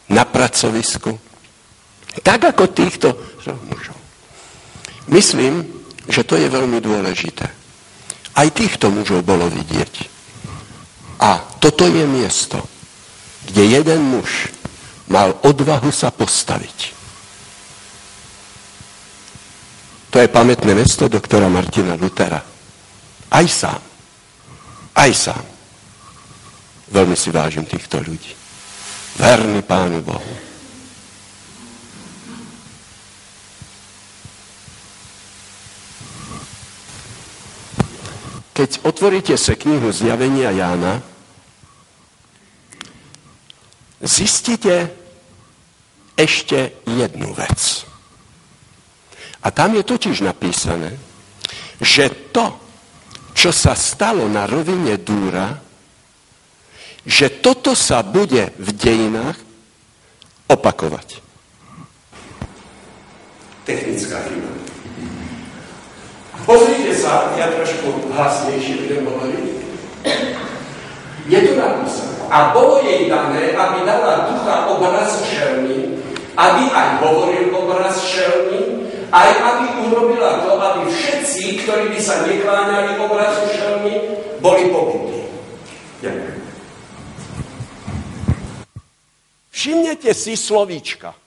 na 0.07 0.23
pracovisku, 0.23 1.19
tak 2.23 2.39
ako 2.47 2.71
týchto 2.71 3.11
mužov. 3.67 3.99
Myslím, 5.11 5.63
že 6.07 6.23
to 6.23 6.39
je 6.39 6.47
veľmi 6.47 6.79
dôležité. 6.79 7.47
Aj 8.37 8.47
týchto 8.51 8.91
mužov 8.91 9.23
bolo 9.27 9.51
vidieť. 9.51 9.93
A 11.19 11.41
toto 11.59 11.87
je 11.89 12.05
miesto, 12.07 12.61
kde 13.49 13.63
jeden 13.79 14.01
muž 14.15 14.51
mal 15.07 15.35
odvahu 15.43 15.91
sa 15.91 16.11
postaviť. 16.11 16.95
To 20.11 20.23
je 20.23 20.27
pamätné 20.31 20.71
mesto 20.71 21.11
doktora 21.11 21.51
Martina 21.51 21.99
Lutera. 21.99 22.39
Aj 23.27 23.47
sám. 23.47 23.86
Aj 24.97 25.13
sám. 25.13 25.45
Veľmi 26.89 27.13
si 27.13 27.29
vážim 27.29 27.69
týchto 27.69 28.01
ľudí. 28.01 28.33
Verný 29.21 29.61
Pánu 29.61 30.01
Bohu. 30.01 30.35
Keď 38.57 38.81
otvoríte 38.89 39.37
sa 39.37 39.53
knihu 39.53 39.93
Zjavenia 39.93 40.49
Jána, 40.49 41.05
zistíte 44.01 44.89
ešte 46.17 46.73
jednu 46.89 47.37
vec. 47.37 47.85
A 49.45 49.53
tam 49.53 49.77
je 49.77 49.85
totiž 49.85 50.25
napísané, 50.25 50.97
že 51.77 52.09
to, 52.33 52.66
čo 53.37 53.53
sa 53.53 53.77
stalo 53.77 54.25
na 54.25 54.49
rovine 54.49 54.97
Dúra, 54.97 55.53
že 57.05 57.37
toto 57.37 57.77
sa 57.77 58.01
bude 58.01 58.49
v 58.57 58.69
dejinách 58.73 59.37
opakovať. 60.49 61.21
Technická 63.61 64.25
chyba. 64.25 64.49
Pozrite 66.49 66.97
sa, 66.97 67.29
ja 67.37 67.53
trošku 67.53 68.09
hlasnejšie 68.09 68.87
budem 68.87 69.05
hovoriť. 69.05 69.45
Je 71.27 71.39
tu 71.43 71.53
napísané. 71.59 72.15
A 72.31 72.55
bolo 72.55 72.81
jej 72.81 73.05
dané, 73.11 73.53
aby 73.53 73.83
dala 73.85 74.31
ducha 74.31 74.65
obraz 74.71 75.21
šelmy, 75.27 75.99
aby 76.33 76.63
aj 76.71 77.03
hovoril 77.03 77.51
obraz 77.53 77.99
šelmy, 78.01 78.66
aj 79.11 79.29
aby 79.39 79.65
urobila 79.87 80.43
to, 80.43 80.51
aby 80.59 80.81
všetci, 80.91 81.63
ktorí 81.63 81.95
by 81.95 81.99
sa 82.01 82.27
nekláňali 82.27 82.99
obrazu 82.99 83.43
šelmy, 83.55 83.93
boli 84.43 84.63
pobudí. 84.71 85.21
Ďakujem. 86.03 86.35
Všimnete 89.57 90.11
si 90.13 90.37
slovíčka. 90.37 91.17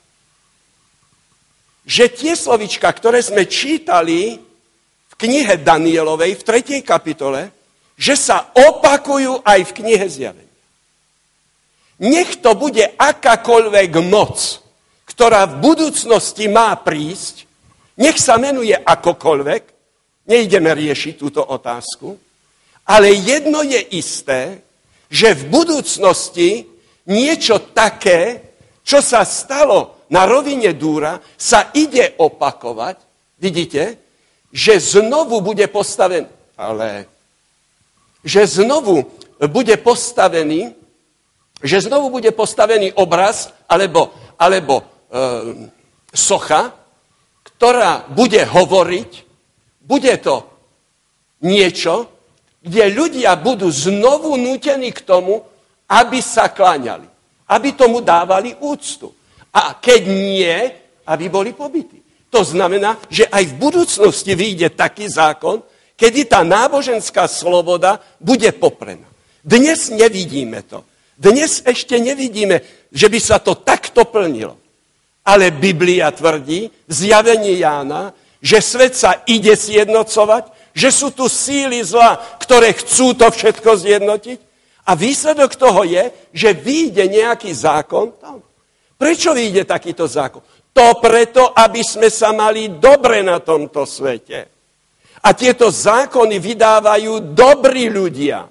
Že 1.83 2.05
tie 2.14 2.33
slovíčka, 2.39 2.87
ktoré 2.87 3.18
sme 3.18 3.43
čítali 3.51 4.39
v 5.11 5.14
knihe 5.18 5.59
Danielovej 5.59 6.39
v 6.39 6.43
3. 6.47 6.87
kapitole, 6.87 7.51
že 7.99 8.14
sa 8.14 8.55
opakujú 8.55 9.43
aj 9.43 9.61
v 9.66 9.74
knihe 9.83 10.07
Zjavenia. 10.07 10.47
Nech 12.01 12.39
to 12.41 12.55
bude 12.55 12.81
akákoľvek 12.97 13.93
moc, 14.09 14.62
ktorá 15.05 15.45
v 15.45 15.61
budúcnosti 15.61 16.49
má 16.49 16.72
prísť, 16.78 17.49
nech 17.99 18.18
sa 18.20 18.38
menuje 18.38 18.76
akokoľvek, 18.76 19.62
nejdeme 20.30 20.70
riešiť 20.70 21.14
túto 21.18 21.43
otázku, 21.43 22.14
ale 22.86 23.09
jedno 23.14 23.62
je 23.62 23.80
isté, 23.99 24.62
že 25.11 25.34
v 25.34 25.43
budúcnosti 25.51 26.66
niečo 27.11 27.74
také, 27.74 28.55
čo 28.86 29.03
sa 29.03 29.26
stalo 29.26 30.07
na 30.11 30.26
rovine 30.26 30.74
Dúra, 30.74 31.18
sa 31.34 31.70
ide 31.74 32.14
opakovať. 32.18 32.97
Vidíte, 33.38 33.99
že 34.51 34.78
znovu 34.78 35.43
bude 35.43 35.66
postavený, 35.70 36.26
ale 36.59 37.07
že 38.26 38.47
znovu 38.47 39.07
bude 39.38 39.76
postavený, 39.80 40.74
že 41.62 41.86
znovu 41.86 42.11
bude 42.11 42.30
postavený 42.34 42.93
obraz 42.99 43.55
alebo, 43.68 44.12
alebo 44.36 44.80
e, 44.80 44.84
socha, 46.12 46.74
ktorá 47.61 48.08
bude 48.08 48.40
hovoriť, 48.40 49.11
bude 49.84 50.16
to 50.24 50.48
niečo, 51.44 52.08
kde 52.64 52.88
ľudia 52.88 53.36
budú 53.36 53.68
znovu 53.68 54.40
nútení 54.40 54.88
k 54.96 55.04
tomu, 55.04 55.44
aby 55.84 56.24
sa 56.24 56.48
kláňali, 56.48 57.04
aby 57.52 57.68
tomu 57.76 58.00
dávali 58.00 58.56
úctu. 58.64 59.12
A 59.52 59.76
keď 59.76 60.00
nie, 60.08 60.56
aby 61.04 61.28
boli 61.28 61.52
pobytí. 61.52 62.00
To 62.32 62.40
znamená, 62.40 62.96
že 63.12 63.28
aj 63.28 63.52
v 63.52 63.58
budúcnosti 63.61 64.32
vyjde 64.32 64.72
taký 64.72 65.12
zákon, 65.12 65.61
kedy 66.00 66.32
tá 66.32 66.40
náboženská 66.40 67.28
sloboda 67.28 68.00
bude 68.16 68.48
poprená. 68.56 69.04
Dnes 69.44 69.92
nevidíme 69.92 70.64
to. 70.64 70.80
Dnes 71.12 71.61
ešte 71.61 72.00
nevidíme, 72.00 72.64
že 72.88 73.12
by 73.12 73.20
sa 73.20 73.36
to 73.36 73.52
takto 73.52 74.08
plnilo. 74.08 74.59
Ale 75.31 75.55
Biblia 75.55 76.11
tvrdí 76.11 76.66
v 76.66 76.91
zjavení 76.91 77.62
Jána, 77.62 78.11
že 78.43 78.59
svet 78.59 78.99
sa 78.99 79.22
ide 79.31 79.55
zjednocovať, 79.55 80.74
že 80.74 80.91
sú 80.91 81.14
tu 81.14 81.31
síly 81.31 81.87
zla, 81.87 82.18
ktoré 82.43 82.74
chcú 82.74 83.14
to 83.14 83.31
všetko 83.31 83.78
zjednotiť. 83.78 84.39
A 84.91 84.99
výsledok 84.99 85.55
toho 85.55 85.87
je, 85.87 86.11
že 86.35 86.51
vyjde 86.51 87.07
nejaký 87.07 87.55
zákon. 87.55 88.11
Prečo 88.99 89.31
vyjde 89.31 89.70
takýto 89.70 90.11
zákon? 90.11 90.43
To 90.74 90.99
preto, 90.99 91.55
aby 91.55 91.83
sme 91.85 92.11
sa 92.11 92.35
mali 92.35 92.81
dobre 92.83 93.22
na 93.22 93.39
tomto 93.39 93.87
svete. 93.87 94.51
A 95.20 95.31
tieto 95.37 95.70
zákony 95.70 96.41
vydávajú 96.41 97.37
dobrí 97.37 97.87
ľudia, 97.93 98.49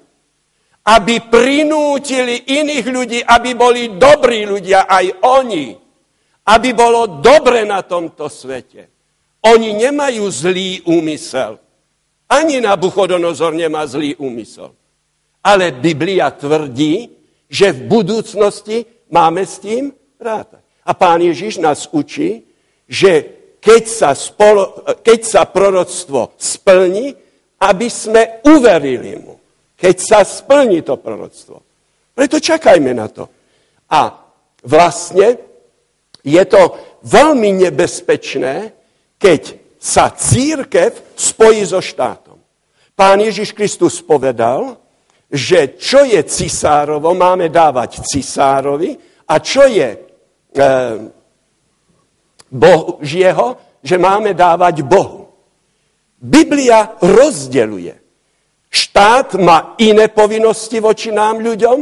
aby 0.86 1.28
prinútili 1.28 2.56
iných 2.56 2.86
ľudí, 2.88 3.18
aby 3.20 3.50
boli 3.58 3.98
dobrí 3.98 4.46
ľudia, 4.46 4.86
aj 4.86 5.06
oni 5.26 5.79
aby 6.50 6.74
bolo 6.74 7.22
dobre 7.22 7.62
na 7.62 7.86
tomto 7.86 8.26
svete. 8.26 8.90
Oni 9.46 9.70
nemajú 9.78 10.26
zlý 10.26 10.82
úmysel. 10.82 11.62
Ani 12.26 12.58
Nabuchodonozor 12.58 13.54
nemá 13.54 13.86
zlý 13.86 14.18
úmysel. 14.18 14.74
Ale 15.40 15.72
Biblia 15.72 16.30
tvrdí, 16.34 17.08
že 17.46 17.72
v 17.72 17.80
budúcnosti 17.86 18.84
máme 19.08 19.46
s 19.46 19.62
tým 19.62 19.94
rátať. 20.18 20.62
A 20.84 20.92
pán 20.92 21.22
Ježiš 21.22 21.62
nás 21.62 21.88
učí, 21.90 22.44
že 22.90 23.40
keď 23.62 23.82
sa, 23.86 24.10
spolo, 24.12 24.84
keď 25.00 25.20
sa 25.22 25.42
proroctvo 25.46 26.34
splní, 26.34 27.14
aby 27.62 27.88
sme 27.88 28.42
uverili 28.44 29.20
mu. 29.20 29.38
Keď 29.78 29.96
sa 29.96 30.20
splní 30.26 30.82
to 30.82 30.98
proroctvo. 30.98 31.62
Preto 32.12 32.36
čakajme 32.36 32.92
na 32.92 33.08
to. 33.08 33.28
A 33.90 34.12
vlastne 34.64 35.49
je 36.24 36.42
to 36.44 36.76
veľmi 37.04 37.64
nebezpečné, 37.68 38.72
keď 39.16 39.42
sa 39.80 40.12
církev 40.12 41.16
spojí 41.16 41.64
so 41.64 41.80
štátom. 41.80 42.36
Pán 42.92 43.24
Ježiš 43.24 43.56
Kristus 43.56 44.04
povedal, 44.04 44.76
že 45.30 45.80
čo 45.80 46.04
je 46.04 46.20
cisárovo, 46.26 47.16
máme 47.16 47.48
dávať 47.48 48.04
cisárovi 48.04 48.92
a 49.24 49.40
čo 49.40 49.64
je 49.64 49.88
e, 49.88 49.98
Božieho, 52.50 53.78
že 53.80 53.96
máme 53.96 54.36
dávať 54.36 54.82
Bohu. 54.84 55.32
Biblia 56.20 56.98
rozdeluje. 57.00 57.96
Štát 58.68 59.40
má 59.40 59.74
iné 59.80 60.12
povinnosti 60.12 60.76
voči 60.76 61.08
nám 61.08 61.40
ľuďom 61.40 61.78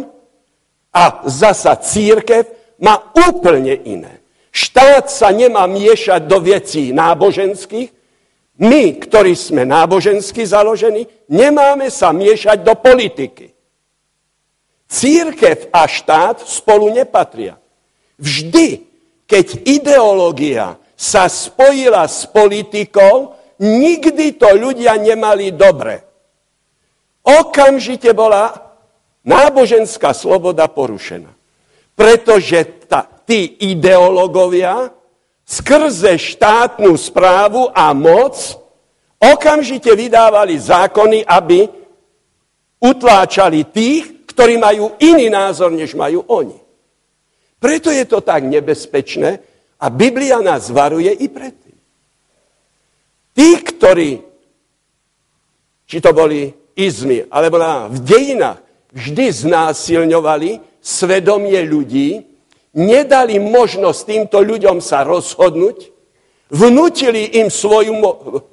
a 0.95 1.05
zasa 1.27 1.77
církev 1.83 2.47
má 2.79 3.11
úplne 3.13 3.75
iné. 3.75 4.18
Štát 4.59 5.07
sa 5.07 5.31
nemá 5.31 5.71
miešať 5.71 6.27
do 6.27 6.43
vecí 6.43 6.91
náboženských. 6.91 7.95
My, 8.59 8.99
ktorí 8.99 9.39
sme 9.39 9.63
nábožensky 9.63 10.43
založení, 10.43 11.07
nemáme 11.31 11.95
sa 11.95 12.11
miešať 12.11 12.67
do 12.67 12.75
politiky. 12.75 13.55
Církev 14.91 15.71
a 15.71 15.87
štát 15.87 16.43
spolu 16.43 16.91
nepatria. 16.91 17.55
Vždy, 18.19 18.83
keď 19.31 19.63
ideológia 19.63 20.75
sa 20.99 21.31
spojila 21.31 22.03
s 22.11 22.27
politikou, 22.27 23.39
nikdy 23.63 24.35
to 24.35 24.59
ľudia 24.59 24.99
nemali 24.99 25.55
dobre. 25.55 26.03
Okamžite 27.23 28.11
bola 28.11 28.75
náboženská 29.23 30.11
sloboda 30.11 30.67
porušená. 30.67 31.31
Pretože 31.95 32.91
tá, 32.91 33.18
tí 33.29 33.61
ideológovia 33.61 34.89
skrze 35.45 36.17
štátnu 36.17 36.97
správu 36.97 37.69
a 37.77 37.93
moc 37.93 38.57
okamžite 39.21 39.93
vydávali 39.93 40.57
zákony, 40.57 41.29
aby 41.29 41.69
utláčali 42.81 43.69
tých, 43.69 44.25
ktorí 44.33 44.57
majú 44.57 44.97
iný 44.97 45.29
názor, 45.29 45.69
než 45.77 45.93
majú 45.93 46.25
oni. 46.25 46.57
Preto 47.61 47.93
je 47.93 48.09
to 48.09 48.25
tak 48.25 48.49
nebezpečné 48.49 49.45
a 49.77 49.87
Biblia 49.93 50.41
nás 50.41 50.73
varuje 50.73 51.13
i 51.13 51.27
predtým. 51.29 51.77
Tí, 53.35 53.49
ktorí, 53.61 54.11
či 55.85 55.99
to 56.01 56.11
boli 56.17 56.55
izmy, 56.79 57.27
alebo 57.29 57.59
v 57.93 57.99
dejinách, 57.99 58.63
vždy 58.95 59.25
znásilňovali 59.31 60.81
svedomie 60.81 61.59
ľudí, 61.67 62.28
nedali 62.79 63.43
možnosť 63.43 64.01
týmto 64.07 64.39
ľuďom 64.39 64.79
sa 64.79 65.03
rozhodnúť, 65.03 65.91
vnútili 66.55 67.43
im 67.43 67.51
svoju 67.51 67.99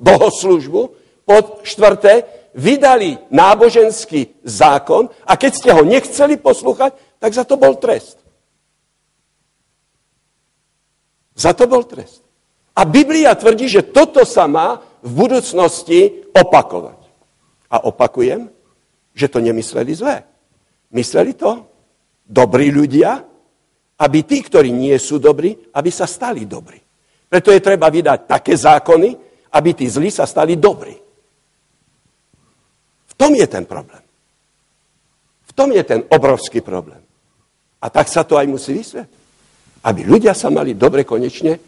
bohoslužbu, 0.01 0.81
po 1.25 1.37
štvrté, 1.65 2.25
vydali 2.53 3.17
náboženský 3.33 4.45
zákon 4.45 5.09
a 5.25 5.33
keď 5.35 5.51
ste 5.51 5.69
ho 5.73 5.81
nechceli 5.81 6.37
poslúchať, 6.37 6.93
tak 7.17 7.31
za 7.33 7.43
to 7.43 7.57
bol 7.57 7.75
trest. 7.75 8.21
Za 11.35 11.51
to 11.51 11.67
bol 11.67 11.83
trest. 11.83 12.23
A 12.77 12.87
Biblia 12.87 13.35
tvrdí, 13.35 13.67
že 13.67 13.83
toto 13.83 14.23
sa 14.23 14.47
má 14.47 14.79
v 15.03 15.11
budúcnosti 15.11 16.31
opakovať. 16.31 16.99
A 17.73 17.83
opakujem, 17.89 18.47
že 19.11 19.27
to 19.27 19.43
nemysleli 19.43 19.91
zlé. 19.95 20.23
Mysleli 20.95 21.35
to 21.35 21.67
dobrí 22.23 22.71
ľudia, 22.71 23.23
aby 23.95 24.27
tí, 24.27 24.43
ktorí 24.43 24.71
nie 24.75 24.95
sú 24.99 25.19
dobrí, 25.19 25.55
aby 25.71 25.89
sa 25.91 26.03
stali 26.03 26.43
dobrí. 26.43 26.79
Preto 27.31 27.51
je 27.51 27.63
treba 27.63 27.87
vydať 27.87 28.27
také 28.27 28.53
zákony, 28.55 29.09
aby 29.55 29.69
tí 29.71 29.87
zlí 29.87 30.11
sa 30.11 30.27
stali 30.27 30.59
dobrí. 30.59 30.95
V 33.07 33.13
tom 33.15 33.31
je 33.31 33.47
ten 33.47 33.63
problém. 33.63 34.03
V 35.47 35.51
tom 35.55 35.71
je 35.71 35.83
ten 35.87 36.03
obrovský 36.11 36.59
problém. 36.59 36.99
A 37.79 37.87
tak 37.87 38.11
sa 38.11 38.27
to 38.27 38.35
aj 38.35 38.47
musí 38.51 38.75
vysvetliť. 38.75 39.23
Aby 39.85 40.01
ľudia 40.03 40.33
sa 40.35 40.51
mali 40.51 40.75
dobre 40.75 41.07
konečne 41.07 41.61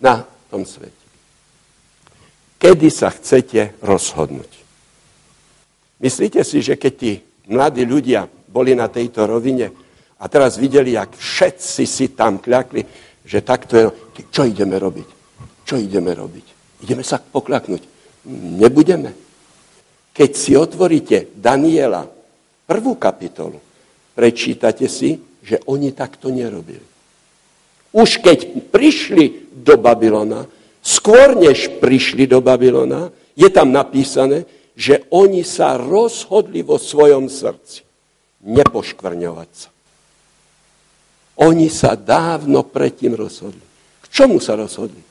na 0.00 0.24
tom 0.48 0.64
svete. 0.64 1.04
Kedy 2.56 2.88
sa 2.88 3.12
chcete 3.12 3.76
rozhodnúť? 3.84 4.48
Myslíte 6.00 6.40
si, 6.44 6.64
že 6.64 6.80
keď 6.80 6.92
tí 6.96 7.12
mladí 7.52 7.84
ľudia 7.84 8.28
boli 8.48 8.72
na 8.72 8.88
tejto 8.88 9.28
rovine 9.28 9.85
a 10.16 10.24
teraz 10.28 10.56
videli, 10.56 10.96
jak 10.96 11.12
všetci 11.12 11.84
si 11.84 12.06
tam 12.16 12.40
kľakli, 12.40 12.80
že 13.26 13.44
takto 13.44 13.76
je, 13.76 13.84
čo 14.32 14.48
ideme 14.48 14.80
robiť? 14.80 15.08
Čo 15.66 15.76
ideme 15.76 16.14
robiť? 16.14 16.46
Ideme 16.86 17.04
sa 17.04 17.20
poklaknúť. 17.20 17.82
Nebudeme. 18.32 19.12
Keď 20.16 20.30
si 20.32 20.56
otvoríte 20.56 21.36
Daniela, 21.36 22.08
prvú 22.64 22.96
kapitolu, 22.96 23.60
prečítate 24.16 24.88
si, 24.88 25.20
že 25.44 25.60
oni 25.68 25.92
takto 25.92 26.32
nerobili. 26.32 26.82
Už 27.92 28.24
keď 28.24 28.70
prišli 28.72 29.52
do 29.52 29.76
Babylona, 29.76 30.48
skôr 30.80 31.36
než 31.36 31.76
prišli 31.76 32.24
do 32.24 32.40
Babylona, 32.40 33.12
je 33.36 33.48
tam 33.52 33.68
napísané, 33.68 34.48
že 34.72 35.04
oni 35.12 35.44
sa 35.44 35.76
rozhodli 35.76 36.64
vo 36.64 36.80
svojom 36.80 37.28
srdci 37.28 37.84
nepoškvrňovať 38.44 39.50
sa. 39.52 39.68
Oni 41.36 41.68
sa 41.68 41.92
dávno 41.92 42.64
predtým 42.64 43.12
rozhodli. 43.12 43.60
K 44.00 44.06
čomu 44.08 44.40
sa 44.40 44.56
rozhodli? 44.56 45.02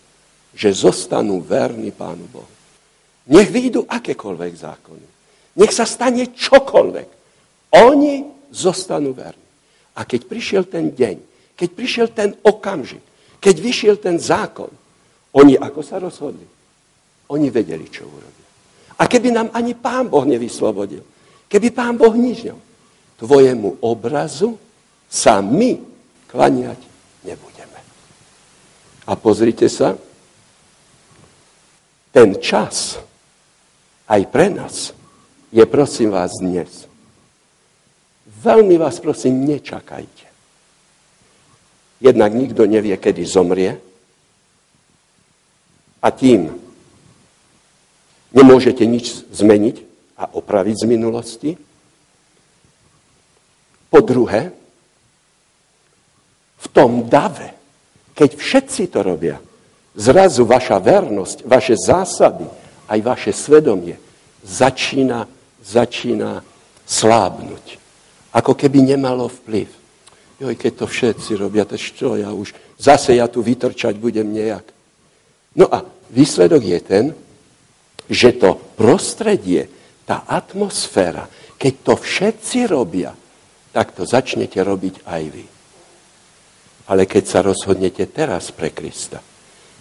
Že 0.56 0.90
zostanú 0.90 1.44
verní 1.44 1.94
Pánu 1.94 2.26
Bohu. 2.32 2.54
Nech 3.30 3.50
výjdu 3.50 3.86
akékoľvek 3.86 4.54
zákony. 4.54 5.08
Nech 5.62 5.74
sa 5.74 5.86
stane 5.86 6.34
čokoľvek. 6.34 7.08
Oni 7.86 8.26
zostanú 8.50 9.14
verní. 9.14 9.46
A 9.96 10.04
keď 10.04 10.22
prišiel 10.26 10.64
ten 10.66 10.92
deň, 10.92 11.18
keď 11.56 11.70
prišiel 11.72 12.08
ten 12.12 12.36
okamžik, 12.44 13.02
keď 13.40 13.56
vyšiel 13.62 13.96
ten 14.02 14.18
zákon, 14.18 14.70
oni 15.36 15.56
ako 15.56 15.82
sa 15.86 16.02
rozhodli? 16.02 16.44
Oni 17.32 17.48
vedeli, 17.50 17.86
čo 17.90 18.06
urobia. 18.06 18.48
A 18.96 19.04
keby 19.06 19.30
nám 19.32 19.50
ani 19.52 19.76
Pán 19.76 20.08
Boh 20.08 20.24
nevyslobodil, 20.24 21.04
keby 21.52 21.68
Pán 21.72 21.96
Boh 22.00 22.14
nič 22.16 22.48
tvojemu 23.20 23.84
obrazu 23.84 24.56
sa 25.08 25.40
my 25.40 25.95
klaniať 26.36 26.80
nebudeme. 27.24 27.80
A 29.08 29.16
pozrite 29.16 29.72
sa, 29.72 29.96
ten 32.12 32.36
čas 32.44 33.00
aj 34.12 34.22
pre 34.28 34.52
nás 34.52 34.92
je, 35.56 35.64
prosím 35.64 36.12
vás, 36.12 36.36
dnes. 36.44 36.92
Veľmi 38.28 38.76
vás 38.76 39.00
prosím, 39.00 39.48
nečakajte. 39.48 40.28
Jednak 42.04 42.36
nikto 42.36 42.68
nevie, 42.68 43.00
kedy 43.00 43.24
zomrie 43.24 43.80
a 46.04 46.08
tým 46.12 46.52
nemôžete 48.36 48.84
nič 48.84 49.24
zmeniť 49.32 49.76
a 50.20 50.36
opraviť 50.36 50.76
z 50.84 50.86
minulosti. 50.86 51.52
Po 53.88 54.04
druhé, 54.04 54.65
v 56.66 56.68
tom 56.74 57.06
dave, 57.06 57.54
keď 58.18 58.30
všetci 58.34 58.90
to 58.90 59.00
robia, 59.06 59.38
zrazu 59.94 60.44
vaša 60.50 60.82
vernosť, 60.82 61.46
vaše 61.46 61.78
zásady, 61.78 62.50
aj 62.90 63.00
vaše 63.02 63.32
svedomie 63.32 63.98
začína, 64.42 65.26
začína 65.62 66.42
slábnuť. 66.86 67.66
Ako 68.36 68.54
keby 68.54 68.96
nemalo 68.96 69.32
vplyv. 69.32 69.70
Joj, 70.42 70.56
keď 70.60 70.74
to 70.84 70.86
všetci 70.86 71.32
robia, 71.40 71.64
to 71.64 71.80
čo 71.80 72.20
ja 72.20 72.30
už, 72.36 72.52
zase 72.76 73.16
ja 73.16 73.32
tu 73.32 73.40
vytrčať 73.40 73.96
budem 73.96 74.28
nejak. 74.36 74.68
No 75.56 75.72
a 75.72 75.88
výsledok 76.12 76.62
je 76.62 76.80
ten, 76.84 77.06
že 78.12 78.36
to 78.36 78.60
prostredie, 78.76 79.72
tá 80.04 80.28
atmosféra, 80.28 81.32
keď 81.56 81.74
to 81.82 81.94
všetci 81.96 82.60
robia, 82.68 83.16
tak 83.72 83.96
to 83.96 84.04
začnete 84.04 84.60
robiť 84.60 85.08
aj 85.08 85.24
vy. 85.32 85.46
Ale 86.86 87.10
keď 87.10 87.24
sa 87.26 87.40
rozhodnete 87.42 88.06
teraz 88.14 88.54
pre 88.54 88.70
Krista, 88.70 89.18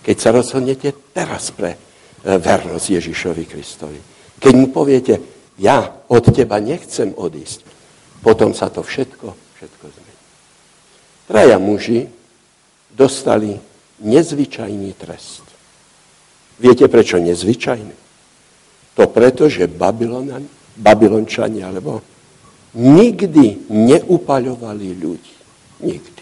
keď 0.04 0.16
sa 0.16 0.30
rozhodnete 0.32 0.92
teraz 1.12 1.52
pre 1.52 1.76
vernosť 2.24 2.86
Ježišovi 2.96 3.44
Kristovi. 3.44 4.00
Keď 4.40 4.52
mu 4.56 4.72
poviete, 4.72 5.20
ja 5.60 5.92
od 6.08 6.24
teba 6.32 6.56
nechcem 6.56 7.12
odísť, 7.12 7.60
potom 8.24 8.56
sa 8.56 8.72
to 8.72 8.80
všetko, 8.80 9.36
všetko 9.60 9.84
zmení. 9.84 10.16
Traja 11.28 11.60
muži 11.60 12.08
dostali 12.88 13.60
nezvyčajný 14.00 14.96
trest. 14.96 15.44
Viete, 16.56 16.88
prečo 16.88 17.20
nezvyčajný? 17.20 17.96
To 18.96 19.04
preto, 19.12 19.50
že 19.52 19.68
Babylončania, 20.76 21.68
alebo 21.68 22.00
nikdy 22.78 23.68
neupaľovali 23.68 24.88
ľudí. 24.96 25.36
Nikdy. 25.84 26.13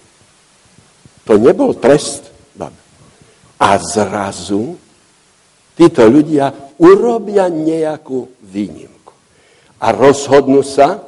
To 1.27 1.39
nebol 1.39 1.75
trest 1.79 2.33
A 3.63 3.79
zrazu 3.79 4.75
títo 5.79 6.03
ľudia 6.11 6.51
urobia 6.83 7.47
nejakú 7.47 8.27
výnimku. 8.43 9.15
A 9.79 9.95
rozhodnú 9.95 10.67
sa, 10.67 10.99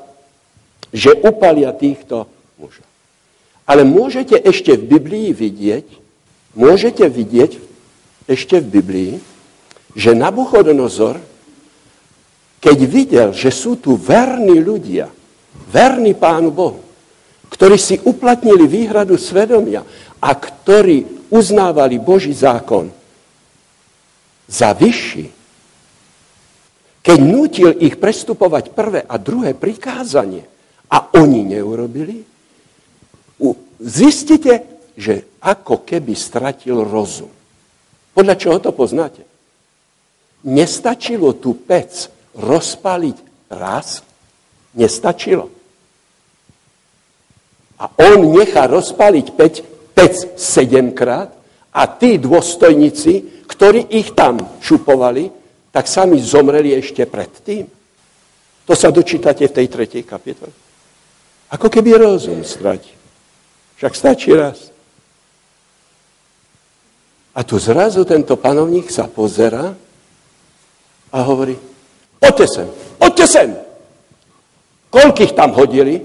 že 0.95 1.11
upalia 1.19 1.75
týchto 1.75 2.31
mužov. 2.63 2.87
Ale 3.67 3.83
môžete 3.83 4.39
ešte 4.39 4.79
v 4.79 4.87
Biblii 4.87 5.35
vidieť, 5.35 5.87
môžete 6.55 7.11
vidieť 7.11 7.59
ešte 8.31 8.63
v 8.63 8.67
Biblii, 8.71 9.13
že 9.99 10.15
Nabuchodonozor, 10.15 11.19
keď 12.63 12.79
videl, 12.87 13.29
že 13.35 13.51
sú 13.51 13.83
tu 13.83 13.99
verní 13.99 14.63
ľudia, 14.63 15.11
verní 15.71 16.15
Pánu 16.15 16.55
Bohu, 16.55 16.81
ktorí 17.51 17.77
si 17.79 17.99
uplatnili 18.03 18.67
výhradu 18.67 19.19
svedomia 19.19 19.83
a 20.25 20.31
ktorí 20.33 21.29
uznávali 21.29 22.01
Boží 22.01 22.33
zákon, 22.33 22.89
za 24.49 24.73
vyšší, 24.73 25.29
keď 27.05 27.19
nutil 27.21 27.71
ich 27.85 28.01
prestupovať 28.01 28.73
prvé 28.73 29.01
a 29.05 29.21
druhé 29.21 29.53
prikázanie 29.53 30.45
a 30.89 31.13
oni 31.21 31.45
neurobili, 31.45 32.25
zistite, 33.81 34.65
že 34.97 35.29
ako 35.45 35.85
keby 35.85 36.17
stratil 36.17 36.81
rozum. 36.85 37.29
Podľa 38.15 38.35
čoho 38.39 38.59
to 38.63 38.71
poznáte? 38.73 39.27
Nestačilo 40.45 41.35
tú 41.37 41.57
pec 41.57 42.09
rozpaliť 42.37 43.49
raz? 43.53 44.01
Nestačilo. 44.77 45.51
A 47.81 47.91
on 48.01 48.33
nechá 48.39 48.71
rozpaliť 48.71 49.27
pec, 49.35 49.55
pec 49.95 50.35
sedemkrát 50.37 51.31
a 51.71 51.87
tí 51.87 52.19
dôstojníci 52.19 53.35
ktorí 53.55 53.87
ich 53.93 54.17
tam 54.17 54.41
šupovali, 54.61 55.31
tak 55.71 55.87
sami 55.87 56.19
zomreli 56.19 56.73
ešte 56.75 57.05
predtým. 57.05 57.69
To 58.65 58.73
sa 58.73 58.89
dočítate 58.89 59.45
v 59.47 59.57
tej 59.57 59.67
tretej 59.69 60.03
kapitole. 60.03 60.53
Ako 61.53 61.69
keby 61.69 62.01
rozum 62.01 62.41
stratí. 62.43 62.91
Však 63.77 63.93
stačí 63.93 64.33
raz. 64.33 64.73
A 67.35 67.43
tu 67.43 67.59
zrazu 67.59 68.07
tento 68.07 68.39
panovník 68.39 68.89
sa 68.89 69.11
pozera 69.11 69.75
a 71.11 71.19
hovorí, 71.27 71.59
poďte 72.23 72.47
sem, 72.47 72.69
poďte 72.97 73.27
sem. 73.27 73.49
Koľkých 74.89 75.35
tam 75.35 75.51
hodili? 75.59 75.99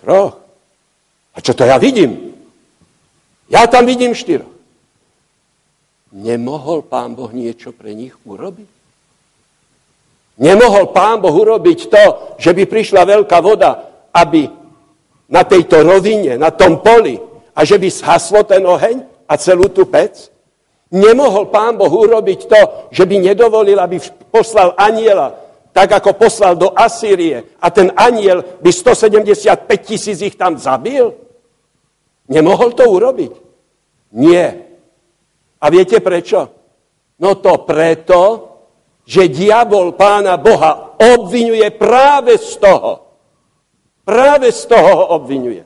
Troch. 0.00 0.40
A 1.36 1.38
čo 1.44 1.52
to 1.52 1.68
ja 1.68 1.76
vidím? 1.76 2.25
Ja 3.46 3.66
tam 3.70 3.86
vidím 3.86 4.14
štyroch. 4.14 4.50
Nemohol 6.16 6.86
pán 6.86 7.12
Boh 7.12 7.28
niečo 7.30 7.76
pre 7.76 7.92
nich 7.92 8.14
urobiť? 8.24 8.70
Nemohol 10.40 10.92
pán 10.92 11.20
Boh 11.20 11.32
urobiť 11.32 11.78
to, 11.88 12.04
že 12.40 12.56
by 12.56 12.64
prišla 12.68 13.04
veľká 13.04 13.38
voda, 13.44 13.84
aby 14.12 14.48
na 15.28 15.42
tejto 15.42 15.82
rovine, 15.82 16.38
na 16.38 16.54
tom 16.54 16.80
poli, 16.80 17.18
a 17.56 17.60
že 17.64 17.80
by 17.80 17.88
zhaslo 17.88 18.44
ten 18.44 18.60
oheň 18.62 19.02
a 19.24 19.34
celú 19.40 19.72
tú 19.72 19.88
pec? 19.88 20.28
Nemohol 20.92 21.48
pán 21.50 21.74
Boh 21.74 21.90
urobiť 21.90 22.40
to, 22.46 22.60
že 22.92 23.08
by 23.08 23.16
nedovolil, 23.18 23.80
aby 23.80 23.98
poslal 24.30 24.76
aniela, 24.76 25.34
tak 25.72 25.92
ako 25.92 26.16
poslal 26.16 26.54
do 26.56 26.72
Asýrie 26.72 27.44
a 27.60 27.66
ten 27.68 27.90
aniel 27.96 28.40
by 28.62 28.70
175 28.72 29.66
tisíc 29.82 30.20
ich 30.22 30.36
tam 30.36 30.56
zabil? 30.56 31.25
Nemohol 32.26 32.74
to 32.74 32.84
urobiť? 32.90 33.32
Nie. 34.18 34.46
A 35.62 35.66
viete 35.70 36.02
prečo? 36.02 36.50
No 37.22 37.38
to 37.38 37.62
preto, 37.64 38.20
že 39.06 39.30
diabol 39.30 39.94
pána 39.94 40.36
Boha 40.36 40.98
obvinuje 40.98 41.70
práve 41.78 42.36
z 42.36 42.58
toho. 42.58 42.92
Práve 44.02 44.50
z 44.50 44.62
toho 44.66 44.90
ho 45.02 45.06
obvinuje. 45.18 45.64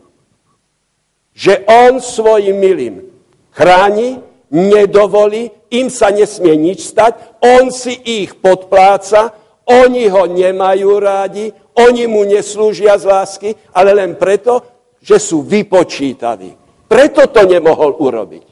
Že 1.33 1.65
on 1.65 1.93
svojim 2.01 2.57
milým 2.57 3.11
chráni, 3.51 4.21
nedovolí, 4.51 5.51
im 5.71 5.89
sa 5.91 6.11
nesmie 6.11 6.59
nič 6.59 6.91
stať, 6.91 7.41
on 7.41 7.71
si 7.71 7.95
ich 7.95 8.35
podpláca, 8.39 9.35
oni 9.67 10.11
ho 10.11 10.27
nemajú 10.27 10.91
rádi, 10.99 11.55
oni 11.79 12.11
mu 12.11 12.27
neslúžia 12.27 12.99
z 12.99 13.05
lásky, 13.07 13.49
ale 13.71 13.95
len 13.95 14.19
preto, 14.19 14.67
že 15.01 15.16
sú 15.16 15.42
vypočítaví. 15.42 16.57
Preto 16.86 17.24
to 17.30 17.42
nemohol 17.48 17.96
urobiť. 17.96 18.46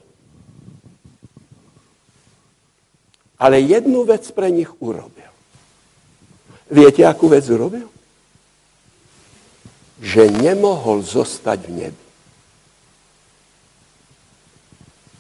Ale 3.39 3.63
jednu 3.63 4.03
vec 4.03 4.27
pre 4.35 4.51
nich 4.51 4.69
urobil. 4.83 5.31
Viete, 6.69 7.07
akú 7.07 7.31
vec 7.31 7.47
urobil? 7.47 7.87
Že 10.03 10.31
nemohol 10.43 11.07
zostať 11.07 11.59
v 11.67 11.73
nebi. 11.87 12.07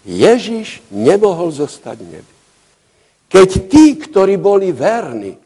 Ježiš 0.08 0.80
nemohol 0.88 1.52
zostať 1.52 1.98
v 2.00 2.08
nebi. 2.18 2.34
Keď 3.28 3.48
tí, 3.68 3.84
ktorí 4.00 4.40
boli 4.40 4.72
verní, 4.72 5.36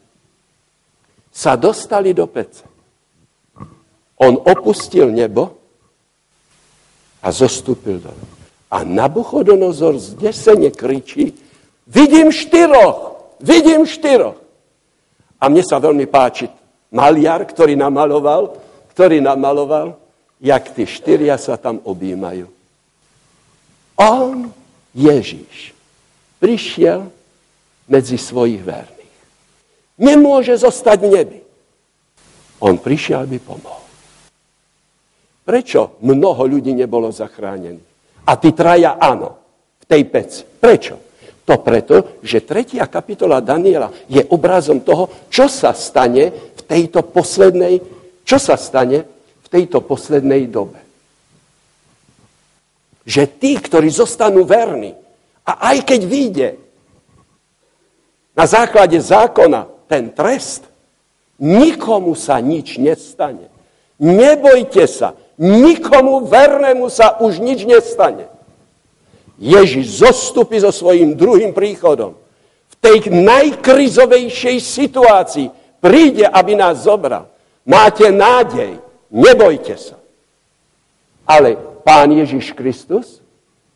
sa 1.33 1.57
dostali 1.57 2.13
do 2.13 2.29
pece, 2.29 2.63
on 4.21 4.37
opustil 4.37 5.09
nebo 5.09 5.62
a 7.23 7.31
zostúpil 7.31 8.03
do 8.03 8.11
A 8.67 8.83
Nabuchodonozor 8.83 9.95
zdesene 9.95 10.69
kričí, 10.69 11.31
Vidím 11.87 12.31
štyroch, 12.31 13.19
vidím 13.43 13.83
štyroch. 13.83 14.39
A 15.39 15.51
mne 15.51 15.63
sa 15.67 15.83
veľmi 15.83 16.07
páči 16.07 16.47
maliar, 16.87 17.43
ktorý 17.43 17.75
namaloval, 17.75 18.55
ktorý 18.95 19.19
namaloval, 19.19 19.99
jak 20.39 20.71
tí 20.71 20.87
štyria 20.87 21.35
sa 21.35 21.59
tam 21.59 21.83
objímajú. 21.83 22.47
On, 23.99 24.47
Ježíš, 24.95 25.75
prišiel 26.39 27.11
medzi 27.83 28.15
svojich 28.15 28.63
verných. 28.63 29.15
Nemôže 29.99 30.55
zostať 30.55 30.97
v 31.03 31.09
nebi. 31.11 31.39
On 32.63 32.79
prišiel, 32.79 33.27
aby 33.27 33.43
pomohol. 33.43 33.82
Prečo 35.43 35.99
mnoho 35.99 36.47
ľudí 36.47 36.71
nebolo 36.71 37.11
zachránených? 37.11 37.91
A 38.23 38.39
tí 38.39 38.55
traja 38.55 38.95
áno, 38.95 39.35
v 39.83 39.85
tej 39.85 40.01
peci. 40.07 40.41
Prečo? 40.47 40.95
To 41.43 41.59
preto, 41.59 42.23
že 42.23 42.47
tretia 42.47 42.87
kapitola 42.87 43.43
Daniela 43.43 43.91
je 44.07 44.23
obrazom 44.31 44.79
toho, 44.79 45.27
čo 45.27 45.51
sa 45.51 45.75
stane 45.75 46.31
v 46.31 46.61
tejto 46.63 47.03
poslednej, 47.03 47.83
čo 48.23 48.39
sa 48.39 48.55
stane 48.55 49.03
v 49.43 49.47
tejto 49.51 49.83
poslednej 49.83 50.47
dobe. 50.47 50.79
Že 53.03 53.23
tí, 53.35 53.59
ktorí 53.59 53.91
zostanú 53.91 54.47
verní, 54.47 54.95
a 55.43 55.75
aj 55.75 55.83
keď 55.83 56.01
vyjde 56.07 56.49
na 58.31 58.47
základe 58.47 58.95
zákona 58.95 59.67
ten 59.91 60.15
trest, 60.15 60.63
nikomu 61.43 62.15
sa 62.15 62.39
nič 62.39 62.79
nestane. 62.79 63.51
Nebojte 63.99 64.87
sa, 64.87 65.11
nikomu 65.37 66.25
vernému 66.25 66.89
sa 66.89 67.17
už 67.19 67.41
nič 67.41 67.65
nestane. 67.65 68.29
Ježiš 69.41 70.05
zostupí 70.05 70.61
so 70.61 70.69
svojím 70.69 71.17
druhým 71.17 71.51
príchodom. 71.51 72.15
V 72.69 72.75
tej 72.79 73.09
najkrizovejšej 73.09 74.57
situácii 74.61 75.47
príde, 75.83 76.23
aby 76.23 76.55
nás 76.55 76.85
zobral. 76.85 77.27
Máte 77.67 78.11
nádej, 78.11 78.79
nebojte 79.11 79.75
sa. 79.75 79.97
Ale 81.23 81.55
pán 81.83 82.11
Ježiš 82.11 82.51
Kristus, 82.51 83.23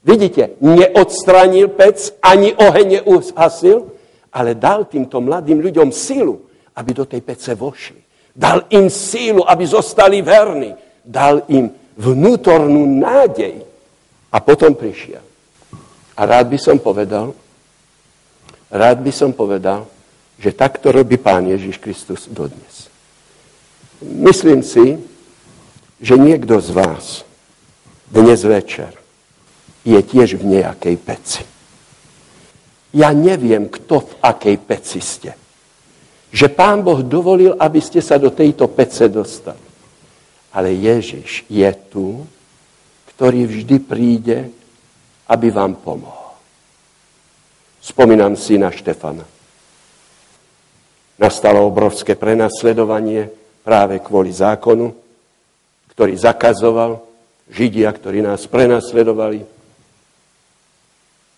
vidíte, 0.03 0.55
neodstranil 0.59 1.71
pec, 1.71 2.11
ani 2.19 2.51
oheň 2.55 3.03
neuhasil, 3.03 3.91
ale 4.31 4.55
dal 4.55 4.85
týmto 4.85 5.23
mladým 5.23 5.63
ľuďom 5.63 5.89
silu, 5.91 6.47
aby 6.75 6.91
do 6.93 7.07
tej 7.07 7.21
pece 7.23 7.55
vošli. 7.55 7.99
Dal 8.37 8.69
im 8.69 8.91
sílu, 8.91 9.41
aby 9.49 9.65
zostali 9.65 10.21
verní. 10.21 10.75
Dal 11.07 11.47
im 11.47 11.71
vnútornú 11.95 12.83
nádej. 12.99 13.63
A 14.27 14.43
potom 14.43 14.75
prišiel. 14.75 15.23
A 16.17 16.21
rád 16.27 16.51
by 16.51 16.59
som 16.59 16.77
povedal, 16.77 17.31
rád 18.67 18.99
by 18.99 19.11
som 19.15 19.31
povedal, 19.31 19.88
že 20.35 20.51
takto 20.53 20.91
robí 20.91 21.15
Pán 21.17 21.47
Ježiš 21.47 21.79
Kristus 21.79 22.27
dodnes. 22.27 22.91
Myslím 24.03 24.61
si, 24.61 25.01
že 25.97 26.13
niekto 26.19 26.61
z 26.61 26.69
vás 26.75 27.25
dnes 28.13 28.45
večer 28.45 28.93
je 29.81 29.97
tiež 29.97 30.38
v 30.38 30.59
nejakej 30.59 30.95
peci. 31.01 31.43
Ja 32.93 33.13
neviem, 33.13 33.69
kto 33.69 34.05
v 34.05 34.11
akej 34.21 34.57
peci 34.61 34.99
ste. 35.01 35.31
Že 36.29 36.47
Pán 36.53 36.85
Boh 36.85 37.01
dovolil, 37.01 37.55
aby 37.57 37.81
ste 37.81 38.03
sa 38.03 38.19
do 38.21 38.29
tejto 38.29 38.69
pece 38.69 39.09
dostali. 39.09 39.66
Ale 40.52 40.74
Ježiš 40.74 41.44
je 41.52 41.69
tu, 41.91 42.24
ktorý 43.14 43.48
vždy 43.49 43.78
príde 43.84 44.53
aby 45.28 45.52
vám 45.52 45.76
pomohol. 45.76 46.36
Spomínam 47.84 48.36
si 48.36 48.56
na 48.56 48.72
Štefana. 48.72 49.24
Nastalo 51.18 51.68
obrovské 51.68 52.15
prenasledovanie 52.15 53.32
práve 53.64 53.99
kvôli 53.99 54.32
zákonu, 54.32 54.91
ktorý 55.91 56.14
zakazoval 56.15 57.03
Židia, 57.48 57.88
ktorí 57.91 58.19
nás 58.19 58.44
prenasledovali. 58.48 59.40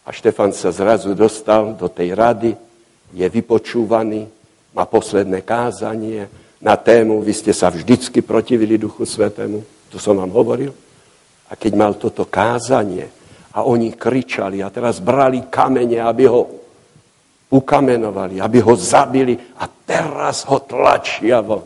A 0.05 0.09
Štefan 0.09 0.51
sa 0.57 0.73
zrazu 0.73 1.13
dostal 1.13 1.77
do 1.77 1.85
tej 1.85 2.17
rady, 2.17 2.51
je 3.13 3.25
vypočúvaný, 3.29 4.25
má 4.73 4.85
posledné 4.89 5.45
kázanie 5.45 6.25
na 6.59 6.75
tému, 6.75 7.23
vy 7.23 7.33
ste 7.33 7.55
sa 7.55 7.71
vždycky 7.71 8.19
protivili 8.19 8.75
Duchu 8.75 9.07
Svetému, 9.07 9.63
to 9.87 9.97
som 9.97 10.19
vám 10.19 10.31
hovoril. 10.35 10.75
A 11.49 11.57
keď 11.57 11.71
mal 11.73 11.93
toto 11.95 12.27
kázanie, 12.27 13.19
a 13.49 13.65
oni 13.65 13.97
kričali 13.97 14.61
a 14.61 14.69
teraz 14.69 15.01
brali 15.01 15.49
kamene, 15.49 15.97
aby 15.97 16.29
ho 16.29 16.41
ukamenovali, 17.49 18.37
aby 18.37 18.61
ho 18.61 18.73
zabili 18.77 19.33
a 19.57 19.65
teraz 19.65 20.45
ho 20.45 20.61
tlačia 20.61 21.41
von. 21.41 21.65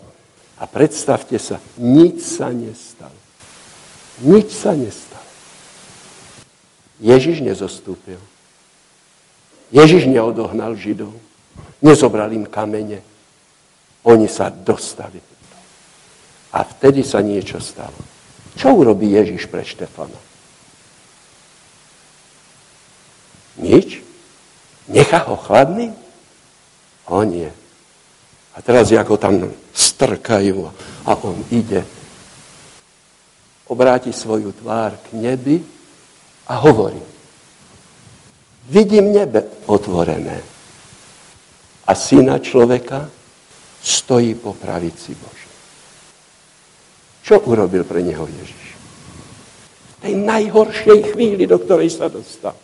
A 0.58 0.64
predstavte 0.64 1.36
sa, 1.36 1.60
nič 1.76 2.24
sa 2.24 2.48
nestalo. 2.56 3.20
Nič 4.24 4.48
sa 4.56 4.72
nestalo. 4.72 5.28
Ježiš 7.04 7.44
nezostúpil. 7.44 8.22
Ježiš 9.76 10.08
neodohnal 10.08 10.80
Židov. 10.80 11.12
Nezobral 11.84 12.32
im 12.32 12.48
kamene. 12.48 13.04
Oni 14.04 14.28
sa 14.28 14.52
dostali. 14.52 15.20
A 16.54 16.60
vtedy 16.62 17.02
sa 17.02 17.24
niečo 17.24 17.58
stalo. 17.64 17.98
Čo 18.54 18.78
urobí 18.78 19.10
Ježiš 19.10 19.50
pre 19.50 19.66
Štefana? 19.66 20.20
Nič? 23.58 24.04
Nechá 24.92 25.26
ho 25.26 25.40
chladný? 25.40 25.96
O 27.10 27.24
nie. 27.24 27.50
A 28.54 28.62
teraz, 28.62 28.94
ako 28.94 29.18
tam 29.18 29.50
strkajú 29.74 30.70
a 31.10 31.12
on 31.26 31.42
ide, 31.50 31.82
obráti 33.66 34.14
svoju 34.14 34.54
tvár 34.54 34.94
k 35.10 35.18
nebi 35.18 35.58
a 36.46 36.62
hovorí. 36.62 37.02
Vidím 38.70 39.10
nebe 39.10 39.50
otvorené 39.66 40.40
a 41.84 41.92
syna 41.98 42.38
človeka 42.38 43.10
stojí 43.84 44.40
po 44.40 44.56
pravici 44.56 45.12
Boží. 45.12 45.52
Čo 47.24 47.44
urobil 47.44 47.84
pre 47.84 48.00
neho 48.00 48.24
Ježiš? 48.24 48.64
V 50.00 50.08
tej 50.08 50.16
najhoršej 50.16 51.00
chvíli, 51.16 51.44
do 51.48 51.60
ktorej 51.60 51.92
sa 51.92 52.08
dostal. 52.08 52.56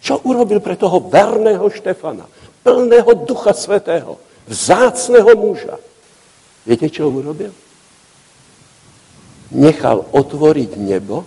Čo 0.00 0.20
urobil 0.28 0.60
pre 0.60 0.76
toho 0.76 1.00
verného 1.08 1.64
Štefana, 1.72 2.28
plného 2.64 3.24
Ducha 3.24 3.56
Svetého, 3.56 4.20
vzácného 4.48 5.32
muža? 5.36 5.76
Viete, 6.68 6.88
čo 6.88 7.08
urobil? 7.08 7.52
Nechal 9.52 10.04
otvoriť 10.12 10.80
nebo 10.80 11.24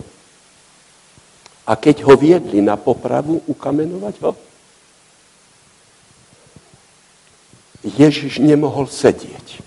a 1.66 1.72
keď 1.74 2.06
ho 2.06 2.14
viedli 2.18 2.58
na 2.62 2.74
popravu, 2.74 3.42
ukamenovať 3.46 4.14
ho, 4.22 4.30
Ježiš 7.86 8.42
nemohol 8.42 8.90
sedieť. 8.90 9.62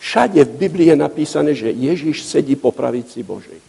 Všade 0.00 0.44
v 0.44 0.56
Biblii 0.56 0.92
je 0.92 0.96
napísané, 0.96 1.56
že 1.56 1.72
Ježiš 1.72 2.24
sedí 2.28 2.56
po 2.56 2.72
pravici 2.72 3.24
Božej. 3.24 3.60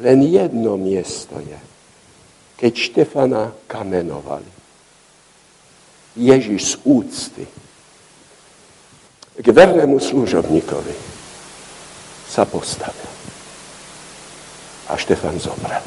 Len 0.00 0.18
jedno 0.28 0.76
miesto 0.76 1.40
je, 1.40 1.60
keď 2.60 2.72
Štefana 2.76 3.52
kamenovali. 3.64 4.48
Ježiš 6.16 6.60
z 6.64 6.74
úcty 6.84 7.44
k 9.36 9.46
vernému 9.52 10.00
služobníkovi 10.00 10.96
sa 12.28 12.48
postavil. 12.48 13.12
A 14.88 14.96
Štefan 14.96 15.36
zomrel. 15.36 15.84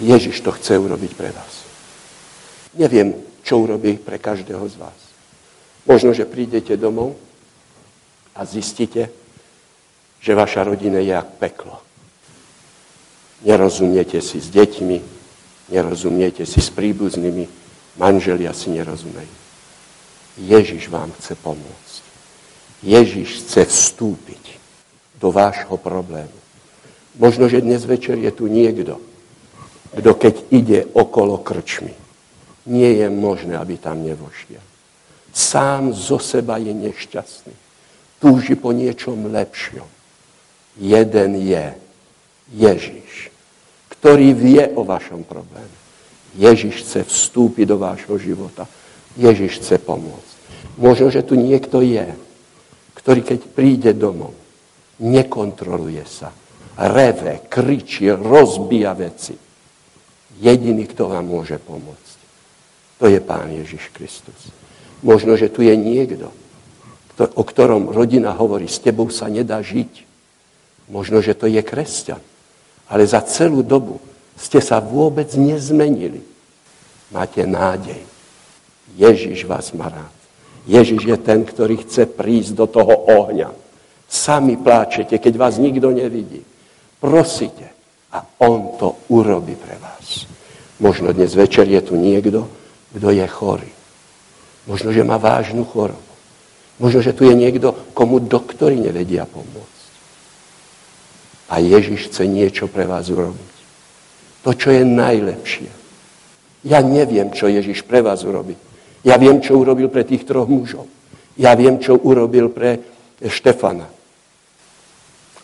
Ježiš 0.00 0.40
to 0.40 0.56
chce 0.56 0.80
urobiť 0.80 1.12
pre 1.12 1.28
vás. 1.28 1.68
Neviem, 2.72 3.12
čo 3.44 3.64
urobí 3.64 3.96
pre 4.00 4.20
každého 4.20 4.64
z 4.68 4.76
vás. 4.76 5.00
Možno, 5.88 6.12
že 6.12 6.28
prídete 6.28 6.76
domov 6.76 7.16
a 8.36 8.44
zistíte, 8.44 9.08
že 10.20 10.32
vaša 10.36 10.68
rodina 10.68 11.00
je 11.00 11.12
jak 11.12 11.28
peklo 11.40 11.90
nerozumiete 13.44 14.20
si 14.20 14.40
s 14.40 14.52
deťmi, 14.52 14.98
nerozumiete 15.72 16.44
si 16.44 16.60
s 16.60 16.68
príbuznými, 16.72 17.48
manželia 17.96 18.52
si 18.52 18.72
nerozumejú. 18.72 19.34
Ježiš 20.40 20.88
vám 20.88 21.12
chce 21.20 21.36
pomôcť. 21.36 22.02
Ježiš 22.80 23.44
chce 23.44 23.68
vstúpiť 23.68 24.56
do 25.20 25.28
vášho 25.28 25.76
problému. 25.76 26.32
Možno, 27.20 27.48
že 27.50 27.60
dnes 27.60 27.84
večer 27.84 28.16
je 28.16 28.32
tu 28.32 28.48
niekto, 28.48 28.96
kto 29.92 30.10
keď 30.16 30.34
ide 30.48 30.80
okolo 30.96 31.36
krčmy, 31.42 31.92
nie 32.70 33.02
je 33.02 33.10
možné, 33.10 33.58
aby 33.58 33.74
tam 33.76 34.06
nevošiel. 34.06 34.62
Sám 35.34 35.90
zo 35.90 36.22
seba 36.22 36.62
je 36.62 36.70
nešťastný. 36.70 37.54
Túži 38.22 38.54
po 38.54 38.70
niečom 38.70 39.26
lepšom. 39.26 39.86
Jeden 40.78 41.30
je 41.34 41.74
Ježiš 42.54 43.30
ktorý 44.00 44.32
vie 44.32 44.64
o 44.72 44.80
vašom 44.80 45.28
probléme. 45.28 45.76
Ježiš 46.32 46.88
chce 46.88 47.04
vstúpiť 47.04 47.68
do 47.68 47.76
vášho 47.76 48.16
života. 48.16 48.64
Ježiš 49.20 49.60
chce 49.60 49.76
pomôcť. 49.76 50.32
Možno, 50.80 51.12
že 51.12 51.20
tu 51.20 51.36
niekto 51.36 51.84
je, 51.84 52.08
ktorý 52.96 53.20
keď 53.20 53.40
príde 53.52 53.92
domov, 53.92 54.32
nekontroluje 55.04 56.00
sa, 56.08 56.32
reve, 56.80 57.44
kričí, 57.52 58.08
rozbíja 58.08 58.96
veci. 58.96 59.36
Jediný, 60.40 60.88
kto 60.88 61.12
vám 61.12 61.28
môže 61.28 61.60
pomôcť, 61.60 62.09
to 63.00 63.08
je 63.08 63.18
Pán 63.24 63.48
Ježiš 63.48 63.88
Kristus. 63.96 64.52
Možno, 65.00 65.34
že 65.40 65.48
tu 65.48 65.64
je 65.64 65.72
niekto, 65.72 66.28
o 67.16 67.42
ktorom 67.42 67.88
rodina 67.88 68.36
hovorí, 68.36 68.68
s 68.68 68.76
tebou 68.76 69.08
sa 69.08 69.32
nedá 69.32 69.64
žiť. 69.64 70.04
Možno, 70.92 71.24
že 71.24 71.32
to 71.32 71.48
je 71.48 71.64
kresťan 71.64 72.20
ale 72.90 73.06
za 73.06 73.22
celú 73.22 73.62
dobu 73.62 74.02
ste 74.34 74.58
sa 74.58 74.82
vôbec 74.82 75.30
nezmenili. 75.38 76.26
Máte 77.14 77.46
nádej. 77.46 78.02
Ježiš 78.98 79.46
vás 79.46 79.70
má 79.70 79.86
rád. 79.86 80.16
Ježiš 80.66 81.06
je 81.06 81.16
ten, 81.16 81.46
ktorý 81.46 81.86
chce 81.86 82.10
prísť 82.10 82.58
do 82.58 82.66
toho 82.66 82.90
ohňa. 82.90 83.54
Sami 84.10 84.58
pláčete, 84.58 85.22
keď 85.22 85.34
vás 85.38 85.54
nikto 85.62 85.94
nevidí. 85.94 86.42
Prosíte 86.98 87.70
a 88.10 88.26
on 88.42 88.74
to 88.74 88.98
urobi 89.06 89.54
pre 89.54 89.78
vás. 89.78 90.26
Možno 90.82 91.14
dnes 91.14 91.30
večer 91.38 91.70
je 91.70 91.78
tu 91.78 91.94
niekto, 91.94 92.50
kto 92.96 93.08
je 93.10 93.26
chorý. 93.26 93.72
Možno, 94.66 94.92
že 94.92 95.06
má 95.06 95.16
vážnu 95.16 95.64
chorobu. 95.64 96.10
Možno, 96.80 97.04
že 97.04 97.12
tu 97.12 97.28
je 97.28 97.36
niekto, 97.36 97.76
komu 97.92 98.24
doktori 98.24 98.80
nevedia 98.80 99.28
pomôcť. 99.28 99.80
A 101.52 101.60
Ježiš 101.60 102.08
chce 102.08 102.24
niečo 102.24 102.70
pre 102.70 102.88
vás 102.88 103.12
urobiť. 103.12 103.52
To, 104.46 104.56
čo 104.56 104.72
je 104.72 104.86
najlepšie. 104.86 105.68
Ja 106.64 106.80
neviem, 106.80 107.28
čo 107.36 107.52
Ježiš 107.52 107.84
pre 107.84 108.00
vás 108.00 108.24
urobí. 108.24 108.56
Ja 109.04 109.20
viem, 109.20 109.40
čo 109.44 109.60
urobil 109.60 109.92
pre 109.92 110.04
tých 110.04 110.24
troch 110.24 110.48
mužov. 110.48 110.88
Ja 111.36 111.52
viem, 111.56 111.80
čo 111.80 112.00
urobil 112.00 112.48
pre 112.48 112.80
Štefana. 113.20 113.88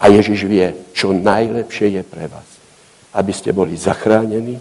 A 0.00 0.04
Ježiš 0.12 0.44
vie, 0.44 0.72
čo 0.92 1.12
najlepšie 1.12 2.00
je 2.00 2.02
pre 2.04 2.28
vás. 2.28 2.48
Aby 3.16 3.32
ste 3.32 3.52
boli 3.52 3.76
zachránení 3.76 4.60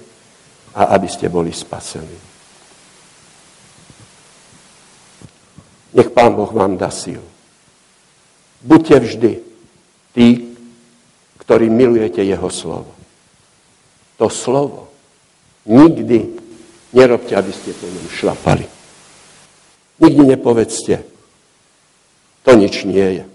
a 0.76 0.96
aby 0.96 1.08
ste 1.08 1.28
boli 1.28 1.52
spasení. 1.52 2.35
Nech 5.96 6.12
Pán 6.12 6.36
Boh 6.36 6.52
vám 6.52 6.76
dá 6.76 6.92
sílu. 6.92 7.24
Buďte 8.60 8.96
vždy 9.00 9.32
tí, 10.12 10.28
ktorí 11.40 11.72
milujete 11.72 12.20
jeho 12.20 12.50
slovo. 12.52 12.92
To 14.20 14.28
slovo 14.28 14.92
nikdy 15.64 16.36
nerobte, 16.92 17.32
aby 17.36 17.52
ste 17.56 17.72
po 17.72 17.88
ňom 17.88 18.08
šlapali. 18.12 18.68
Nikdy 20.04 20.36
nepovedzte, 20.36 21.08
to 22.44 22.52
nič 22.54 22.84
nie 22.84 23.22
je. 23.22 23.26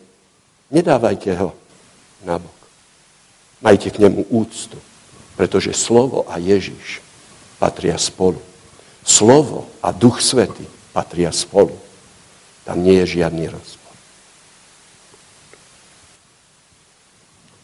Nedávajte 0.70 1.32
ho 1.40 1.56
na 2.22 2.36
bok. 2.36 2.58
Majte 3.64 3.88
k 3.88 4.00
nemu 4.04 4.28
úctu, 4.28 4.76
pretože 5.34 5.72
slovo 5.72 6.28
a 6.28 6.36
Ježiš 6.36 7.00
patria 7.56 7.96
spolu. 7.96 8.40
Slovo 9.04 9.68
a 9.80 9.92
Duch 9.92 10.20
Svety 10.20 10.64
patria 10.92 11.32
spolu. 11.32 11.74
Tam 12.64 12.82
nie 12.84 13.00
je 13.02 13.20
žiadny 13.20 13.48
rozpor. 13.50 13.80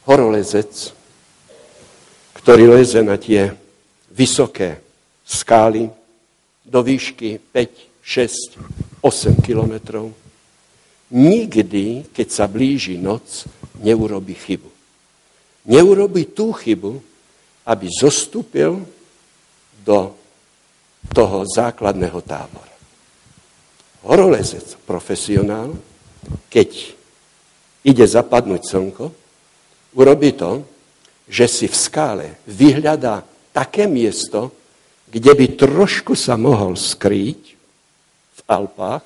horolezec, 0.07 0.95
ktorý 2.39 2.79
leze 2.79 3.03
na 3.03 3.19
tie 3.19 3.51
vysoké 4.15 4.79
skály 5.27 5.91
do 6.63 6.81
výšky 6.81 7.43
5, 7.43 8.07
6, 9.03 9.03
8 9.03 9.43
kilometrov, 9.43 10.15
nikdy, 11.11 12.07
keď 12.15 12.29
sa 12.31 12.47
blíži 12.47 12.95
noc, 13.03 13.51
neurobi 13.83 14.35
chybu. 14.35 14.71
Neurobi 15.67 16.31
tú 16.31 16.55
chybu, 16.55 17.03
aby 17.67 17.87
zostúpil 17.91 18.87
do 19.83 20.15
toho 21.11 21.43
základného 21.43 22.23
tábora. 22.23 22.76
Horolezec, 24.07 24.79
profesionál, 24.87 25.75
keď 26.47 26.95
ide 27.83 28.07
zapadnúť 28.07 28.63
slnko, 28.63 29.05
urobí 29.99 30.31
to, 30.39 30.63
že 31.27 31.51
si 31.51 31.67
v 31.67 31.75
skále 31.75 32.27
vyhľadá 32.47 33.27
také 33.51 33.91
miesto, 33.91 34.55
kde 35.11 35.35
by 35.35 35.47
trošku 35.59 36.15
sa 36.15 36.39
mohol 36.39 36.79
skrýť 36.79 37.43
v 38.31 38.41
Alpách 38.47 39.03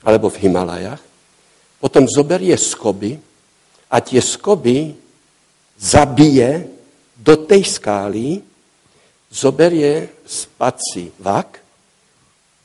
alebo 0.00 0.32
v 0.32 0.40
Himalajach. 0.48 1.02
Potom 1.76 2.08
zoberie 2.08 2.56
skoby 2.56 3.20
a 3.92 4.00
tie 4.00 4.24
skoby 4.24 4.96
zabije 5.76 6.64
do 7.12 7.44
tej 7.44 7.60
skály, 7.68 8.40
zoberie 9.28 10.08
spací 10.24 11.12
vak, 11.20 11.65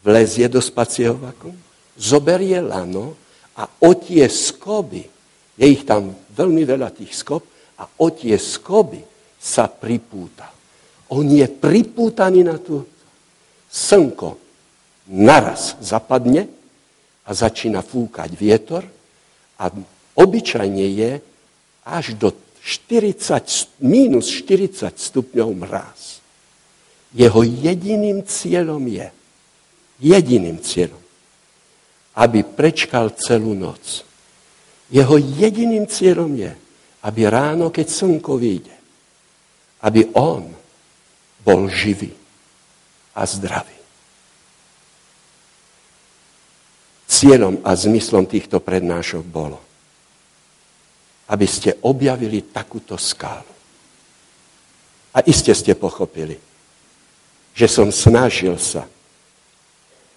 vlezie 0.02 0.50
do 0.50 0.62
spacieho 0.62 1.18
vaku, 1.18 1.54
zoberie 1.98 2.62
lano 2.62 3.16
a 3.58 3.68
o 3.86 3.92
tie 3.94 4.26
skoby 4.26 5.06
je 5.58 5.66
ich 5.66 5.86
tam 5.86 6.10
veľmi 6.34 6.66
veľa 6.66 6.90
tých 6.90 7.14
skop 7.14 7.44
a 7.78 7.86
o 7.86 8.08
tie 8.10 8.38
skoby 8.38 9.02
sa 9.38 9.70
pripúta. 9.70 10.50
On 11.12 11.26
je 11.26 11.46
pripútaný 11.46 12.42
na 12.42 12.58
tú 12.58 12.82
slnko 13.70 14.40
naraz 15.12 15.76
zapadne 15.84 16.48
a 17.28 17.32
začína 17.36 17.84
fúkať 17.84 18.32
vietor 18.34 18.84
a 19.60 19.70
obyčajne 20.18 20.86
je 20.88 21.12
až 21.86 22.16
do 22.16 22.32
40, 22.62 23.82
minus 23.82 24.30
40 24.30 24.94
stupňov 24.94 25.50
mráz. 25.66 26.22
Jeho 27.12 27.42
jediným 27.44 28.24
cieľom 28.24 28.82
je, 28.88 29.10
jediným 30.02 30.58
cieľom, 30.58 31.00
aby 32.18 32.42
prečkal 32.44 33.14
celú 33.16 33.54
noc. 33.54 34.04
Jeho 34.92 35.16
jediným 35.16 35.88
cieľom 35.88 36.34
je, 36.36 36.52
aby 37.06 37.22
ráno, 37.30 37.72
keď 37.72 37.88
slnko 37.88 38.36
vyjde, 38.36 38.76
aby 39.86 40.12
on 40.18 40.52
bol 41.46 41.70
živý 41.72 42.12
a 43.16 43.24
zdravý. 43.24 43.78
Cieľom 47.08 47.62
a 47.62 47.72
zmyslom 47.78 48.26
týchto 48.26 48.60
prednášok 48.60 49.24
bolo, 49.24 49.62
aby 51.30 51.48
ste 51.48 51.78
objavili 51.86 52.42
takúto 52.50 52.98
skálu. 52.98 53.48
A 55.12 55.20
iste 55.28 55.52
ste 55.52 55.76
pochopili, 55.76 56.40
že 57.52 57.68
som 57.68 57.92
snažil 57.92 58.56
sa, 58.56 58.88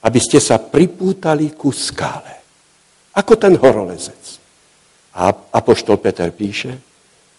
aby 0.04 0.20
ste 0.20 0.36
sa 0.36 0.60
pripútali 0.60 1.56
ku 1.56 1.72
skále, 1.72 2.44
ako 3.16 3.32
ten 3.40 3.56
horolezec. 3.56 4.44
A 5.16 5.32
Apoštol 5.32 5.96
Peter 6.02 6.28
píše, 6.34 6.76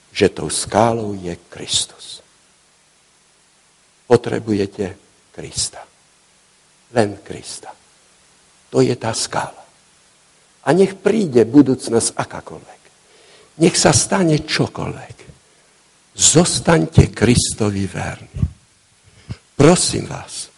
že 0.09 0.31
tou 0.31 0.49
skálou 0.49 1.13
je 1.13 1.35
Kristus. 1.51 2.23
Potrebujete 4.07 4.95
Krista. 5.35 5.83
Len 6.95 7.19
Krista. 7.19 7.75
To 8.71 8.79
je 8.79 8.95
tá 8.95 9.11
skála. 9.11 9.65
A 10.65 10.71
nech 10.71 10.95
príde 10.97 11.43
budúcnosť 11.43 12.15
akákoľvek. 12.15 12.81
Nech 13.59 13.75
sa 13.75 13.91
stane 13.91 14.39
čokoľvek. 14.41 15.17
Zostaňte 16.15 17.11
Kristovi 17.11 17.83
verní. 17.85 18.41
Prosím 19.59 20.07
vás. 20.07 20.55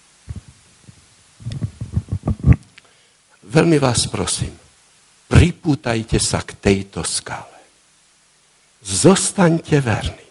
Veľmi 3.48 3.80
vás 3.80 4.12
prosím. 4.12 4.52
Pripútajte 5.32 6.20
sa 6.20 6.44
k 6.44 6.56
tejto 6.60 7.04
skále. 7.08 7.60
Zostaňte 8.84 9.80
verní. 9.80 10.28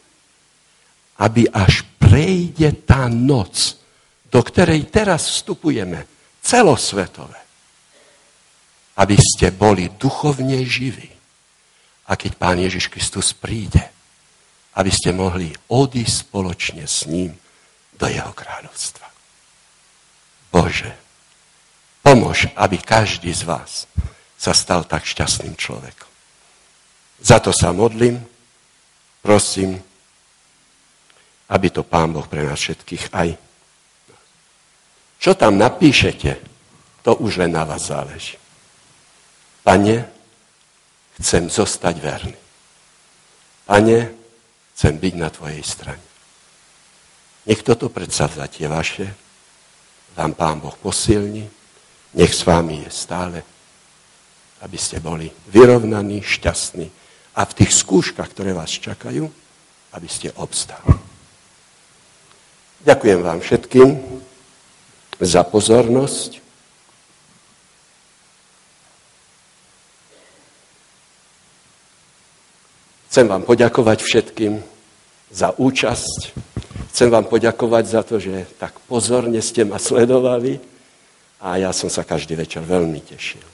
Aby 1.16 1.48
až 1.48 1.88
prejde 1.96 2.84
tá 2.84 3.08
noc, 3.08 3.80
do 4.28 4.40
ktorej 4.44 4.92
teraz 4.92 5.32
vstupujeme, 5.32 6.04
celosvetové, 6.44 7.40
aby 9.00 9.16
ste 9.16 9.48
boli 9.48 9.88
duchovne 9.96 10.60
živí. 10.60 11.08
A 12.06 12.20
keď 12.20 12.32
Pán 12.36 12.60
Ježiš 12.60 12.92
Kristus 12.92 13.32
príde, 13.32 13.80
aby 14.76 14.92
ste 14.92 15.16
mohli 15.16 15.56
odísť 15.72 16.28
spoločne 16.28 16.84
s 16.84 17.08
ním 17.08 17.32
do 17.96 18.06
jeho 18.06 18.30
kráľovstva. 18.36 19.08
Bože, 20.52 21.05
pomôž, 22.06 22.46
aby 22.54 22.78
každý 22.78 23.34
z 23.34 23.42
vás 23.42 23.90
sa 24.38 24.54
stal 24.54 24.86
tak 24.86 25.02
šťastným 25.02 25.58
človekom. 25.58 26.10
Za 27.18 27.42
to 27.42 27.50
sa 27.50 27.74
modlím, 27.74 28.22
prosím, 29.26 29.82
aby 31.50 31.66
to 31.74 31.82
Pán 31.82 32.14
Boh 32.14 32.30
pre 32.30 32.46
nás 32.46 32.62
všetkých 32.62 33.10
aj 33.10 33.28
čo 35.18 35.34
tam 35.34 35.58
napíšete, 35.58 36.38
to 37.02 37.18
už 37.18 37.42
len 37.42 37.50
na 37.50 37.64
vás 37.64 37.88
záleží. 37.88 38.36
Pane, 39.66 40.06
chcem 41.18 41.50
zostať 41.50 41.94
verný. 41.98 42.38
Pane, 43.66 43.98
chcem 44.74 44.94
byť 44.94 45.14
na 45.18 45.28
Tvojej 45.32 45.64
strane. 45.66 46.06
Nech 47.46 47.62
toto 47.62 47.90
predsavzatie 47.90 48.70
vaše 48.70 49.06
vám 50.14 50.34
Pán 50.34 50.62
Boh 50.62 50.74
posilní, 50.78 51.50
nech 52.16 52.32
s 52.32 52.48
vámi 52.48 52.82
je 52.88 52.90
stále, 52.90 53.44
aby 54.64 54.78
ste 54.80 55.04
boli 55.04 55.28
vyrovnaní, 55.52 56.24
šťastní 56.24 56.88
a 57.36 57.44
v 57.44 57.56
tých 57.60 57.72
skúškach, 57.76 58.32
ktoré 58.32 58.56
vás 58.56 58.72
čakajú, 58.72 59.28
aby 59.92 60.08
ste 60.08 60.32
obstali. 60.40 60.96
Ďakujem 62.88 63.20
vám 63.20 63.40
všetkým 63.44 63.88
za 65.20 65.44
pozornosť. 65.44 66.40
Chcem 73.12 73.26
vám 73.28 73.44
poďakovať 73.44 73.98
všetkým 74.00 74.60
za 75.32 75.52
účasť. 75.56 76.20
Chcem 76.92 77.08
vám 77.12 77.28
poďakovať 77.28 77.84
za 77.84 78.00
to, 78.04 78.16
že 78.16 78.48
tak 78.56 78.76
pozorne 78.88 79.40
ste 79.44 79.68
ma 79.68 79.76
sledovali 79.76 80.75
a 81.40 81.60
ja 81.60 81.70
som 81.72 81.92
sa 81.92 82.06
každý 82.06 82.36
večer 82.36 82.64
veľmi 82.64 83.00
tešil. 83.04 83.44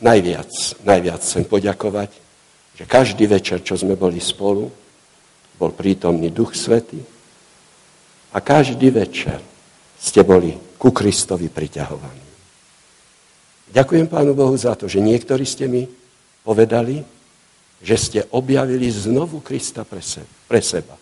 Najviac, 0.00 0.80
najviac 0.84 1.20
chcem 1.20 1.44
poďakovať, 1.44 2.10
že 2.76 2.84
každý 2.88 3.28
večer, 3.28 3.60
čo 3.60 3.76
sme 3.76 3.96
boli 3.96 4.20
spolu, 4.20 4.72
bol 5.60 5.70
prítomný 5.76 6.32
Duch 6.32 6.56
Svety 6.56 7.00
a 8.32 8.38
každý 8.40 8.88
večer 8.88 9.36
ste 10.00 10.24
boli 10.24 10.56
ku 10.80 10.88
Kristovi 10.88 11.52
priťahovaní. 11.52 12.28
Ďakujem 13.70 14.08
Pánu 14.08 14.32
Bohu 14.32 14.56
za 14.56 14.72
to, 14.74 14.88
že 14.88 15.04
niektorí 15.04 15.44
ste 15.44 15.68
mi 15.68 15.84
povedali, 16.40 17.04
že 17.84 17.96
ste 18.00 18.20
objavili 18.32 18.88
znovu 18.88 19.44
Krista 19.44 19.84
pre 19.84 20.60
seba. 20.64 20.96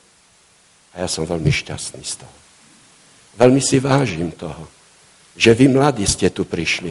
A 0.95 1.07
ja 1.07 1.09
som 1.09 1.23
veľmi 1.23 1.49
šťastný 1.49 2.03
z 2.03 2.27
toho. 2.27 2.37
Veľmi 3.39 3.63
si 3.63 3.79
vážim 3.79 4.35
toho, 4.35 4.67
že 5.39 5.55
vy 5.55 5.71
mladí 5.71 6.03
ste 6.03 6.35
tu 6.35 6.43
prišli, 6.43 6.91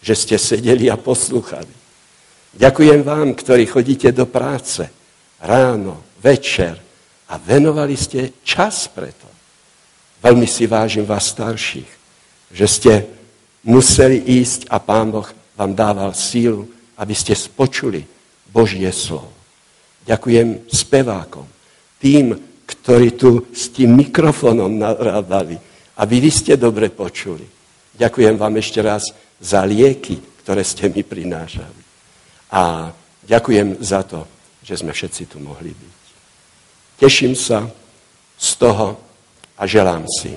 že 0.00 0.14
ste 0.16 0.40
sedeli 0.40 0.88
a 0.88 0.96
poslúchali. 0.96 1.68
Ďakujem 2.56 3.04
vám, 3.04 3.36
ktorí 3.36 3.68
chodíte 3.68 4.08
do 4.16 4.24
práce 4.24 4.88
ráno, 5.44 6.00
večer 6.24 6.80
a 7.28 7.36
venovali 7.36 7.92
ste 7.92 8.40
čas 8.40 8.88
preto. 8.88 9.28
Veľmi 10.24 10.48
si 10.48 10.64
vážim 10.64 11.04
vás 11.04 11.28
starších, 11.28 11.90
že 12.48 12.66
ste 12.66 12.92
museli 13.60 14.24
ísť 14.24 14.72
a 14.72 14.80
Pán 14.80 15.12
Boh 15.12 15.28
vám 15.52 15.76
dával 15.76 16.16
sílu, 16.16 16.64
aby 16.96 17.12
ste 17.12 17.36
spočuli 17.36 18.08
Božie 18.48 18.88
slovo. 18.88 19.36
Ďakujem 20.08 20.64
spevákom, 20.72 21.44
tým, 22.00 22.32
ktorí 22.64 23.20
tu 23.20 23.52
s 23.52 23.68
tým 23.68 23.92
mikrofónom 24.00 24.72
narábali, 24.72 25.60
aby 26.00 26.14
vy 26.24 26.30
ste 26.32 26.56
dobre 26.56 26.88
počuli. 26.88 27.55
Ďakujem 27.96 28.36
vám 28.36 28.54
ešte 28.60 28.80
raz 28.84 29.08
za 29.40 29.64
lieky, 29.64 30.20
ktoré 30.44 30.60
ste 30.60 30.92
mi 30.92 31.00
prinášali. 31.00 31.80
A 32.52 32.92
ďakujem 33.24 33.80
za 33.80 34.04
to, 34.04 34.28
že 34.60 34.84
sme 34.84 34.92
všetci 34.92 35.32
tu 35.32 35.40
mohli 35.40 35.72
byť. 35.72 35.96
Teším 37.00 37.32
sa 37.32 37.64
z 38.36 38.50
toho 38.60 39.00
a 39.56 39.62
želám 39.64 40.04
si, 40.20 40.36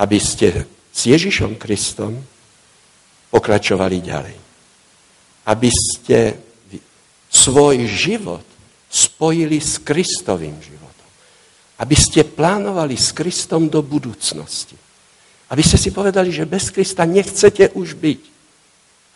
aby 0.00 0.18
ste 0.20 0.64
s 0.88 1.00
Ježišom 1.04 1.60
Kristom 1.60 2.16
pokračovali 3.28 4.00
ďalej. 4.00 4.36
Aby 5.48 5.70
ste 5.72 6.36
svoj 7.28 7.84
život 7.84 8.44
spojili 8.88 9.60
s 9.60 9.80
Kristovým 9.84 10.56
životom. 10.56 11.08
Aby 11.78 11.96
ste 11.96 12.24
plánovali 12.24 12.96
s 12.96 13.12
Kristom 13.12 13.68
do 13.68 13.84
budúcnosti. 13.84 14.87
Aby 15.48 15.62
ste 15.64 15.80
si 15.80 15.88
povedali, 15.88 16.28
že 16.28 16.44
bez 16.44 16.68
Krista 16.68 17.08
nechcete 17.08 17.72
už 17.72 17.96
byť. 17.96 18.20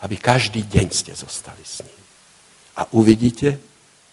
Aby 0.02 0.16
každý 0.16 0.64
deň 0.64 0.88
ste 0.90 1.12
zostali 1.12 1.60
s 1.62 1.84
ním. 1.84 2.00
A 2.80 2.88
uvidíte, 2.96 3.60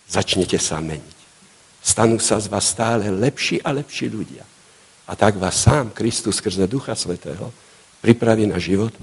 začnete 0.06 0.60
sa 0.60 0.84
meniť. 0.84 1.18
Stanú 1.80 2.20
sa 2.20 2.36
z 2.44 2.52
vás 2.52 2.68
stále 2.68 3.08
lepší 3.08 3.64
a 3.64 3.72
lepší 3.72 4.12
ľudia. 4.12 4.44
A 5.08 5.16
tak 5.16 5.40
vás 5.40 5.64
sám 5.64 5.96
Kristus 5.96 6.38
skrze 6.44 6.68
Ducha 6.68 6.94
Svetého 6.94 7.50
pripraví 8.04 8.46
na 8.46 8.60
život 8.60 8.94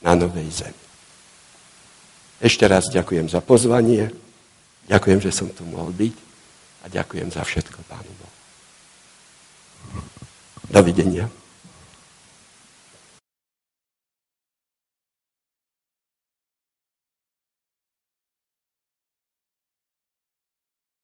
na 0.00 0.16
novej 0.16 0.48
zemi. 0.50 0.84
Ešte 2.40 2.64
raz 2.66 2.90
ďakujem 2.90 3.28
za 3.28 3.40
pozvanie, 3.44 4.10
ďakujem, 4.90 5.20
že 5.20 5.30
som 5.30 5.48
tu 5.52 5.64
mohol 5.68 5.92
byť 5.94 6.16
a 6.84 6.90
ďakujem 6.90 7.28
za 7.30 7.44
všetko 7.44 7.78
Pánu 7.86 8.12
Bohu. 8.18 8.34
Dovidenia. 10.68 11.43